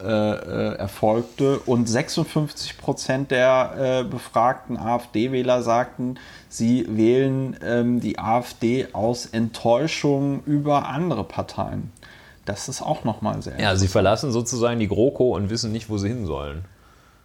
[0.00, 8.18] äh, äh, erfolgte und 56 Prozent der äh, befragten AfD-Wähler sagten, sie wählen ähm, die
[8.18, 11.90] AfD aus Enttäuschung über andere Parteien.
[12.48, 13.60] Das ist auch nochmal sehr.
[13.60, 16.64] Ja, sie verlassen sozusagen die GroKo und wissen nicht, wo sie hin sollen.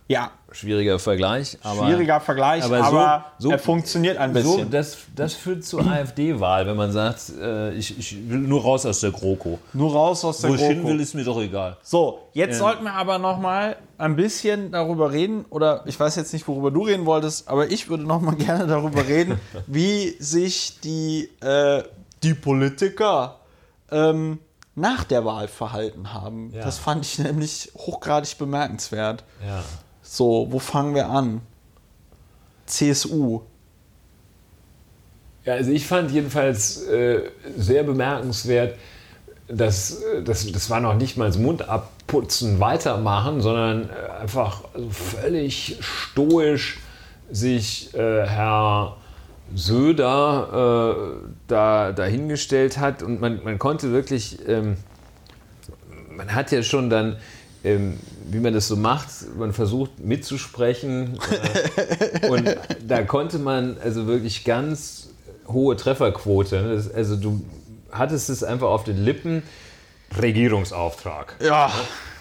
[0.10, 0.32] Ja.
[0.52, 1.58] Schwieriger Vergleich.
[1.64, 4.66] Aber, Schwieriger Vergleich, aber, aber so, er funktioniert ein bisschen.
[4.66, 8.86] So, das, das führt zur AfD-Wahl, wenn man sagt, äh, ich, ich, will nur raus
[8.86, 9.60] aus der GroKo.
[9.72, 10.68] Nur raus aus der Wo GroKo.
[10.68, 11.78] Wo ich hin will, ist mir doch egal.
[11.84, 12.60] So, jetzt ähm.
[12.60, 16.70] sollten wir aber noch mal ein bisschen darüber reden, oder ich weiß jetzt nicht, worüber
[16.70, 21.82] du reden wolltest, aber ich würde noch mal gerne darüber reden, wie sich die, äh,
[22.24, 23.40] die Politiker
[23.90, 24.40] ähm,
[24.76, 26.52] nach der Wahl verhalten haben.
[26.54, 26.64] Ja.
[26.64, 29.24] Das fand ich nämlich hochgradig bemerkenswert.
[29.46, 29.64] Ja.
[30.02, 31.42] So, wo fangen wir an?
[32.66, 33.42] CSU.
[35.46, 38.78] Ja, also ich fand jedenfalls äh, sehr bemerkenswert,
[39.48, 45.78] dass äh, das, das war noch nicht mal das Mundabputzen weitermachen, sondern äh, einfach völlig
[45.82, 46.80] stoisch
[47.30, 48.98] sich äh, Herr
[49.56, 54.78] Söder äh, da dahingestellt hat und man, man konnte wirklich, ähm,
[56.10, 57.18] man hat ja schon dann,
[57.64, 61.20] ähm, wie man das so macht, man versucht mitzusprechen
[62.22, 62.56] äh, und
[62.88, 65.10] da konnte man also wirklich ganz
[65.48, 66.76] hohe Trefferquote, ne?
[66.76, 67.46] das, also du
[67.92, 69.44] hattest es einfach auf den Lippen,
[70.20, 71.36] Regierungsauftrag.
[71.42, 71.68] Ja.
[71.68, 71.74] Ne?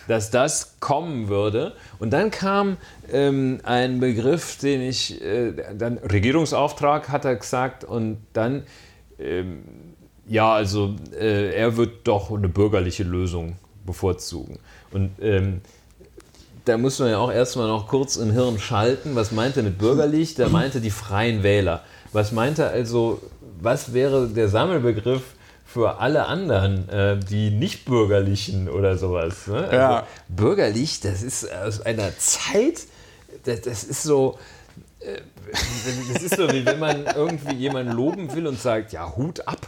[0.08, 1.74] Dass das kommen würde.
[1.98, 2.76] Und dann kam
[3.10, 8.64] ähm, ein Begriff, den ich, äh, dann Regierungsauftrag hat er gesagt und dann,
[9.18, 9.62] ähm,
[10.26, 14.58] ja, also äh, er wird doch eine bürgerliche Lösung bevorzugen.
[14.92, 15.60] Und ähm,
[16.64, 19.14] da muss man ja auch erstmal noch kurz im Hirn schalten.
[19.14, 20.34] Was meint er mit bürgerlich?
[20.34, 21.82] Der meinte die freien Wähler.
[22.12, 23.20] Was meint er also,
[23.60, 25.22] was wäre der Sammelbegriff
[25.72, 29.46] für alle anderen, äh, die nicht bürgerlichen oder sowas.
[29.46, 29.64] Ne?
[29.64, 30.06] Also ja.
[30.28, 32.82] Bürgerlich, das ist aus einer Zeit,
[33.44, 34.38] das, das ist so.
[35.00, 35.20] Äh,
[36.12, 39.66] das ist so, wie wenn man irgendwie jemanden loben will und sagt, ja, Hut ab.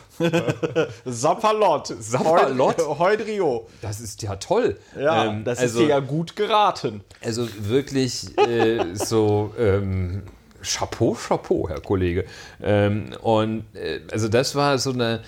[1.05, 1.95] Sapperlot.
[1.99, 2.79] Sapperlot.
[2.99, 3.67] Heudrio.
[3.83, 4.79] Das ist ja toll.
[4.99, 7.03] Ja, ähm, das also, ist dir ja gut geraten.
[7.23, 10.23] Also wirklich äh, so ähm,
[10.63, 12.25] Chapeau, Chapeau, Herr Kollege.
[12.63, 15.21] Ähm, und äh, also das war so eine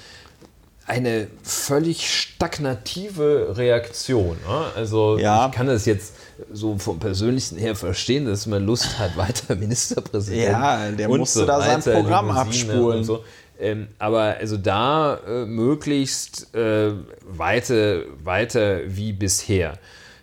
[0.86, 4.36] eine völlig stagnative Reaktion.
[4.46, 4.64] Ne?
[4.76, 5.46] Also ja.
[5.46, 6.14] ich kann das jetzt
[6.52, 10.52] so vom Persönlichen her verstehen, dass man Lust hat, weiter Ministerpräsident.
[10.52, 13.04] Ja, der musste so da sein Programm abspulen.
[13.04, 13.24] So.
[13.58, 16.92] Ähm, aber also da äh, möglichst äh,
[17.26, 19.78] weiter, weiter wie bisher.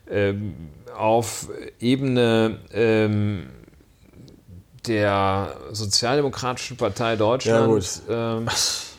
[0.10, 0.54] Ähm,
[0.96, 1.50] auf
[1.80, 3.48] Ebene ähm,
[4.88, 8.04] der Sozialdemokratischen Partei Deutschland.
[8.08, 8.48] Ja, ähm,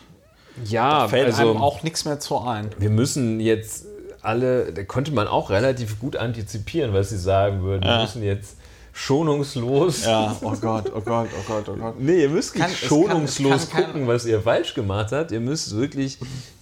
[0.64, 2.70] ja, da fällt also, einem auch nichts mehr zu ein.
[2.78, 3.86] Wir müssen jetzt
[4.22, 7.84] alle, da konnte man auch relativ gut antizipieren, was sie sagen würden.
[7.84, 7.96] Ja.
[7.96, 8.56] Wir müssen jetzt
[8.92, 10.04] schonungslos.
[10.04, 11.94] Ja, oh Gott, oh Gott, oh Gott, oh Gott.
[11.98, 15.32] Nee, ihr müsst nicht schonungslos kann, kann, gucken, was ihr falsch gemacht habt.
[15.32, 16.18] Ihr müsst wirklich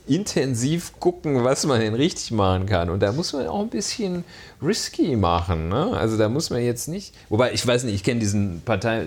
[0.07, 2.91] intensiv gucken, was man denn richtig machen kann.
[2.91, 4.25] Und da muss man auch ein bisschen
[4.61, 5.69] risky machen.
[5.69, 5.97] Ne?
[5.97, 7.15] Also da muss man jetzt nicht.
[7.29, 9.07] Wobei, ich weiß nicht, ich kenne diesen Partei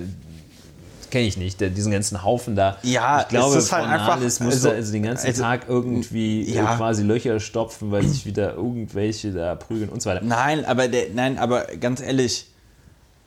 [1.15, 2.75] kenne ich nicht, diesen ganzen Haufen da.
[2.83, 6.41] Ja, ich glaube, es ist halt einfach- muss also- also den ganzen also- Tag irgendwie
[6.45, 6.75] äh, Ja.
[6.75, 10.25] quasi Löcher stopfen, weil sich wieder irgendwelche da prügeln und so weiter.
[10.25, 12.47] Nein, aber der, nein, aber ganz ehrlich,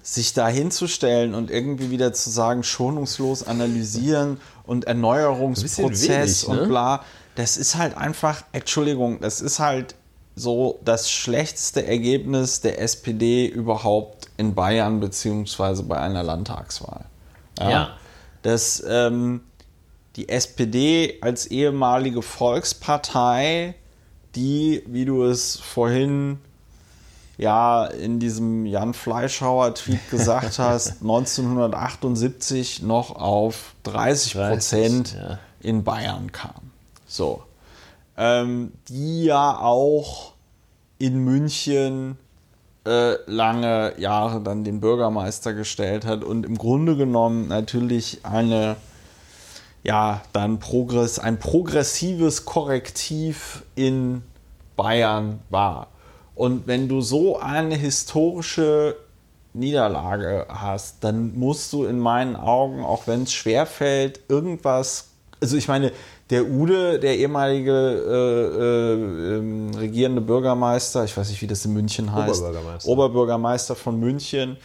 [0.02, 6.62] sich da hinzustellen und irgendwie wieder zu sagen, schonungslos analysieren und Erneuerungsprozess wenig, ne?
[6.64, 7.02] und bla,
[7.36, 9.94] das ist halt einfach, Entschuldigung, das ist halt
[10.36, 17.06] so das schlechteste Ergebnis der SPD überhaupt in Bayern beziehungsweise bei einer Landtagswahl.
[17.58, 17.96] Ja.
[18.42, 19.40] Dass ähm,
[20.16, 23.74] die SPD als ehemalige Volkspartei,
[24.34, 26.38] die, wie du es vorhin
[27.36, 35.38] ja in diesem Jan Fleischhauer-Tweet gesagt hast, 1978 noch auf 30 Prozent 30, ja.
[35.60, 36.72] in Bayern kam.
[37.06, 37.42] So.
[38.16, 40.32] Ähm, die ja auch
[40.98, 42.18] in München
[43.26, 48.76] lange Jahre dann den Bürgermeister gestellt hat und im Grunde genommen natürlich eine
[49.82, 54.22] ja, dann Progress, ein progressives Korrektiv in
[54.76, 55.88] Bayern war.
[56.34, 58.96] Und wenn du so eine historische
[59.54, 65.08] Niederlage hast, dann musst du in meinen Augen, auch wenn es schwerfällt, irgendwas.
[65.40, 65.92] Also ich meine,
[66.30, 71.72] der Ude, der ehemalige äh, äh, ähm, regierende Bürgermeister, ich weiß nicht, wie das in
[71.72, 72.88] München heißt, Oberbürgermeister.
[72.88, 74.56] Oberbürgermeister von München,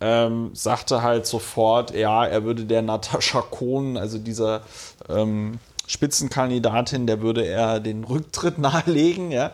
[0.00, 4.62] ähm, sagte halt sofort, ja, er würde der Natascha Kohn, also dieser
[5.08, 9.30] ähm, Spitzenkandidatin, der würde er den Rücktritt nahelegen.
[9.30, 9.52] Ja.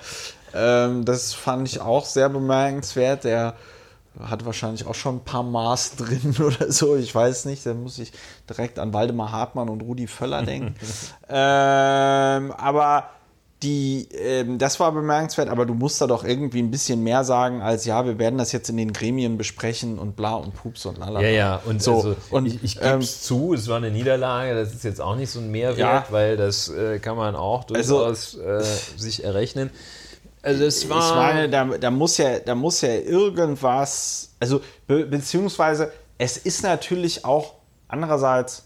[0.55, 3.25] Ähm, das fand ich auch sehr bemerkenswert.
[3.25, 3.55] Der
[4.21, 6.97] hat wahrscheinlich auch schon ein paar Maß drin oder so.
[6.97, 7.65] Ich weiß nicht.
[7.67, 8.13] Da muss ich
[8.49, 10.75] direkt an Waldemar Hartmann und Rudi Völler denken.
[11.29, 13.11] ähm, aber
[13.63, 17.61] die, ähm, das war bemerkenswert, aber du musst da doch irgendwie ein bisschen mehr sagen
[17.61, 20.99] als ja, wir werden das jetzt in den Gremien besprechen und bla und pups und
[20.99, 21.21] lala.
[21.23, 23.91] Ja, ja, und, so also, und ich, ich gebe ähm, es zu, es war eine
[23.91, 26.07] Niederlage, das ist jetzt auch nicht so ein Mehrwert, Ja.
[26.11, 28.63] weil das äh, kann man auch Also- durchaus äh,
[28.97, 29.71] sich errechnen.
[30.49, 31.07] Also es war...
[31.07, 36.63] ich meine, da, da muss ja, da muss ja irgendwas, also be beziehungsweise es ist
[36.63, 37.57] natürlich auch
[37.87, 38.65] andererseits,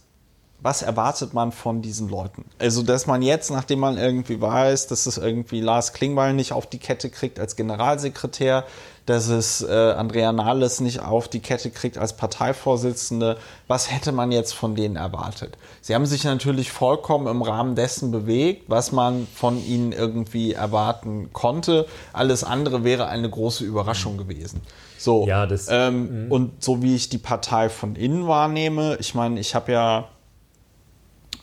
[0.61, 2.45] was erwartet man von diesen Leuten?
[2.61, 6.69] Also, dass man jetzt, nachdem man irgendwie weiß, dass es irgendwie Lars Klingbeil nicht auf
[6.69, 8.65] die Kette kriegt als Generalsekretär,
[9.07, 14.31] dass es äh, Andrea Nahles nicht auf die Kette kriegt als Parteivorsitzende, was hätte man
[14.31, 15.59] jetzt von denen erwartet?
[15.81, 21.31] Sie haben sich natürlich vollkommen im Rahmen dessen bewegt, was man von ihnen irgendwie erwarten
[21.33, 21.87] konnte.
[22.13, 24.61] Alles andere wäre eine große Überraschung gewesen.
[24.99, 29.41] So, Ja, das- ähm, und so wie ich die Partei von innen wahrnehme, ich meine,
[29.41, 30.09] ich habe ja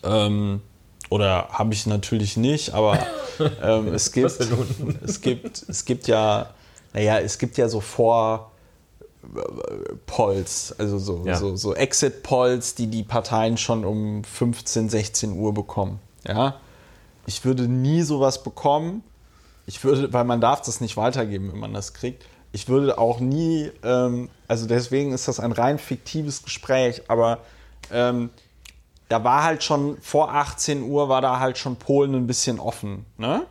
[0.04, 0.62] ähm,
[1.10, 3.00] oder habe ich natürlich nicht, aber
[3.62, 4.32] ähm, es gibt
[5.04, 6.52] es gibt es gibt ja
[6.94, 8.52] naja, es gibt ja so vor
[10.06, 11.36] Polls, also so, Ja.
[11.36, 16.00] so, so Exit-Polls, die die Parteien schon um 15, 16 Uhr bekommen.
[16.26, 16.56] Ja?
[17.26, 19.04] Ich würde nie sowas bekommen.
[19.66, 22.26] Ich würde, weil man darf das nicht weitergeben, wenn man das kriegt.
[22.52, 27.40] Ich würde auch nie, ähm, also deswegen ist das ein rein fiktives Gespräch, aber
[27.92, 28.32] ähm,
[29.10, 33.06] da war halt schon vor 18 Uhr war da halt schon Polen ein bisschen offen,
[33.18, 33.46] ne?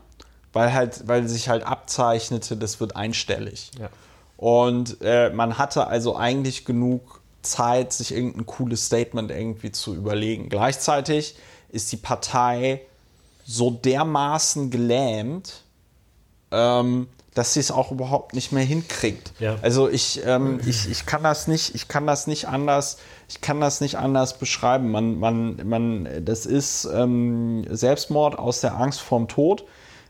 [0.58, 3.70] Weil halt, weil sich halt abzeichnete, das wird einstellig.
[3.78, 3.90] Ja.
[4.36, 10.48] Und äh, man hatte also eigentlich genug Zeit, sich irgendein cooles Statement irgendwie zu überlegen.
[10.48, 11.36] Gleichzeitig
[11.68, 12.80] ist die Partei
[13.44, 15.62] so dermaßen gelähmt,
[16.50, 19.34] ähm, dass sie es auch überhaupt nicht mehr hinkriegt.
[19.38, 19.58] Ja.
[19.62, 22.98] Also ich, ähm, ich, ich kann das nicht, ich kann das nicht anders,
[23.28, 24.90] ich kann das nicht anders beschreiben.
[24.90, 29.64] Man, man, man, das ist ähm, Selbstmord aus der Angst vorm Tod.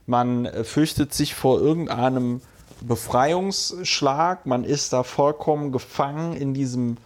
[0.08, 2.40] Man äh, fürchtet sich vor irgendeinem
[2.80, 4.46] Befreiungsschlag.
[4.46, 6.96] Man ist da vollkommen gefangen in diesem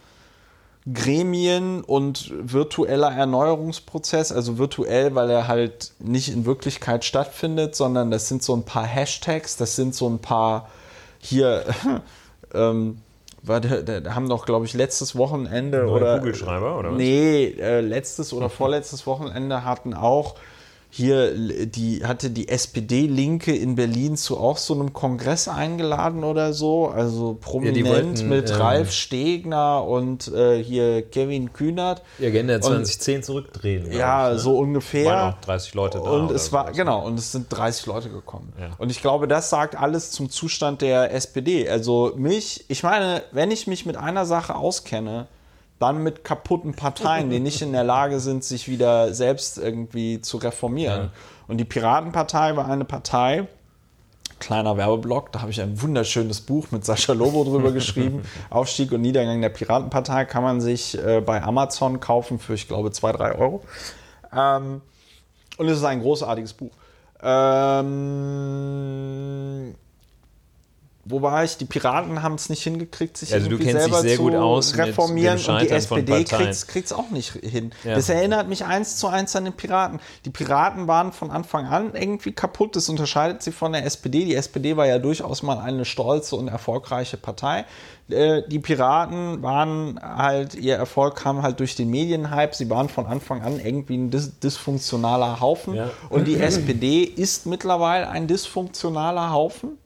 [0.91, 8.29] Gremien und virtueller Erneuerungsprozess, also virtuell, weil er halt nicht in Wirklichkeit stattfindet, sondern das
[8.29, 10.69] sind so ein paar Hashtags, das sind so ein paar
[11.19, 11.65] hier,
[12.53, 12.99] ähm,
[13.41, 16.19] warte, da haben doch, glaube ich, letztes Wochenende Neue oder.
[16.19, 16.97] Kugelschreiber, oder was?
[16.97, 20.35] Nee, äh, letztes oder vorletztes Wochenende hatten auch
[20.95, 26.87] hier, die hatte die SPD-Linke in Berlin zu auch so einem Kongress eingeladen oder so,
[26.87, 32.03] also prominent wollten, mit ähm, Ralf Stegner und äh, hier Kevin Kühnert.
[32.19, 33.85] Die Agenda Und- 2010 zurückdrehen.
[33.85, 34.39] glaub Ja, ich, ne?
[34.39, 35.23] so Waren ungefähr.
[35.29, 36.11] auch 30 Leute da.
[36.11, 36.77] Und es war, sowas.
[36.77, 38.53] genau, und es sind 30 Leute gekommen.
[38.59, 38.69] Ja.
[38.77, 41.67] Und ich glaube, das sagt alles zum Zustand der SPD.
[41.67, 45.25] Also mich, ich meine, wenn ich mich mit einer Sache auskenne,
[45.83, 50.37] dann mit kaputten Parteien, die nicht in der Lage sind, sich wieder selbst irgendwie zu
[50.37, 51.11] reformieren.
[51.47, 53.47] Und die Piratenpartei war eine Partei,
[54.39, 58.23] Kleiner Werbeblock, da habe ich ein wunderschönes Buch mit Sascha Lobo drüber geschrieben.
[58.49, 62.91] Aufstieg und Niedergang der Piratenpartei kann man sich äh, bei Amazon kaufen für, ich glaube,
[62.91, 63.63] 2, 3 Euro.
[64.35, 64.81] Ähm,
[65.57, 66.73] und es ist ein großartiges Buch.
[67.21, 67.93] Ähm,
[71.05, 71.57] wo war ich?
[71.57, 74.87] Die Piraten haben es nicht hingekriegt, sich Also irgendwie selber sehr zu gut aus mit
[74.87, 77.71] reformieren und die SPD kriegt es auch nicht hin.
[77.83, 77.95] Ja.
[77.95, 79.99] Das erinnert mich eins zu eins an den Piraten.
[80.23, 82.77] Die Piraten waren von Anfang an irgendwie kaputt.
[82.77, 84.23] Das unterscheidet sie von der SPD.
[84.23, 87.65] Die SPD war ja durchaus mal eine stolze und erfolgreiche Partei.
[88.09, 92.55] Äh, Die Piraten waren halt, ihr Erfolg kam halt durch den Medienhype.
[92.55, 95.73] Sie waren von Anfang an irgendwie ein dis dysfunktionaler Haufen.
[95.73, 95.89] Ja.
[96.09, 99.77] Und die SPD ist mittlerweile ein dysfunktionaler Haufen.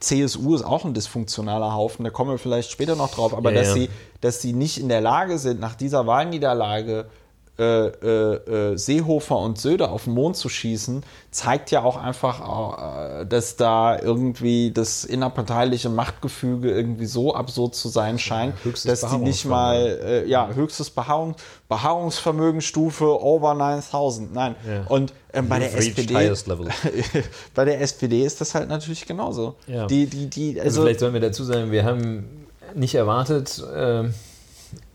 [0.00, 3.60] CSU ist auch ein dysfunktionaler Haufen, da kommen wir vielleicht später noch drauf, aber Ja,
[3.60, 3.74] dass, ja.
[3.74, 7.06] Sie, dass sie nicht in der Lage sind, nach dieser Wahlniederlage
[7.58, 11.02] äh, äh, äh, Seehofer und Söder auf den Mond zu schießen,
[11.32, 17.88] zeigt ja auch einfach, äh, dass da irgendwie das innerparteiliche Machtgefüge irgendwie so absurd zu
[17.88, 21.34] sein scheint, höchstes dass die nicht mal, äh, ja, höchstes Beharrung,
[21.68, 24.32] Beharrungsvermögensstufe over 9000.
[24.32, 24.54] Nein.
[24.64, 24.84] Ja.
[24.88, 26.14] Und ähm, bei der SPD
[27.54, 29.56] bei der SPD ist das halt natürlich genauso.
[29.66, 29.86] Ja.
[29.86, 34.14] Die, die, die, Also also, vielleicht sollen wir dazu sagen, wir haben nicht erwartet, ähm,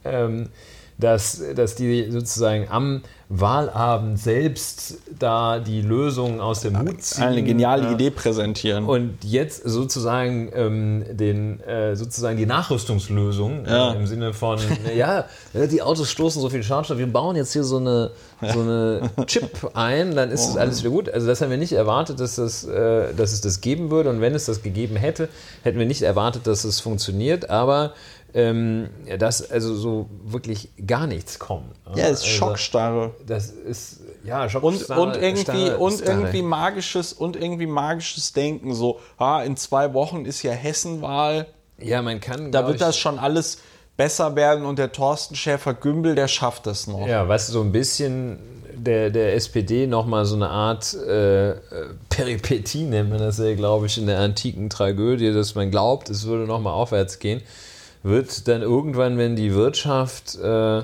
[0.05, 0.49] ähm,
[0.97, 7.23] dass, dass die sozusagen am Wahlabend selbst da die Lösung aus dem Hut ziehen.
[7.23, 8.85] eine geniale äh, Idee präsentieren.
[8.85, 13.93] Und jetzt sozusagen ähm, den äh, sozusagen die Nachrüstungslösung Ja.
[13.93, 17.35] äh, im Sinne von äh, ja ja, die Autos stoßen so viel Schadstoff, wir bauen
[17.35, 18.11] jetzt hier so eine
[18.41, 21.09] so eine Chip ein, dann ist das alles wieder gut.
[21.09, 24.21] Also das haben wir nicht erwartet, dass das äh, dass es das geben würde und
[24.21, 25.27] wenn es das gegeben hätte,
[25.63, 27.49] hätten wir nicht erwartet, dass es funktioniert.
[27.49, 27.93] Aber
[28.33, 28.89] ähm,
[29.19, 31.75] dass also so wirklich gar nichts kommt.
[31.95, 33.11] ja, es ist Also, Schockstarre.
[33.25, 36.11] Das ist ja Und, Schockstarre, und irgendwie Starre, und Starre.
[36.11, 41.47] irgendwie magisches und irgendwie magisches Denken so ah, in zwei Wochen ist ja Hessenwahl
[41.77, 43.59] ja man kann da wird ich, das schon alles
[43.97, 47.61] besser werden und der Thorsten Schäfer Gümbel der schafft das noch Ja, weißt du, so
[47.61, 48.39] ein bisschen
[48.75, 51.55] der, der SPD nochmal so eine Art äh, äh,
[52.09, 56.25] Peripetie nennt man das ja, glaube ich, in der antiken Tragödie, dass man glaubt, es
[56.25, 57.41] würde nochmal aufwärts gehen,
[58.03, 60.83] wird dann irgendwann, wenn die Wirtschaft äh, äh,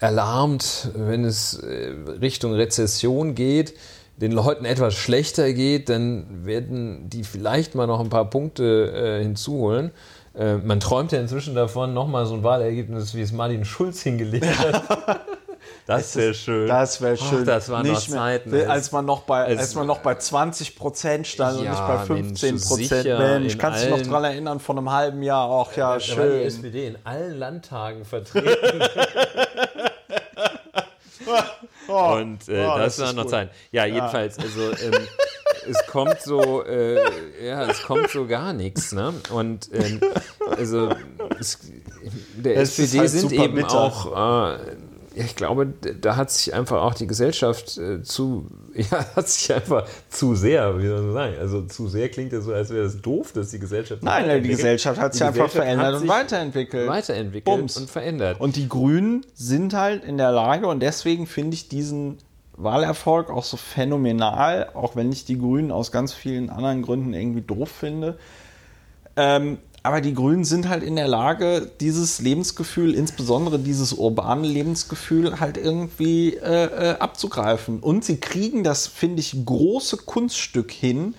[0.00, 3.74] wenn es äh, Richtung Rezession geht,
[4.16, 9.22] den Leuten etwas schlechter geht, dann werden die vielleicht mal noch ein paar Punkte äh,
[9.22, 9.92] hinzuholen.
[10.34, 14.46] Äh, man träumt ja inzwischen davon, nochmal so ein Wahlergebnis, wie es Martin Schulz hingelegt
[14.58, 15.26] hat.
[15.86, 16.68] Das wäre schön.
[16.68, 17.44] Das wäre Ach, schön.
[17.44, 21.26] das waren noch Zeiten, als- als man noch bei, als, man noch bei 20 Prozent
[21.26, 22.88] stand und Ja, nicht bei 15 Mensch, Prozent.
[22.88, 25.50] sicher, Mensch, kannst du dich noch dran erinnern, von einem halben Jahr.
[25.50, 26.40] Ach ja, Da war die schön.
[26.42, 28.80] SPD in allen Landtagen vertreten.
[31.86, 33.30] Und äh, oh, das, das waren noch gut.
[33.32, 33.50] Zeiten.
[33.72, 35.06] Ja, jedenfalls, also ähm,
[35.68, 37.00] es kommt so, äh,
[37.46, 38.92] ja, es kommt so gar nichts.
[38.92, 39.12] Ne?
[39.30, 40.00] Und ähm,
[40.56, 40.90] also
[41.38, 41.58] es,
[42.36, 43.74] der Es SPD halt sind eben bitter.
[43.80, 44.58] auch, äh, ja,
[45.14, 49.86] ich glaube, da hat sich einfach auch die Gesellschaft äh, zu, ja, hat sich einfach
[50.08, 53.00] zu sehr, wie soll man sagen, also zu sehr klingt ja so, als wäre es
[53.00, 54.58] doof, dass die Gesellschaft Nein, die weiterentwickelt.
[54.58, 56.88] Gesellschaft hat sich Die einfach verändert und weiterentwickelt.
[56.88, 57.76] weiterentwickelt Bums.
[57.76, 58.40] und verändert.
[58.40, 62.18] Und die Grünen sind halt in der Lage und deswegen finde ich diesen
[62.56, 67.40] Wahlerfolg auch so phänomenal, auch wenn ich die Grünen aus ganz vielen anderen Gründen irgendwie
[67.40, 68.18] doof finde.
[69.16, 75.40] Ähm, aber die Grünen sind halt in der Lage, dieses Lebensgefühl, insbesondere dieses urbane Lebensgefühl,
[75.40, 77.80] halt irgendwie äh, äh, abzugreifen.
[77.80, 81.14] Und sie kriegen das, finde ich, große Kunststück hin,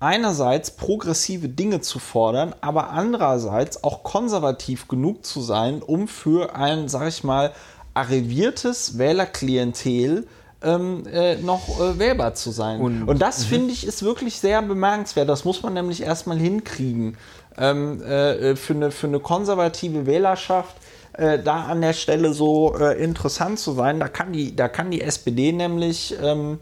[0.00, 6.88] einerseits progressive Dinge zu fordern, aber andererseits auch konservativ genug zu sein, um für ein,
[6.88, 7.52] sag ich mal,
[7.94, 10.26] arriviertes Wählerklientel
[10.62, 12.80] ähm, äh, noch äh, wählbar zu sein.
[12.80, 15.28] Und, Und- das finde ich ist wirklich sehr bemerkenswert.
[15.28, 17.16] Das muss man nämlich erstmal hinkriegen.
[17.56, 20.74] Ähm, äh, für, eine, für eine konservative Wählerschaft
[21.12, 24.00] äh, da an der Stelle so äh, interessant zu sein.
[24.00, 26.58] Da kann die, da kann die SPD nämlich ähm,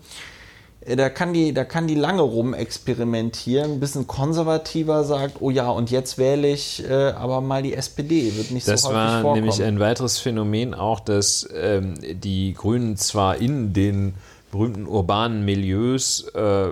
[0.84, 3.72] äh, da kann die, da kann die lange rum experimentieren.
[3.72, 8.36] Ein bisschen konservativer sagt, oh ja, und jetzt wähle ich äh, aber mal die SPD.
[8.36, 9.40] Wird nicht Das so häufig war vorkommen.
[9.42, 14.14] nämlich ein weiteres Phänomen auch, dass ähm, die Grünen zwar in den
[14.50, 16.68] berühmten urbanen Milieus äh,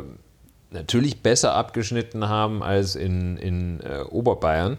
[0.70, 4.76] natürlich besser abgeschnitten haben als in, in äh, Oberbayern,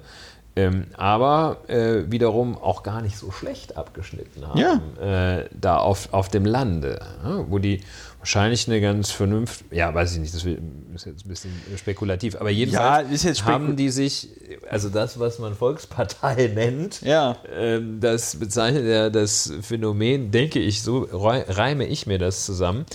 [0.55, 6.27] ähm, aber äh, wiederum auch gar nicht so schlecht abgeschnitten haben, äh, da auf, auf
[6.27, 7.80] dem Lande, ja, wo die
[8.19, 12.49] wahrscheinlich eine ganz vernünftige, ja, weiß ich nicht, das ist jetzt ein bisschen spekulativ, aber
[12.49, 14.27] jedenfalls spekul- haben die sich,
[14.69, 17.38] also das, was man Volkspartei nennt, Ja.
[17.57, 22.85] ähm, das bezeichnet ja das Phänomen, denke ich, so rei- reime ich mir das zusammen.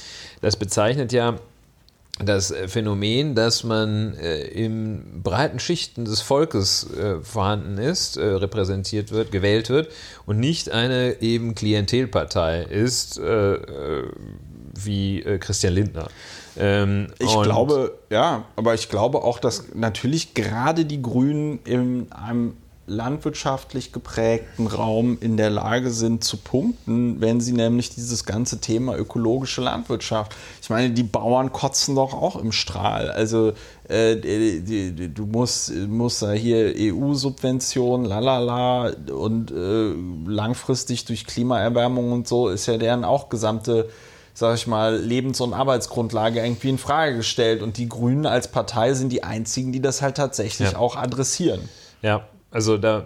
[0.43, 1.37] Das bezeichnet ja
[2.25, 8.25] das äh, Phänomen, dass man äh, in breiten Schichten des Volkes äh, vorhanden ist, äh,
[8.25, 9.89] repräsentiert wird, gewählt wird
[10.25, 14.11] und nicht eine eben Klientelpartei ist, äh, äh,
[14.79, 16.09] wie Christian Lindner.
[16.59, 22.57] Ähm, ich glaube, ja, aber ich glaube auch, dass natürlich gerade die Grünen in einem
[22.87, 28.97] landwirtschaftlich geprägten Raum in der Lage sind zu punkten, wenn sie nämlich dieses ganze Thema
[28.97, 33.11] ökologische Landwirtschaft, ich meine, die Bauern kotzen doch auch im Strahl.
[33.11, 33.53] Also
[33.89, 39.93] äh, die, die, du musst, musst da hier EU-Subventionen, lalala und äh,
[40.31, 43.89] langfristig durch Klimaerwärmung und so ist ja deren auch gesamte
[44.33, 47.63] sag ich mal, Lebens- und Arbeitsgrundlage irgendwie in Frage gestellt.
[47.63, 50.79] Und die Grünen als Partei sind die einzigen, die das halt tatsächlich ja.
[50.79, 51.71] auch adressieren.
[52.03, 53.05] Ja, also da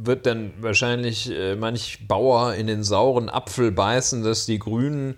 [0.00, 5.16] wird dann wahrscheinlich äh, manch Bauer in den sauren Apfel beißen, dass die Grünen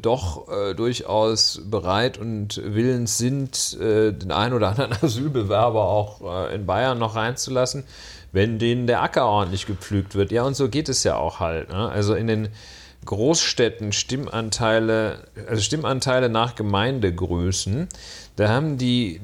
[0.00, 6.54] doch äh, durchaus bereit und willens sind, äh, den einen oder anderen Asylbewerber auch äh,
[6.54, 7.84] in Bayern noch reinzulassen,
[8.32, 10.32] wenn denen der Acker ordentlich gepflügt wird.
[10.32, 11.68] Ja, und so geht es ja auch halt.
[11.68, 11.88] Ne?
[11.88, 12.48] Also in den
[13.04, 17.88] Großstädten Stimmanteile, also Stimmanteile nach Gemeindegrößen,
[18.36, 19.20] da haben die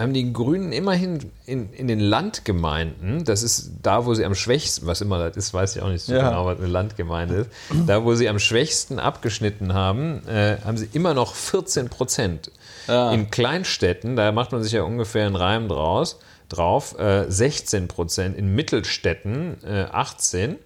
[0.00, 4.86] haben die Grünen immerhin in, in den Landgemeinden, das ist da, wo sie am schwächsten,
[4.86, 6.30] was immer das ist, weiß ich auch nicht so ja.
[6.30, 7.50] genau, was eine Landgemeinde ist,
[7.86, 12.50] da, wo sie am schwächsten abgeschnitten haben, äh, haben sie immer noch 14 Prozent.
[12.88, 13.12] Ja.
[13.12, 16.18] In Kleinstädten, da macht man sich ja ungefähr einen Reim draus,
[16.48, 18.36] drauf, äh, 16 Prozent.
[18.36, 20.56] In Mittelstädten äh, 18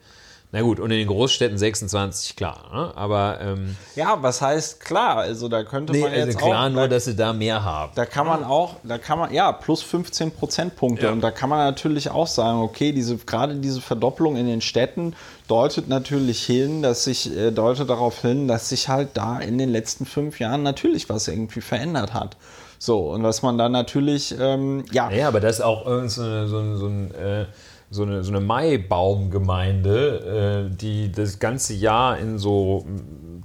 [0.55, 2.71] na gut, und in den Großstädten 26, klar.
[2.73, 2.93] Ne?
[2.95, 3.41] Aber.
[3.41, 5.17] Ähm, ja, was heißt klar?
[5.17, 7.91] Also da könnte nee, man also jetzt klar auch, nur, dass sie da mehr haben.
[7.97, 11.07] Da kann man auch, da kann man, ja, plus 15 Prozentpunkte.
[11.07, 11.13] Ja.
[11.13, 15.17] Und da kann man natürlich auch sagen, okay, diese, gerade diese Verdopplung in den Städten
[15.49, 19.71] deutet natürlich hin, dass sich, äh, deutet darauf hin, dass sich halt da in den
[19.71, 22.37] letzten fünf Jahren natürlich was irgendwie verändert hat.
[22.79, 25.11] So, und dass man da natürlich, ähm, ja.
[25.11, 27.13] Ja, aber das ist auch so, so, so, so ein.
[27.13, 27.47] Äh,
[27.95, 32.85] so eine, so eine Maibaumgemeinde, äh, die das ganze Jahr in so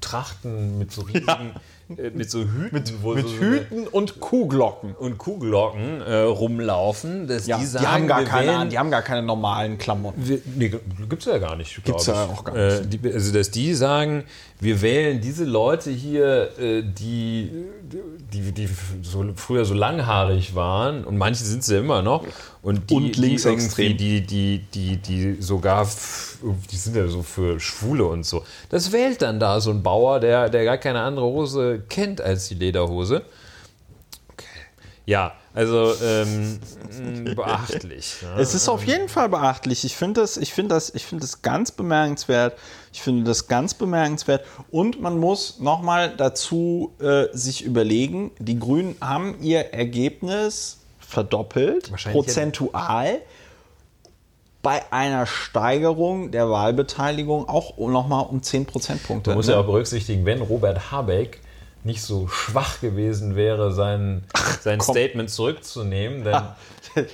[0.01, 1.27] Trachten mit so riesigen.
[1.27, 1.51] Ja
[1.97, 7.27] äh, mit so Hüten, mit, mit so Hüten so und Kuhglocken und Kuhglocken äh, rumlaufen.
[7.27, 10.27] Dass ja, die, sagen, die, haben gar keine, wählen, die haben gar keine normalen Klamotten.
[10.27, 10.71] Wir, nee,
[11.09, 11.83] gibt's ja gar nicht.
[11.83, 12.81] Gibt's ja auch gar nicht.
[12.81, 14.23] Äh, die, also dass die sagen,
[14.59, 17.49] wir wählen diese Leute hier, äh, die,
[18.33, 18.69] die, die
[19.01, 22.25] so früher so langhaarig waren und manche sind sie ja immer noch
[22.61, 23.97] und die, und linksextrem.
[23.97, 25.87] Die, die, die, die, die sogar,
[26.71, 28.43] die sind ja so für Schwule und so.
[28.69, 32.47] Das wählt dann da so ein Bauer, der, der gar keine andere Hose kennt als
[32.47, 33.23] die Lederhose.
[34.29, 34.45] Okay.
[35.05, 36.59] Ja, also ähm,
[37.35, 38.21] beachtlich.
[38.21, 38.39] Ja.
[38.39, 39.83] Es ist auf jeden Fall beachtlich.
[39.83, 42.57] Ich finde das, ich finde das, ich finde das ganz bemerkenswert.
[42.93, 44.45] Ich finde das ganz bemerkenswert.
[44.71, 53.21] Und man muss nochmal dazu äh, sich überlegen: Die Grünen haben ihr Ergebnis verdoppelt, prozentual.
[54.61, 59.29] Bei einer Steigerung der Wahlbeteiligung auch nochmal um 10 Prozentpunkte.
[59.29, 59.53] Man muss ne?
[59.53, 61.39] ja auch berücksichtigen, wenn Robert Habeck
[61.83, 64.23] nicht so schwach gewesen wäre, sein,
[64.61, 66.55] sein Statement zurückzunehmen, dann.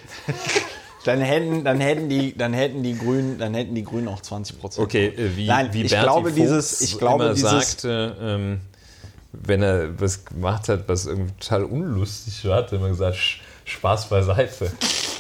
[1.06, 4.60] dann hätten, dann hätten die, dann hätten die Grünen, dann hätten die Grünen auch 20
[4.60, 4.86] Prozent.
[4.86, 8.62] Okay, äh, wie, Nein, wie ich glaube Fuchs dieses, ich glaube dieses, sagte, ähm,
[9.32, 13.18] wenn er was gemacht hat, was irgendwie total unlustig war, hat er immer gesagt,
[13.66, 14.72] Spaß beiseite.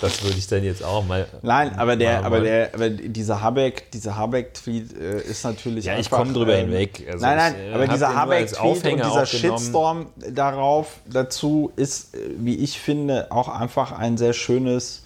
[0.01, 1.27] Das würde ich dann jetzt auch mal.
[1.41, 5.85] Nein, aber der, aber der, aber dieser Habeck, dieser Habeck-Tweet äh, ist natürlich.
[5.85, 7.05] Ja, ich komme drüber ähm, hinweg.
[7.11, 12.79] Also nein, nein, aber dieser Habeck-Tweet und dieser Shitstorm darauf dazu ist, äh, wie ich
[12.79, 15.01] finde, auch einfach ein sehr schönes.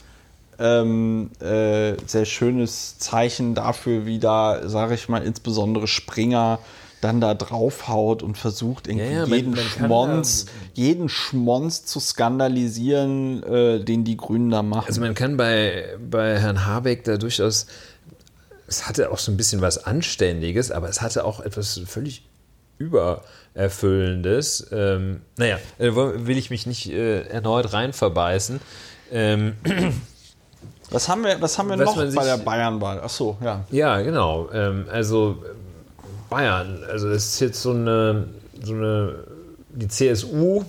[0.61, 6.59] Ähm, äh, sehr schönes Zeichen dafür, wie da, sage ich mal, insbesondere Springer
[7.01, 11.99] dann da draufhaut und versucht irgendwie ja, ja, jeden man, man Schmonz, jeden Schmonz zu
[11.99, 14.87] skandalisieren, äh, den die Grünen da machen.
[14.87, 17.67] Also man kann bei, bei Herrn Habeck da durchaus,
[18.67, 22.23] es hatte auch so ein bisschen was Anständiges, aber es hatte auch etwas völlig
[22.77, 24.67] übererfüllendes.
[24.71, 28.59] Ähm, naja, äh, will ich mich nicht äh, erneut rein verbeißen.
[29.11, 29.55] Ähm,
[30.91, 33.01] was haben wir, was haben wir was noch bei der Bayernwahl?
[33.03, 33.65] Ach so, ja.
[33.71, 34.49] Ja, genau.
[34.51, 35.43] Ähm, also
[36.29, 36.83] Bayern.
[36.89, 38.27] Also das ist jetzt so eine,
[38.61, 39.15] so eine
[39.69, 40.63] die CSU,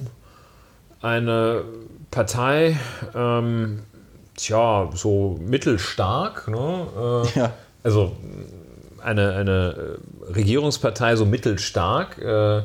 [1.00, 1.62] eine
[2.10, 2.78] Partei,
[3.14, 3.80] ähm,
[4.36, 6.86] tja, so mittelstark, ne?
[7.34, 7.52] Äh, ja.
[7.82, 8.16] Also
[9.02, 9.98] eine, eine
[10.34, 12.18] Regierungspartei so mittelstark.
[12.18, 12.62] Äh,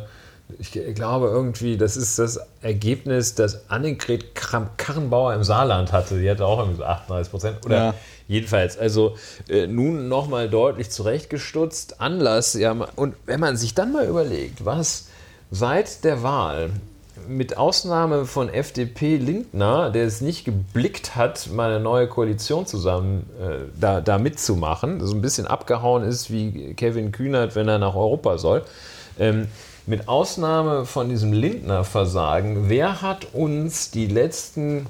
[0.60, 6.20] ich glaube irgendwie, das ist das Ergebnis, das Annegret Kramp-Karrenbauer im Saarland hatte.
[6.20, 7.66] Die hatte auch irgendwie so 38 Prozent.
[7.66, 7.94] Oder ja.
[8.28, 9.16] Jedenfalls, also
[9.50, 12.02] äh, nun nochmal deutlich zurechtgestutzt.
[12.02, 15.08] Anlass, ja, und wenn man sich dann mal überlegt, was
[15.52, 16.72] seit der Wahl
[17.28, 23.30] mit Ausnahme von FDP Lindner, der es nicht geblickt hat, mal eine neue Koalition zusammen
[23.42, 27.96] äh, da, da mitzumachen, so ein bisschen abgehauen ist wie Kevin Kühnert, wenn er nach
[27.96, 28.64] Europa soll.
[29.18, 29.48] Ähm,
[29.88, 34.88] mit Ausnahme von diesem Lindner-Versagen, wer hat uns die letzten,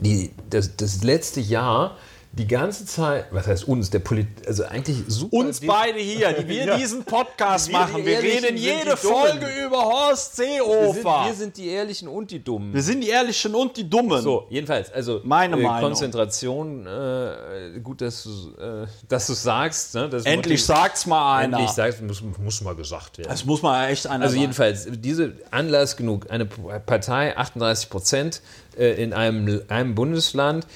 [0.00, 1.96] die, das, das letzte Jahr
[2.38, 5.36] die ganze Zeit, was heißt uns, der Polit, also eigentlich super.
[5.38, 6.76] Uns beide hier, die wir Ja.
[6.76, 8.04] diesen Podcast Wir, machen.
[8.04, 8.96] Wir reden jede Dummen.
[8.98, 11.24] Folge über Horst wir sind, Seehofer.
[11.26, 12.74] wir sind die Ehrlichen und die Dummen.
[12.74, 14.20] Wir sind die Ehrlichen und die Dummen.
[14.22, 15.90] So, jedenfalls, also Meine äh, Meinung.
[15.90, 18.30] Konzentration, äh, gut, dass du
[18.62, 19.94] äh, dass du's sagst.
[19.94, 20.08] Ne?
[20.10, 21.56] Das Endlich motiv- sagt's mal einer.
[21.56, 23.28] Endlich sagst, muss, muss mal gesagt werden.
[23.30, 24.40] das muss man echt einer Also sagen.
[24.42, 28.42] jedenfalls, diese Anlass genug, eine Partei, 38 Prozent
[28.76, 30.66] äh, in einem, einem Bundesland,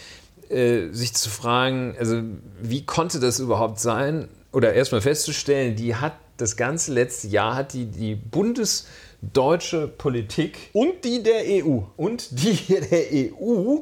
[0.50, 2.22] äh, sich zu fragen, also
[2.60, 4.28] wie konnte das überhaupt sein?
[4.52, 11.04] Oder erstmal festzustellen, die hat das ganze letzte Jahr hat die, die bundesdeutsche Politik Und
[11.04, 11.80] die der EU.
[11.96, 12.56] und die
[12.90, 13.80] der EU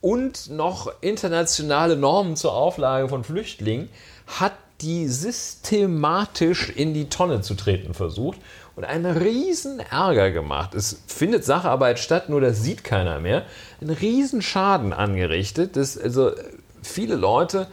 [0.00, 3.88] und noch internationale Normen zur Auflage von Flüchtlingen
[4.26, 8.38] hat die systematisch in die Tonne zu treten versucht
[8.76, 10.74] und einen riesen Ärger gemacht.
[10.74, 13.44] Es findet Sacharbeit statt, nur das sieht keiner mehr.
[13.80, 16.32] Einen riesen Schaden angerichtet, dass also
[16.82, 17.66] viele Leute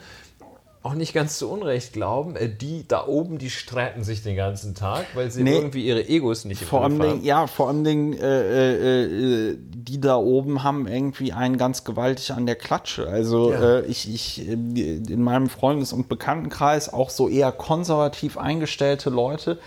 [0.81, 4.75] auch nicht ganz zu Unrecht glauben, äh, die da oben, die streiten sich den ganzen
[4.75, 5.55] Tag, weil sie Nee.
[5.55, 7.09] irgendwie ihre Egos nicht im Vor allem, haben.
[7.09, 11.85] Dingen, ja, vor allem Dingen, äh, äh, äh, die da oben haben irgendwie einen ganz
[11.85, 13.07] gewaltig an der Klatsche.
[13.07, 13.77] Also Ja.
[13.79, 19.59] äh, ich, ich äh, in meinem Freundes- und Bekanntenkreis auch so eher konservativ eingestellte Leute,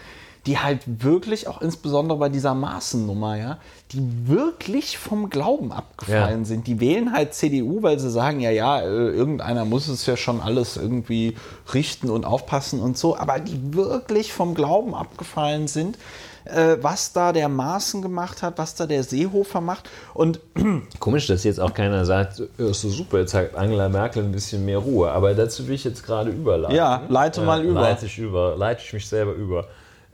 [0.46, 3.58] die halt wirklich auch insbesondere bei dieser Maßennummer, ja,
[3.92, 6.44] die wirklich vom Glauben abgefallen Ja.
[6.44, 6.66] sind.
[6.66, 10.40] Die wählen halt CDU, weil sie sagen, ja, ja, äh, irgendeiner muss es ja schon
[10.40, 11.36] alles irgendwie
[11.74, 15.98] richten und aufpassen und so, aber die wirklich vom Glauben abgefallen sind,
[16.44, 20.38] äh, was da der Maaßen gemacht hat, was da der Seehofer macht und
[21.00, 24.64] Komisch, dass jetzt auch keiner sagt, ist so super, jetzt hat Angela Merkel ein bisschen
[24.64, 25.10] mehr Ruhe.
[25.10, 26.76] Aber dazu will ich jetzt gerade überleiten.
[26.76, 27.80] Ja, leite mal über.
[27.80, 29.66] Leite ich über, leite ich mich selber über.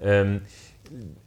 [0.02, 0.42] Ähm,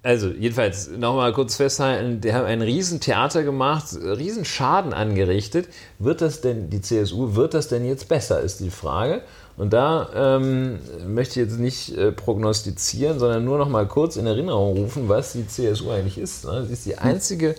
[0.03, 5.68] also, jedenfalls, nochmal kurz festhalten, die haben ein Riesentheater gemacht, riesen Schaden angerichtet.
[5.97, 9.22] Wird das denn, die CSU, wird das denn jetzt besser, ist die Frage.
[9.57, 14.27] Und da ähm, möchte ich jetzt nicht äh, prognostizieren, sondern nur noch mal kurz in
[14.27, 16.45] Erinnerung rufen, was die CSU eigentlich ist.
[16.45, 16.65] Ne?
[16.65, 17.56] Sie ist die einzige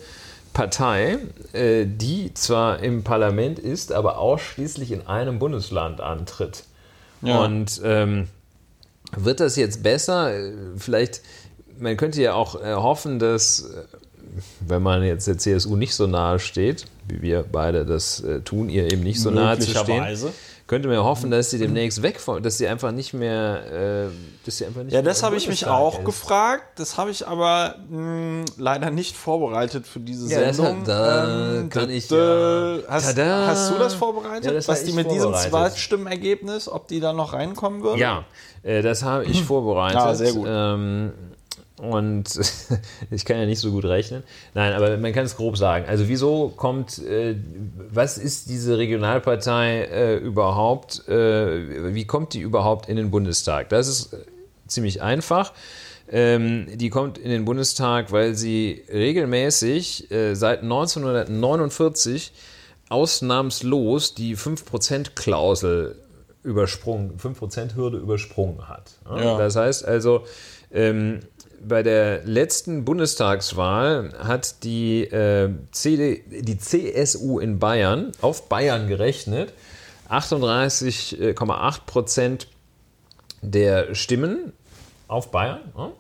[0.53, 1.19] Partei,
[1.53, 6.65] äh, die zwar im Parlament ist, aber ausschließlich in einem Bundesland antritt.
[7.23, 7.45] Ja.
[7.45, 8.29] Und ähm,
[9.17, 10.35] wird das jetzt besser?
[10.35, 11.23] Äh, Vielleicht,
[11.79, 13.83] man könnte ja auch äh, hoffen, dass, äh,
[14.61, 18.93] wenn man jetzt der CSU nicht so nahe steht, wie wir beide das tun, ihr
[18.93, 20.33] eben nicht so nahe zu stehen, Möglicherweise.
[20.67, 24.13] Könnte man ja hoffen, dass sie demnächst weg von, dass sie einfach nicht mehr, äh,
[24.45, 26.05] dass sie einfach nicht Ja, das habe ich mich auch ist.
[26.05, 26.65] gefragt.
[26.81, 30.81] Das habe ich aber mh, leider nicht vorbereitet für diese Ja, das Sendung.
[30.81, 34.45] hat- da Ähm, kann ich ja- Hast, hast du das vorbereitet?
[34.47, 35.33] Ja, das was die mit diesem.
[35.33, 37.99] Zweitstimmenergebnis, ob die da noch reinkommen würden?
[37.99, 38.25] Ja,
[38.63, 40.01] äh, das habe ich vorbereitet.
[40.01, 40.47] Ah, sehr gut.
[40.49, 41.13] Ähm,
[41.81, 42.25] und
[43.11, 44.23] ich kann ja nicht so gut rechnen.
[44.55, 45.85] Nein, aber man kann es grob sagen.
[45.87, 47.37] Also wieso kommt, äh,
[47.91, 53.69] was ist diese Regionalpartei äh, überhaupt, äh, wie kommt die überhaupt in den Bundestag?
[53.69, 54.19] Das ist äh,
[54.67, 55.53] ziemlich einfach.
[56.09, 62.33] Ähm, die kommt in den Bundestag, weil sie regelmäßig äh, seit 1949
[62.89, 65.97] ausnahmslos die 5%-Klausel
[66.45, 68.93] übersprungen, 5%-Hürde übersprungen hat.
[69.05, 69.21] Ja?
[69.21, 69.39] Ja.
[69.39, 70.25] Das heißt also,
[70.73, 71.21] ähm,
[71.69, 79.53] bei der letzten Bundestagswahl hat die, äh, CD, die CSU in Bayern, auf Bayern gerechnet,
[80.09, 82.49] 38,8 Prozent
[83.43, 84.53] der Stimmen
[85.09, 85.61] auf Bayern.
[85.77, 85.93] Ja?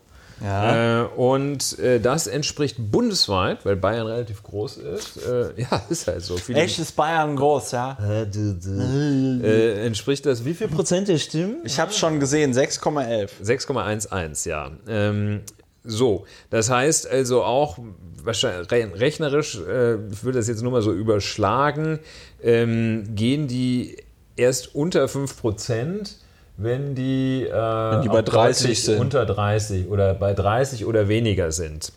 [0.43, 1.03] Ja.
[1.03, 5.17] Äh, und äh, das entspricht bundesweit, weil Bayern relativ groß ist.
[5.27, 6.37] Äh, ja, ist halt so.
[6.37, 7.97] Viele, Echt ist Bayern groß, ja?
[8.03, 11.59] äh, entspricht das wie viel Prozent der Stimmen?
[11.65, 13.31] Ich habe schon gesehen, 6,11.
[13.43, 14.71] 6,11, ja.
[14.87, 15.41] Ähm,
[15.87, 17.79] so, das heißt also auch,
[18.27, 22.01] rechnerisch, äh, ich würde das jetzt nur mal so überschlagen,
[22.43, 23.97] ähm, gehen die
[24.37, 26.17] erst unter 5%,
[26.57, 29.01] wenn die, äh, wenn die bei 30 sind.
[29.01, 31.93] Unter 30 oder bei 30 oder weniger sind.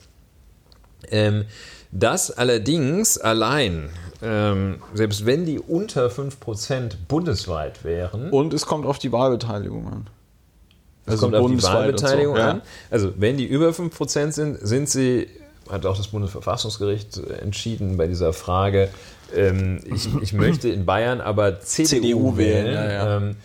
[1.10, 1.46] Ähm,
[1.92, 3.90] das allerdings allein,
[4.22, 10.10] ähm, selbst wenn die unter 5% bundesweit wären, Und es kommt auf die Wahlbeteiligung an.
[11.10, 12.50] Es Also kommt auf die und so, Wahlbeteiligung ja.
[12.52, 12.62] an.
[12.90, 15.28] Also wenn die über 5% sind, sind sie,
[15.70, 18.90] hat auch das Bundesverfassungsgericht entschieden bei dieser Frage,
[19.36, 23.18] ähm, ich, ich möchte in Bayern aber CDU, CDU wählen, wählen, ja, ja.
[23.18, 23.36] Ähm,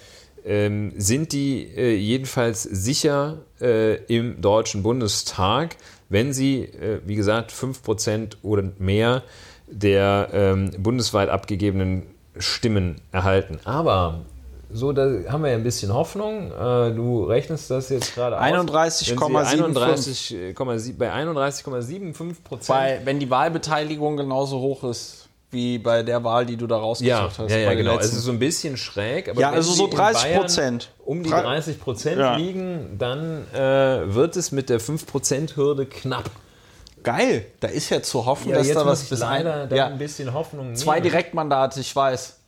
[0.47, 5.77] ähm, sind die äh, jedenfalls sicher äh, im Deutschen Bundestag,
[6.11, 9.23] wenn sie, äh, wie gesagt, 5% oder mehr
[9.67, 12.03] der ähm, bundesweit abgegebenen
[12.39, 13.59] Stimmen erhalten.
[13.65, 14.21] Aber
[14.75, 16.51] so, da haben wir ja ein bisschen Hoffnung.
[16.51, 18.43] Äh, du rechnest das jetzt gerade aus.
[18.45, 20.35] 31,75.
[20.67, 22.67] Wenn sie 31,7 bei 31,75 Prozent.
[22.69, 27.09] Bei, wenn die Wahlbeteiligung genauso hoch ist wie bei der Wahl, die du da rausgesucht
[27.09, 27.51] ja, hast.
[27.51, 27.93] ja, ja, genau.
[27.93, 28.07] letzten.
[28.11, 29.29] Es ist so ein bisschen schräg.
[29.29, 30.91] Aber Ja, wenn also so sie in 30 Bayern Prozent.
[31.05, 32.37] Um die Drei- 30 Prozent Ja.
[32.37, 36.29] liegen, dann äh, wird es mit der 5%-Hürde knapp.
[37.05, 40.33] Geil, da ist ja zu hoffen, dass da was bis leider ein, ja, ein bisschen
[40.33, 41.05] Hoffnung zwei nehmen.
[41.05, 42.39] Direktmandate, ich weiß.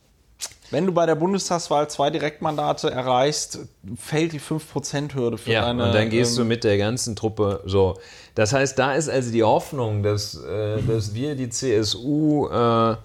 [0.69, 3.59] Wenn du bei der Bundestagswahl zwei Direktmandate erreichst,
[3.97, 5.85] fällt die 5%-Hürde für Ja, deine.
[5.85, 7.95] und dann gehst du ähm, mit der ganzen Truppe so.
[8.35, 12.95] Das heißt, da ist also die Hoffnung, dass, äh, dass wir die CSU äh,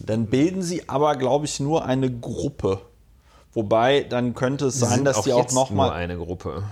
[0.00, 2.80] Dann bilden sie aber, glaube ich, nur eine Gruppe.
[3.52, 5.90] Wobei, dann könnte es sein, dass die auch jetzt nur nochmal.
[5.92, 6.64] eine Gruppe.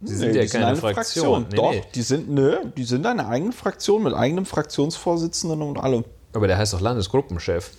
[0.00, 1.46] Sie Nee, sind ja die keine eine Fraktion.
[1.48, 1.82] Nee, Doch, nee.
[1.94, 6.04] die sind, nö, die sind eine eigene Fraktion mit eigenem Fraktionsvorsitzenden und allem.
[6.32, 7.70] Aber der heißt doch Landesgruppenchef.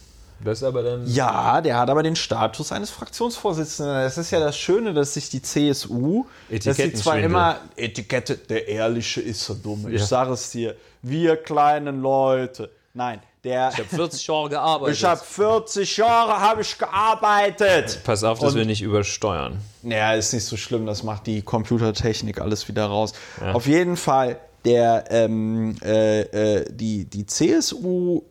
[0.43, 1.07] Das aber dann.
[1.07, 3.93] Ja, der hat aber den Status eines Fraktionsvorsitzenden.
[3.95, 8.67] Das ist ja das Schöne, dass sich die CSU, dass sie zwar immer Etikette, der
[8.67, 9.87] Ehrliche ist so dumm.
[9.89, 10.05] Ich Ja.
[10.07, 12.69] sage es dir, wir kleinen Leute.
[12.93, 13.69] Nein, der.
[13.73, 14.95] Ich habe 40 Jahre gearbeitet.
[14.97, 17.99] Ich habe 40 Jahre habe ich gearbeitet.
[18.03, 19.59] Pass auf, dass Und- wir nicht übersteuern.
[19.81, 23.13] Naja, ist nicht so schlimm, das macht die Computertechnik alles wieder raus.
[23.53, 28.21] Auf jeden Fall, der, ähm, äh, äh, die, die CSU,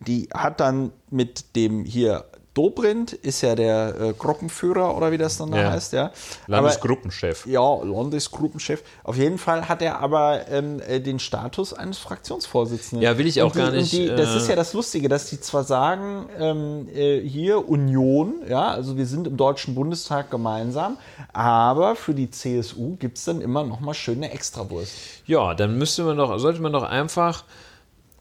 [0.00, 5.38] die hat dann mit dem hier Dobrindt, ist ja der äh, Gruppenführer oder wie das
[5.38, 5.70] dann da Ja.
[5.70, 6.06] heißt, ja.
[6.46, 7.46] Aber, Landesgruppenchef.
[7.46, 8.82] ja, Landesgruppenchef.
[9.04, 13.02] Auf jeden Fall hat er aber ähm, äh, den Status eines Fraktionsvorsitzenden.
[13.04, 15.30] Ja, will ich auch die, gar nicht, Die, das äh, ist ja das Lustige, dass
[15.30, 20.98] die zwar sagen, ähm, äh, hier Union, ja, also wir sind im Deutschen Bundestag gemeinsam,
[21.32, 24.92] aber für die CSU gibt es dann immer noch mal schöne Extrawurst.
[25.24, 27.44] Ja, dann müsste man doch, sollte man doch einfach.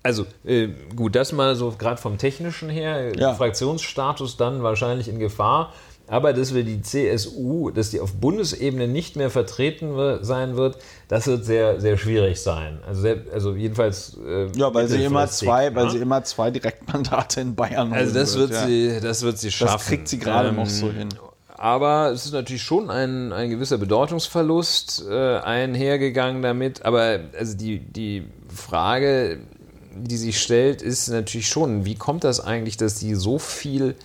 [0.01, 3.33] Also, äh, gut, das mal so gerade vom Technischen her, Ja.
[3.33, 5.73] Fraktionsstatus dann wahrscheinlich in Gefahr.
[6.07, 9.93] Aber dass wir die CSU, dass die auf Bundesebene nicht mehr vertreten
[10.23, 10.77] sein wird,
[11.07, 12.79] das wird sehr, sehr schwierig sein.
[12.87, 14.17] Also, sehr, also jedenfalls.
[14.25, 15.91] äh, Ja, weil sie immer zwei, weil ne?
[15.91, 18.65] sie immer zwei Direktmandate in Bayern Also das wird, ja.
[18.65, 19.73] sie, das wird sie schaffen.
[19.73, 21.09] Das kriegt sie gerade noch so hin.
[21.49, 26.85] Aber es ist natürlich schon ein, ein gewisser Bedeutungsverlust äh, einhergegangen damit.
[26.85, 29.39] Aber also die, die Frage,
[30.03, 33.95] die sich stellt, ist natürlich schon, wie kommt das eigentlich, dass die so viel,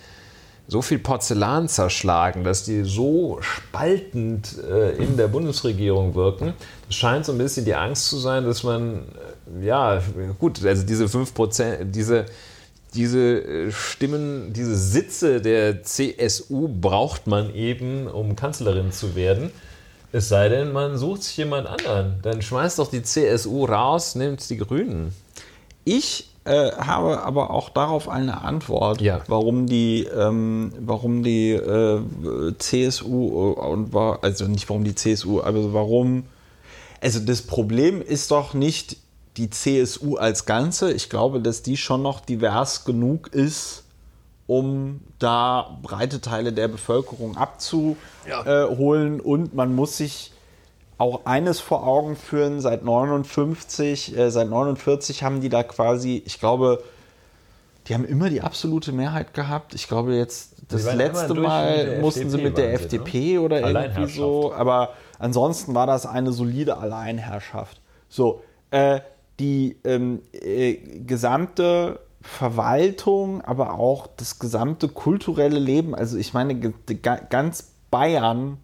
[0.67, 6.53] so viel Porzellan zerschlagen, dass die so spaltend äh, in der Bundesregierung wirken?
[6.89, 9.03] Es scheint so ein bisschen die Angst zu sein, dass man,
[9.61, 10.01] äh, ja,
[10.39, 12.25] gut, also diese 5%, diese
[12.95, 19.51] diese äh, Stimmen, diese Sitze der CSU braucht man eben, um Kanzlerin zu werden.
[20.11, 22.15] Es sei denn, man sucht sich jemand anderen.
[22.21, 25.13] Dann schmeißt doch die CSU raus, nimmt die Grünen.
[25.85, 29.21] Ich äh, habe aber auch darauf eine Antwort, Ja.
[29.27, 32.01] warum die, ähm, warum die äh,
[32.59, 36.25] CSU und war, also nicht warum die CSU, aber warum.
[37.01, 38.97] Also das Problem ist doch nicht
[39.37, 40.91] die CSU als Ganze.
[40.93, 43.83] Ich glaube, dass die schon noch divers genug ist,
[44.47, 49.19] um da breite Teile der Bevölkerung abzuholen.
[49.19, 50.31] Und man muss sich
[50.97, 56.39] auch eines vor Augen führen, seit 59, äh, seit 49 haben die da quasi, ich
[56.39, 56.83] glaube,
[57.87, 59.75] die haben immer die absolute Mehrheit gehabt.
[59.75, 64.11] Ich glaube jetzt, das letzte Mal mussten sie FDP mit der sie, FDP oder irgendwie
[64.11, 67.81] so, aber ansonsten war das eine solide Alleinherrschaft.
[68.09, 68.41] So,
[68.71, 69.01] äh,
[69.39, 77.73] die ähm, äh, gesamte Verwaltung, aber auch das gesamte kulturelle Leben, also ich meine, ganz
[77.91, 78.57] Bayern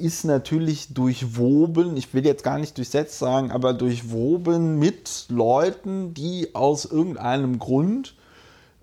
[0.00, 6.54] ist natürlich durchwoben, ich will jetzt gar nicht durchsetzt sagen, aber durchwoben mit Leuten, die
[6.54, 8.14] aus irgendeinem Grund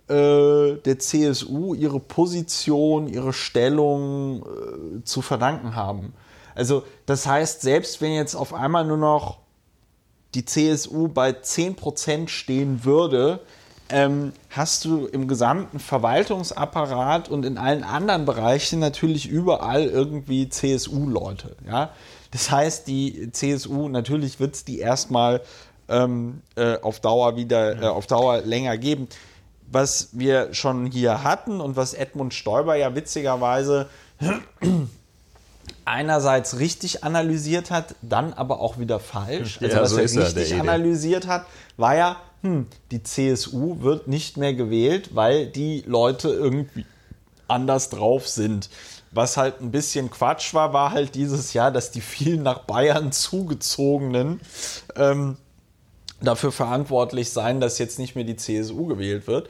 [0.07, 6.14] äh, der CSU ihre Position, ihre Stellung äh, zu verdanken haben.
[6.56, 9.39] Also das heißt, selbst wenn jetzt auf einmal nur noch
[10.34, 13.41] die CSU bei 10% stehen würde,
[13.89, 21.55] ähm, hast du im gesamten Verwaltungsapparat und in allen anderen Bereichen natürlich überall irgendwie CSU-Leute.
[21.65, 21.91] Ja?
[22.31, 25.41] Das heißt, die CSU, natürlich wird es die erstmal
[25.89, 29.07] ähm, äh, auf Dauer wieder, äh, auf Dauer länger geben.
[29.69, 33.88] Was wir schon hier hatten und was Edmund Stoiber ja witzigerweise
[35.85, 39.59] einerseits richtig analysiert hat, dann aber auch wieder falsch.
[39.61, 40.61] Also Ja, was so er er, richtig Ede.
[40.61, 41.45] analysiert hat,
[41.77, 42.18] war ja,
[42.48, 46.86] hm, die CSU wird nicht mehr gewählt, weil die Leute irgendwie
[47.48, 48.69] anders drauf sind.
[49.11, 53.11] Was halt ein bisschen Quatsch war, war halt dieses Jahr, dass die vielen nach Bayern
[53.11, 54.41] zugezogenen
[54.95, 55.38] ähm,
[56.22, 59.49] dafür verantwortlich seien, dass jetzt nicht mehr die CSU gewählt wird.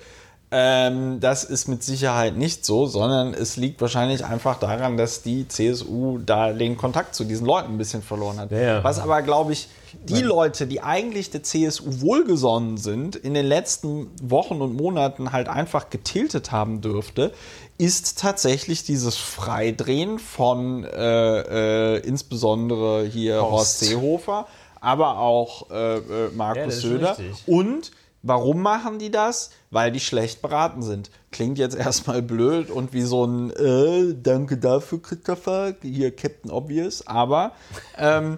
[0.49, 5.45] Ähm, das ist mit Sicherheit nicht so, sondern es liegt wahrscheinlich einfach daran, dass die
[5.47, 8.51] CSU da den Kontakt zu diesen Leuten ein bisschen verloren hat.
[8.51, 8.83] Ja, ja.
[8.83, 9.67] Was aber, glaube ich,
[10.03, 15.49] die Leute, die eigentlich der CSU wohlgesonnen sind, in den letzten Wochen und Monaten halt
[15.49, 17.33] einfach getiltet haben dürfte,
[17.77, 23.79] ist tatsächlich dieses Freidrehen von äh, äh, insbesondere hier Horst, Horst.
[23.79, 24.47] Seehofer,
[24.81, 27.17] aber auch äh, äh, Ja, Markus ist Söder.
[27.17, 27.43] richtig.
[27.47, 27.91] Und
[28.23, 29.51] warum machen die das?
[29.69, 31.11] Weil die schlecht beraten sind.
[31.31, 37.05] Klingt jetzt erstmal blöd und wie so ein äh, Danke dafür, Christopher, hier Captain Obvious,
[37.05, 37.51] aber
[37.97, 38.37] ähm,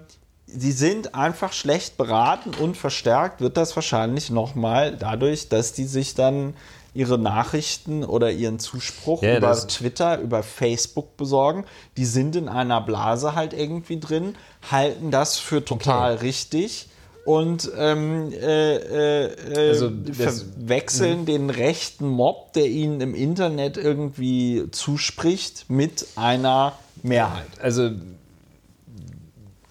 [0.56, 6.16] sie sind einfach schlecht beraten und verstärkt wird das wahrscheinlich nochmal dadurch, dass die sich
[6.16, 6.56] dann
[6.94, 11.66] ihre Nachrichten oder ihren Zuspruch Ja, über Twitter, über Facebook besorgen.
[11.98, 14.36] Die sind in einer Blase halt irgendwie drin,
[14.70, 16.90] halten das für total richtig
[17.26, 24.66] und ähm, äh, äh, äh, Also verwechseln den rechten Mob, der ihnen im Internet irgendwie
[24.72, 26.74] zuspricht, mit einer
[27.04, 27.48] Mehrheit.
[27.62, 27.92] Also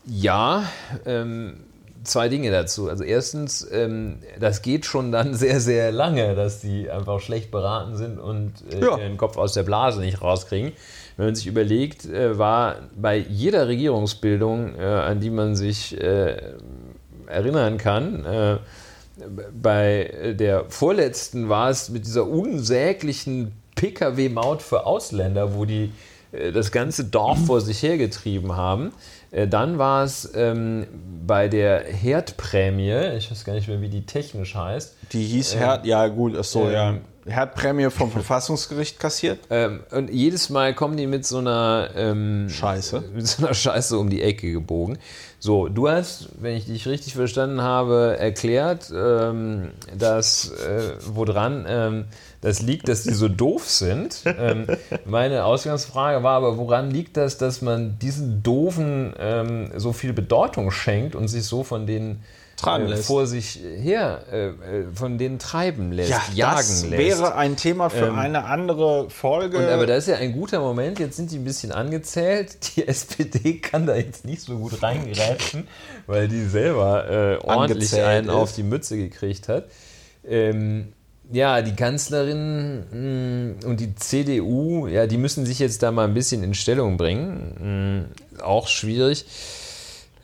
[0.09, 0.65] ja,
[1.07, 1.61] ähm,
[2.05, 2.89] zwei Dinge dazu.
[2.89, 7.97] Also erstens, ähm, das geht schon dann sehr, sehr lange, dass die einfach schlecht beraten
[7.97, 8.97] sind und äh, Ja.
[8.99, 10.73] ihren Kopf aus der Blase nicht rauskriegen.
[11.17, 16.37] Wenn man sich überlegt, äh, war bei jeder Regierungsbildung, äh, an die man sich äh,
[17.27, 18.57] erinnern kann, äh,
[19.61, 25.93] bei der vorletzten war es mit dieser unsäglichen Pkw-Maut für Ausländer, wo die
[26.53, 28.93] das ganze Dorf vor sich hergetrieben haben.
[29.31, 30.87] Äh, Dann war es ähm,
[31.27, 35.87] bei der Herdprämie, ich weiß gar nicht mehr, wie die technisch heißt, Die hieß Herd,
[35.87, 36.95] ja gut, ach so, ähm, ja.
[37.27, 39.41] Herdprämie vom Verfassungsgericht kassiert.
[39.51, 43.05] Ähm, und jedes Mal kommen die mit so einer ähm, Scheiße.
[43.15, 44.99] Mit so einer Scheiße um die Ecke gebogen.
[45.41, 52.05] So, du hast, wenn ich dich richtig verstanden habe, erklärt, ähm, dass äh, woran ähm,
[52.41, 54.23] das liegt, dass die so doof sind.
[54.25, 54.67] Ähm,
[55.05, 60.71] meine Ausgangsfrage war aber, woran liegt das, dass man diesen Doofen ähm, so viel Bedeutung
[60.71, 62.23] schenkt und sich so von denen
[62.67, 63.07] äh, lässt.
[63.07, 64.53] vor sich her, äh, äh,
[64.95, 66.99] von denen treiben lässt, Ja, jagen das lässt.
[66.99, 69.59] wäre ein Thema für eine andere Folge.
[69.59, 72.77] Und, aber da ist ja ein guter Moment, jetzt sind die ein bisschen angezählt.
[72.77, 75.69] Die SPD kann da jetzt nicht so gut reingreifen,
[76.07, 78.35] weil die selber äh, ordentlich Angezählt einen ist.
[78.35, 79.67] auf die Mütze gekriegt hat.
[80.27, 80.93] Ähm,
[81.31, 86.15] ja, die Kanzlerin mh, und die CDU, ja, die müssen sich jetzt da mal ein
[86.15, 88.09] bisschen in Stellung bringen.
[88.39, 89.27] Mh, auch schwierig.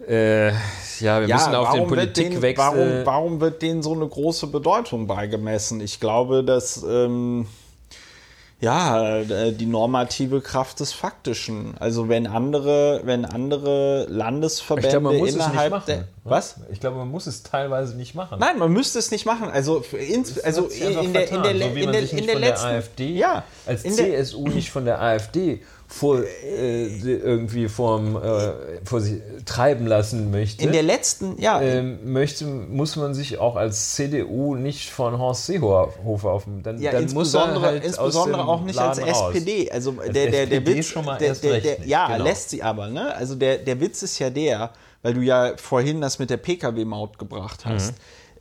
[0.09, 0.52] Äh,
[1.01, 2.56] ja, wir müssen auf den Politikwechsel.
[2.56, 5.81] Warum, warum wird denen so eine große Bedeutung beigemessen?
[5.81, 7.47] Ich glaube, dass ähm,
[8.60, 11.74] ja äh, die normative Kraft des Faktischen.
[11.78, 15.85] Also wenn andere, wenn andere Landesverbände ich glaube, man muss es nicht innerhalb machen.
[15.86, 16.56] der was?
[16.72, 18.39] Ich glaube, man muss es teilweise nicht machen.
[18.40, 19.51] Nein, man müsste es nicht machen.
[19.51, 22.28] Also, ins, also einfach in der, in der, so in man der, sich in nicht
[22.28, 25.60] der von der letzten AfD ja, als in der, CSU nicht von der AfD
[25.94, 28.52] vor, äh, irgendwie vorm, äh,
[28.84, 33.54] vor sich treiben lassen möchte, in der letzten, ja, ähm, möchte, muss man sich auch
[33.54, 36.64] als CDU nicht von Horst Seehofer auf dem.
[36.64, 39.34] Dann, Ja, dann muss er insbesondere, halt insbesondere auch nicht als Laden raus.
[39.36, 39.70] SPD.
[39.70, 42.24] Also der, der, der SPD Witz, schon mal der, erst der, der, ja, genau.
[42.24, 43.14] lässt sie aber, ne?
[43.14, 44.72] Also der, der Witz ist ja der,
[45.02, 47.92] weil du ja vorhin das mit der Pkw-Maut gebracht hast.
[47.92, 47.96] Mhm.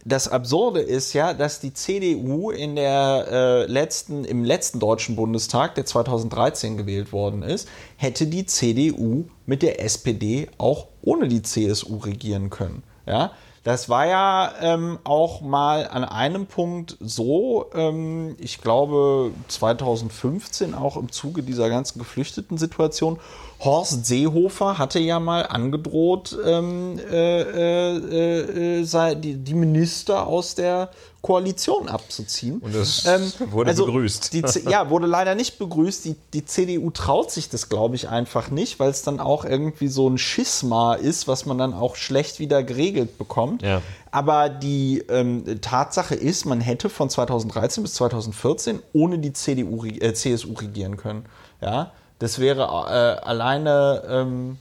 [0.05, 5.75] Das Absurde ist ja, dass die CDU in der äh, letzten, im letzten Deutschen Bundestag,
[5.75, 11.97] der 2013 gewählt worden ist, hätte die CDU mit der SPD auch ohne die CSU
[11.97, 12.83] regieren können.
[13.05, 13.31] Ja,
[13.63, 20.97] das war ja ähm, auch mal an einem Punkt so, ähm, ich glaube 2015 auch
[20.97, 23.19] im Zuge dieser ganzen Geflüchteten-Situation.
[23.63, 30.55] Horst Seehofer hatte ja mal angedroht, ähm, äh, äh, äh, sei- die, die Minister aus
[30.55, 30.89] der
[31.21, 32.59] Koalition abzuziehen.
[32.59, 33.05] Und das
[33.51, 34.33] wurde begrüßt.
[34.33, 36.03] Die, ja, wurde leider nicht begrüßt.
[36.03, 39.87] Die, die CDU traut sich das, glaube ich, einfach nicht, weil es dann auch irgendwie
[39.87, 43.61] so ein Schisma ist, was man dann auch schlecht wieder geregelt bekommt.
[43.61, 43.81] Ja.
[44.11, 50.13] Aber die ähm, Tatsache ist, man hätte von 2013 bis 2014 ohne die CDU, äh,
[50.13, 51.25] CSU regieren können.
[51.61, 51.93] Ja,
[52.23, 54.57] das wäre äh, alleine, ähm,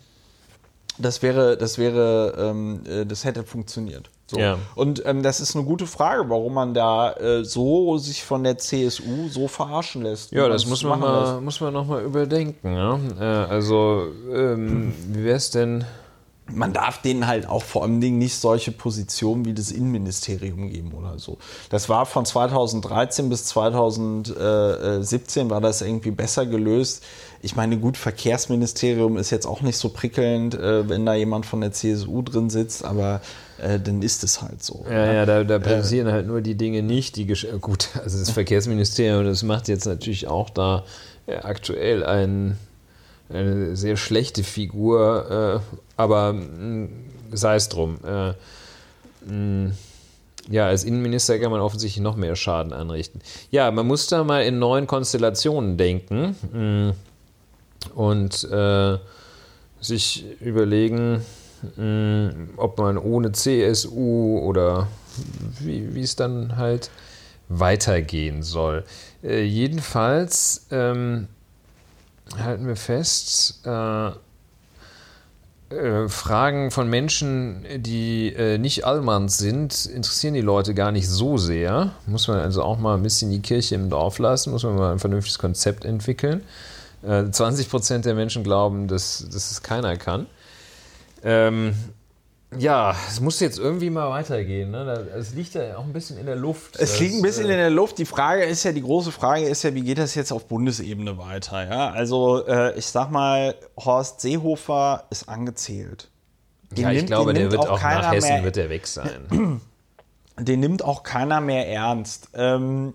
[0.99, 4.11] das wäre, das wäre, ähm, äh, das hätte funktioniert.
[4.27, 4.37] So.
[4.37, 4.59] Ja.
[4.75, 8.59] Und ähm, das ist eine gute Frage, warum man da äh, so sich von der
[8.59, 10.33] CSU so verarschen lässt.
[10.33, 12.75] Ja, das muss man, mal, muss man noch mal überdenken.
[12.75, 12.99] Ja?
[13.21, 15.85] Äh, also, ähm, wie wäre es denn?
[16.55, 20.93] Man darf denen halt auch vor allem Dingen nicht solche Positionen wie das Innenministerium geben
[20.93, 21.39] oder so.
[21.71, 27.05] Das war von 2013 bis 2017 war das irgendwie besser gelöst.
[27.41, 31.61] Ich meine, gut, Verkehrsministerium ist jetzt auch nicht so prickelnd, äh, wenn da jemand von
[31.61, 33.21] der CSU drin sitzt, aber
[33.59, 34.85] äh, dann ist es halt so.
[34.89, 37.27] Ja, ja, da, da passieren halt nur die Dinge nicht, die
[37.61, 40.85] gut, also das Verkehrsministerium, das macht jetzt natürlich auch da
[41.27, 42.59] äh, aktuell ein,
[43.33, 46.89] eine sehr schlechte Figur, äh, aber mh,
[47.33, 47.99] sei es drum.
[48.05, 48.35] Äh,
[49.31, 49.73] mh,
[50.51, 53.21] ja, als Innenminister kann man offensichtlich noch mehr Schaden anrichten.
[53.51, 56.95] Ja, man muss da mal in neuen Konstellationen denken mh,
[57.95, 58.99] und äh,
[59.81, 61.25] sich überlegen,
[61.77, 64.89] mh, ob man ohne CSU oder
[65.61, 66.91] wie, wie es dann halt
[67.49, 68.85] weitergehen soll.
[69.23, 71.29] Äh, jedenfalls ähm,
[72.39, 74.11] halten wir fest, äh,
[75.73, 81.39] äh, Fragen von Menschen, die äh, nicht Allmanns sind, interessieren die Leute gar nicht so
[81.39, 81.93] sehr.
[82.07, 84.93] Muss man also auch mal ein bisschen die Kirche im Dorf lassen, muss man mal
[84.93, 86.43] ein vernünftiges Konzept entwickeln.
[87.03, 90.27] Äh, 20 Prozent der Menschen glauben, dass, dass es keiner kann.
[91.25, 91.75] Ähm,
[92.59, 94.71] ja, es muss jetzt irgendwie mal weitergehen.
[94.71, 95.09] Ne?
[95.17, 96.77] Es liegt ja auch ein bisschen in der Luft.
[96.77, 97.99] Es liegt ein bisschen äh, in der Luft.
[97.99, 101.19] Die Frage ist ja, die große Frage ist ja, wie geht das jetzt auf Bundesebene
[101.19, 101.67] weiter?
[101.69, 101.91] Ja?
[101.91, 106.11] Also, äh, ich sag mal, Horst Seehofer ist angezählt.
[106.71, 108.71] Den Ja, ich nimmt- glaube, den der wird auch keiner nach Hessen mehr- wird der
[108.71, 109.61] weg sein.
[110.39, 112.31] den nimmt auch keiner mehr ernst.
[112.35, 112.95] Ähm,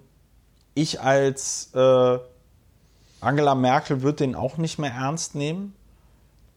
[0.73, 2.17] ich als äh,
[3.21, 5.73] Angela Merkel würde den auch nicht mehr ernst nehmen.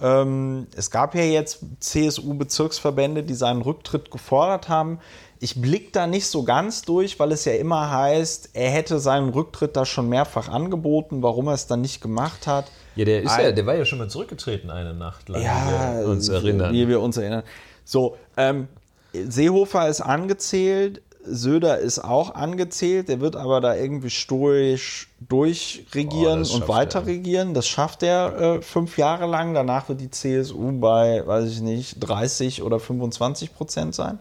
[0.02, 4.98] Ähm, es gab ja jetzt CSU-Bezirksverbände, die seinen Rücktritt gefordert haben.
[5.43, 9.31] Ich blicke da nicht so ganz durch, weil es ja immer heißt, er hätte seinen
[9.31, 12.70] Rücktritt da schon mehrfach angeboten, warum er es dann nicht gemacht hat.
[12.97, 15.94] Ja, der, ist Ein- ja, der war ja schon mal zurückgetreten eine Nacht lang, Ja,
[15.94, 16.72] wie wir uns erinnern.
[16.74, 17.43] Wie wir uns erinnern.
[17.85, 18.68] So, ähm,
[19.12, 26.55] Seehofer ist angezählt, Söder ist auch angezählt, der wird aber da irgendwie stoisch durchregieren Oh,
[26.55, 27.06] und weiter er.
[27.06, 27.52] regieren.
[27.55, 29.52] Das schafft er äh, fünf Jahre lang.
[29.55, 34.18] Danach wird die CSU bei, weiß ich nicht, 30 oder 25 Prozent sein.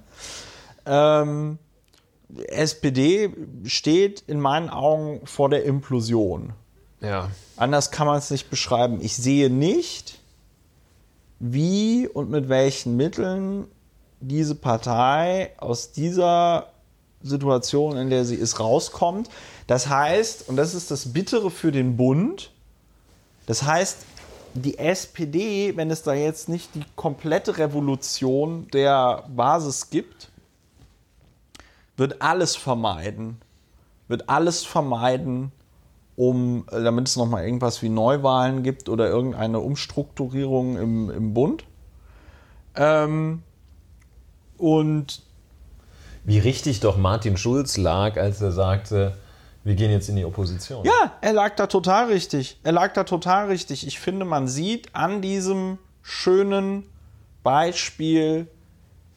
[0.86, 1.58] Ähm,
[2.48, 3.32] SPD
[3.64, 6.54] steht in meinen Augen vor der Implosion.
[7.02, 7.30] Ja.
[7.56, 9.00] Anders kann man es nicht beschreiben.
[9.02, 10.20] Ich sehe nicht,
[11.40, 13.68] wie und mit welchen Mitteln
[14.20, 16.68] diese Partei aus dieser
[17.22, 19.30] Situation, in der sie ist, rauskommt.
[19.68, 22.52] Das heißt, und das ist das Bittere für den Bund,
[23.46, 24.06] das heißt,
[24.54, 30.30] die SPD, wenn es da jetzt nicht die komplette Revolution der Basis gibt,
[31.98, 33.42] wird alles vermeiden.
[34.08, 35.52] Wird alles vermeiden,
[36.16, 41.64] um, damit es nochmal irgendwas wie Neuwahlen gibt oder irgendeine Umstrukturierung im, im Bund.
[42.76, 43.44] Ähm,
[44.58, 45.24] und
[46.24, 49.16] Wie richtig doch Martin Schulz lag, als er sagte,
[49.64, 50.86] wir gehen jetzt in die Opposition.
[50.86, 52.58] ja, er lag da total richtig.
[52.64, 53.86] Er lag da total richtig.
[53.86, 56.84] Ich finde, man sieht an diesem schönen
[57.44, 58.48] Beispiel,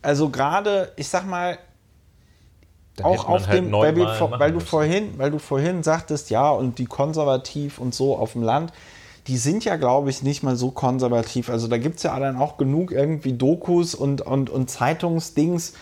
[0.02, 1.58] also gerade, ich sag mal,
[2.96, 4.66] Da auch auf halt dem, weil, wir, weil du müssen.
[4.66, 8.72] vorhin, weil du vorhin sagtest, ja, und die konservativ und so auf dem Land,
[9.28, 11.48] die sind ja, glaube ich, nicht mal so konservativ.
[11.48, 15.74] Also da gibt es ja dann auch genug irgendwie Dokus und, und, und Zeitungsdings,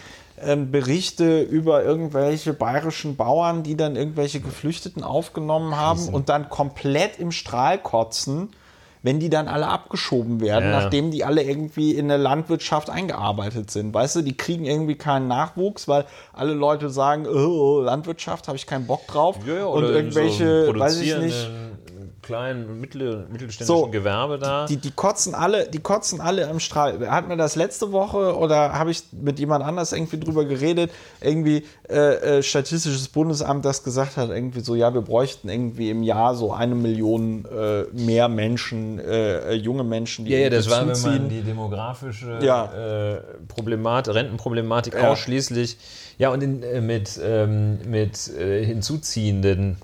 [0.42, 7.18] ähm, Berichte über irgendwelche bayerischen Bauern, die dann irgendwelche Geflüchteten aufgenommen haben und dann komplett
[7.18, 8.48] im Strahl kotzen,
[9.02, 10.80] wenn die dann alle abgeschoben werden, Ja.
[10.82, 13.94] nachdem die alle irgendwie in der Landwirtschaft eingearbeitet sind.
[13.94, 16.04] Weißt du, die kriegen irgendwie keinen Nachwuchs, weil
[16.34, 19.36] alle Leute sagen, oh, Landwirtschaft, habe ich keinen Bock drauf.
[19.46, 21.50] Ja, und irgendwelche, so weiß ich nicht.
[22.30, 24.66] Kleinen, mittel, mittelständischen So, Gewerbe da.
[24.66, 27.08] Die, die kotzen alle, die kotzen alle im Strahl.
[27.10, 30.90] Hat mir das letzte Woche oder habe ich mit jemand anders irgendwie drüber geredet?
[31.20, 36.02] Irgendwie äh, äh, Statistisches Bundesamt, das gesagt hat, irgendwie so, ja, wir bräuchten irgendwie im
[36.02, 40.70] Jahr so eine Million äh, mehr Menschen, äh, äh, junge Menschen, die ja, ja, das
[40.70, 43.14] war, wenn man die demografische Ja.
[43.16, 45.10] äh, Problematik, Rentenproblematik Ja.
[45.10, 45.76] ausschließlich,
[46.18, 49.76] ja, und in, mit, ähm, mit hinzuziehenden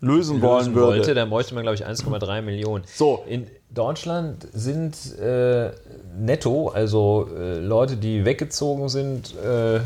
[0.00, 0.86] lösen wollen lösen würde.
[0.98, 2.84] wollte, dann bräuchte man, glaube ich, 1,3 Millionen.
[2.94, 3.24] So.
[3.28, 5.70] In Deutschland sind äh,
[6.18, 9.76] netto, also äh, Leute, die weggezogen sind, äh,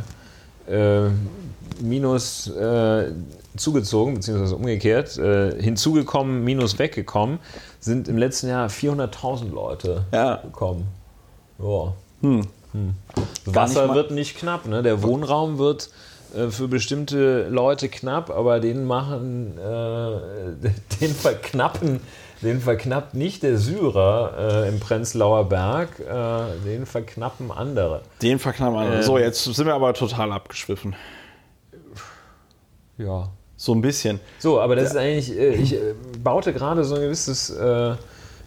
[0.70, 1.10] äh,
[1.80, 3.12] minus äh,
[3.56, 7.38] zugezogen, beziehungsweise umgekehrt, äh, hinzugekommen, minus weggekommen,
[7.80, 10.36] sind im letzten Jahr 400.000 Leute Ja.
[10.36, 10.86] gekommen.
[11.58, 11.92] Ja.
[12.20, 12.42] Hm.
[12.72, 12.94] Hm.
[13.46, 14.82] Nicht Wasser mal- wird nicht knapp, ne?
[14.82, 15.90] Der Wohnraum wird
[16.50, 20.70] für bestimmte Leute knapp, aber den machen, äh,
[21.00, 22.00] den verknappen
[22.42, 28.00] Den verknappt nicht der Syrer äh, im Prenzlauer Berg, äh, den verknappen andere.
[28.22, 29.02] Den verknappen Ähm.
[29.02, 30.96] So, jetzt sind wir aber total abgeschwiffen.
[32.96, 33.28] Ja.
[33.56, 34.20] So ein bisschen.
[34.38, 37.98] So, aber das ist eigentlich, äh, ich äh, baute gerade so ein gewisses, äh, einen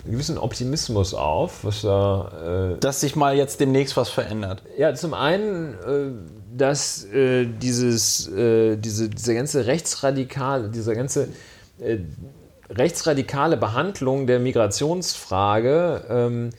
[0.05, 4.63] gewissen Optimismus auf, was da äh, Dass sich mal jetzt demnächst was verändert.
[4.75, 11.29] Ja, zum einen, äh, dass äh, dieses, äh, diese, diese ganze rechtsradikale, diese ganze
[11.79, 11.97] äh,
[12.69, 16.49] rechtsradikale Behandlung der Migrationsfrage ähm,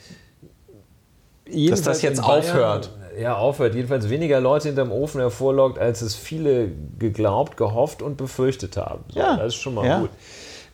[1.49, 2.91] jedenfalls das jetzt Bayern- aufhört.
[3.21, 3.77] Ja, aufhört.
[3.77, 9.05] Jedenfalls weniger Leute hinterm Ofen hervorlockt, als es viele geglaubt, gehofft und befürchtet haben.
[9.09, 9.37] So, Ja.
[9.37, 10.01] Das ist schon mal Ja.
[10.01, 10.11] gut.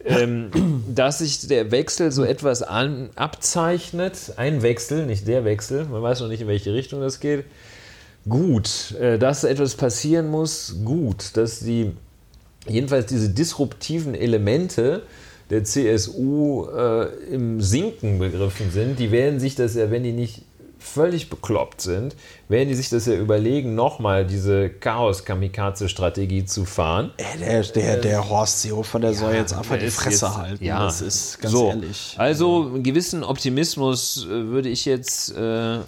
[0.03, 0.51] Ähm,
[0.95, 6.21] dass sich der Wechsel so etwas an, abzeichnet, ein Wechsel, nicht der Wechsel, man weiß
[6.21, 7.45] noch nicht, in welche Richtung das geht.
[8.29, 11.93] Gut, äh, dass etwas passieren muss, gut, dass die
[12.69, 15.03] jedenfalls diese disruptiven Elemente
[15.49, 20.43] der CSU äh, im Sinken begriffen sind, die werden sich das ja, wenn die nicht
[20.79, 22.15] völlig bekloppt sind,
[22.49, 27.11] werden die sich das ja überlegen, nochmal diese Chaos-Kamikaze-Strategie zu fahren.
[27.19, 30.65] Ey, der, der, der Horst Seehofer, der soll jetzt einfach die Fresse jetzt- halten.
[30.65, 31.69] Ja, Das ist ganz so.
[31.69, 32.15] ehrlich.
[32.19, 35.79] Also einen gewissen Optimismus äh, würde ich jetzt äh,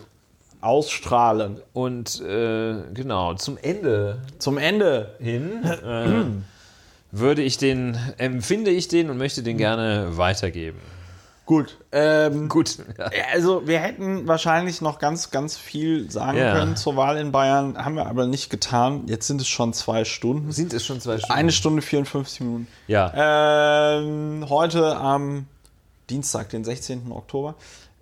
[0.62, 1.60] Ausstrahlen.
[1.72, 5.16] und äh, genau zum Ende Zum Ende.
[5.20, 6.24] hin äh,
[7.10, 10.78] würde ich den, empfinde ich den und möchte den gerne weitergeben.
[11.44, 11.76] Gut.
[11.90, 12.78] Ähm, Gut.
[12.96, 16.54] Ja, Also wir hätten wahrscheinlich noch ganz, ganz viel sagen Ja.
[16.54, 19.02] können zur Wahl in Bayern, haben wir aber nicht getan.
[19.08, 20.52] Jetzt sind es schon zwei Stunden.
[20.52, 21.32] Sind es schon zwei Stunden?
[21.34, 22.68] Eine Stunde 54 Minuten.
[22.86, 23.98] Ja.
[23.98, 25.46] Ähm, heute am
[26.08, 27.10] Dienstag, den 16.
[27.10, 27.56] Oktober.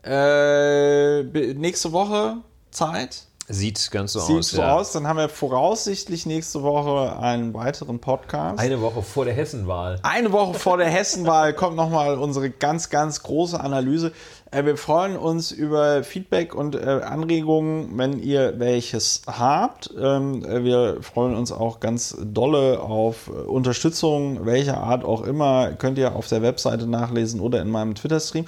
[0.05, 1.23] Äh,
[1.55, 2.37] nächste Woche
[2.71, 3.25] Zeit.
[3.53, 4.51] Sieht ganz so Sieht aus.
[4.51, 4.77] so ja.
[4.77, 4.93] aus.
[4.93, 8.61] Dann haben wir voraussichtlich nächste Woche einen weiteren Podcast.
[8.61, 9.99] Eine Woche vor der Hessenwahl.
[10.05, 14.13] Eine Woche vor der Hessenwahl kommt nochmal unsere ganz, ganz große Analyse.
[14.53, 19.91] Äh, wir freuen uns über Feedback und äh, Anregungen, wenn ihr welches habt.
[20.01, 25.73] Ähm, äh, wir freuen uns auch ganz dolle auf Unterstützung, welcher Art auch immer.
[25.73, 28.47] Könnt ihr auf der Webseite nachlesen oder in meinem Twitter-Stream.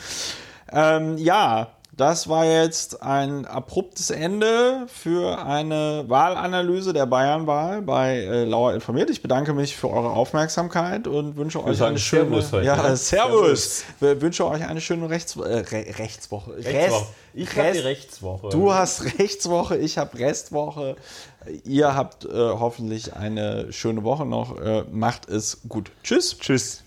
[0.71, 8.45] Ähm, ja, das war jetzt ein abruptes Ende für eine Wahlanalyse der Bayernwahl bei äh,
[8.45, 9.11] Lauer informiert.
[9.11, 12.77] Ich bedanke mich für eure Aufmerksamkeit und wünsche euch sagen eine schöne Servus heute, ja,
[12.83, 12.97] ne?
[12.97, 13.85] Servus.
[14.01, 16.57] Wir wünsche euch eine schöne Rechts äh, Re Rechtswoche.
[16.57, 17.07] Rechtswoche.
[17.35, 18.49] Ich habe Rechtswoche.
[18.49, 20.97] Du hast Rechtswoche, ich habe Restwoche.
[21.65, 24.59] Ihr habt äh, hoffentlich eine schöne Woche noch.
[24.59, 25.91] Äh, macht es gut.
[26.03, 26.39] Tschüss.
[26.39, 26.85] Tschüss.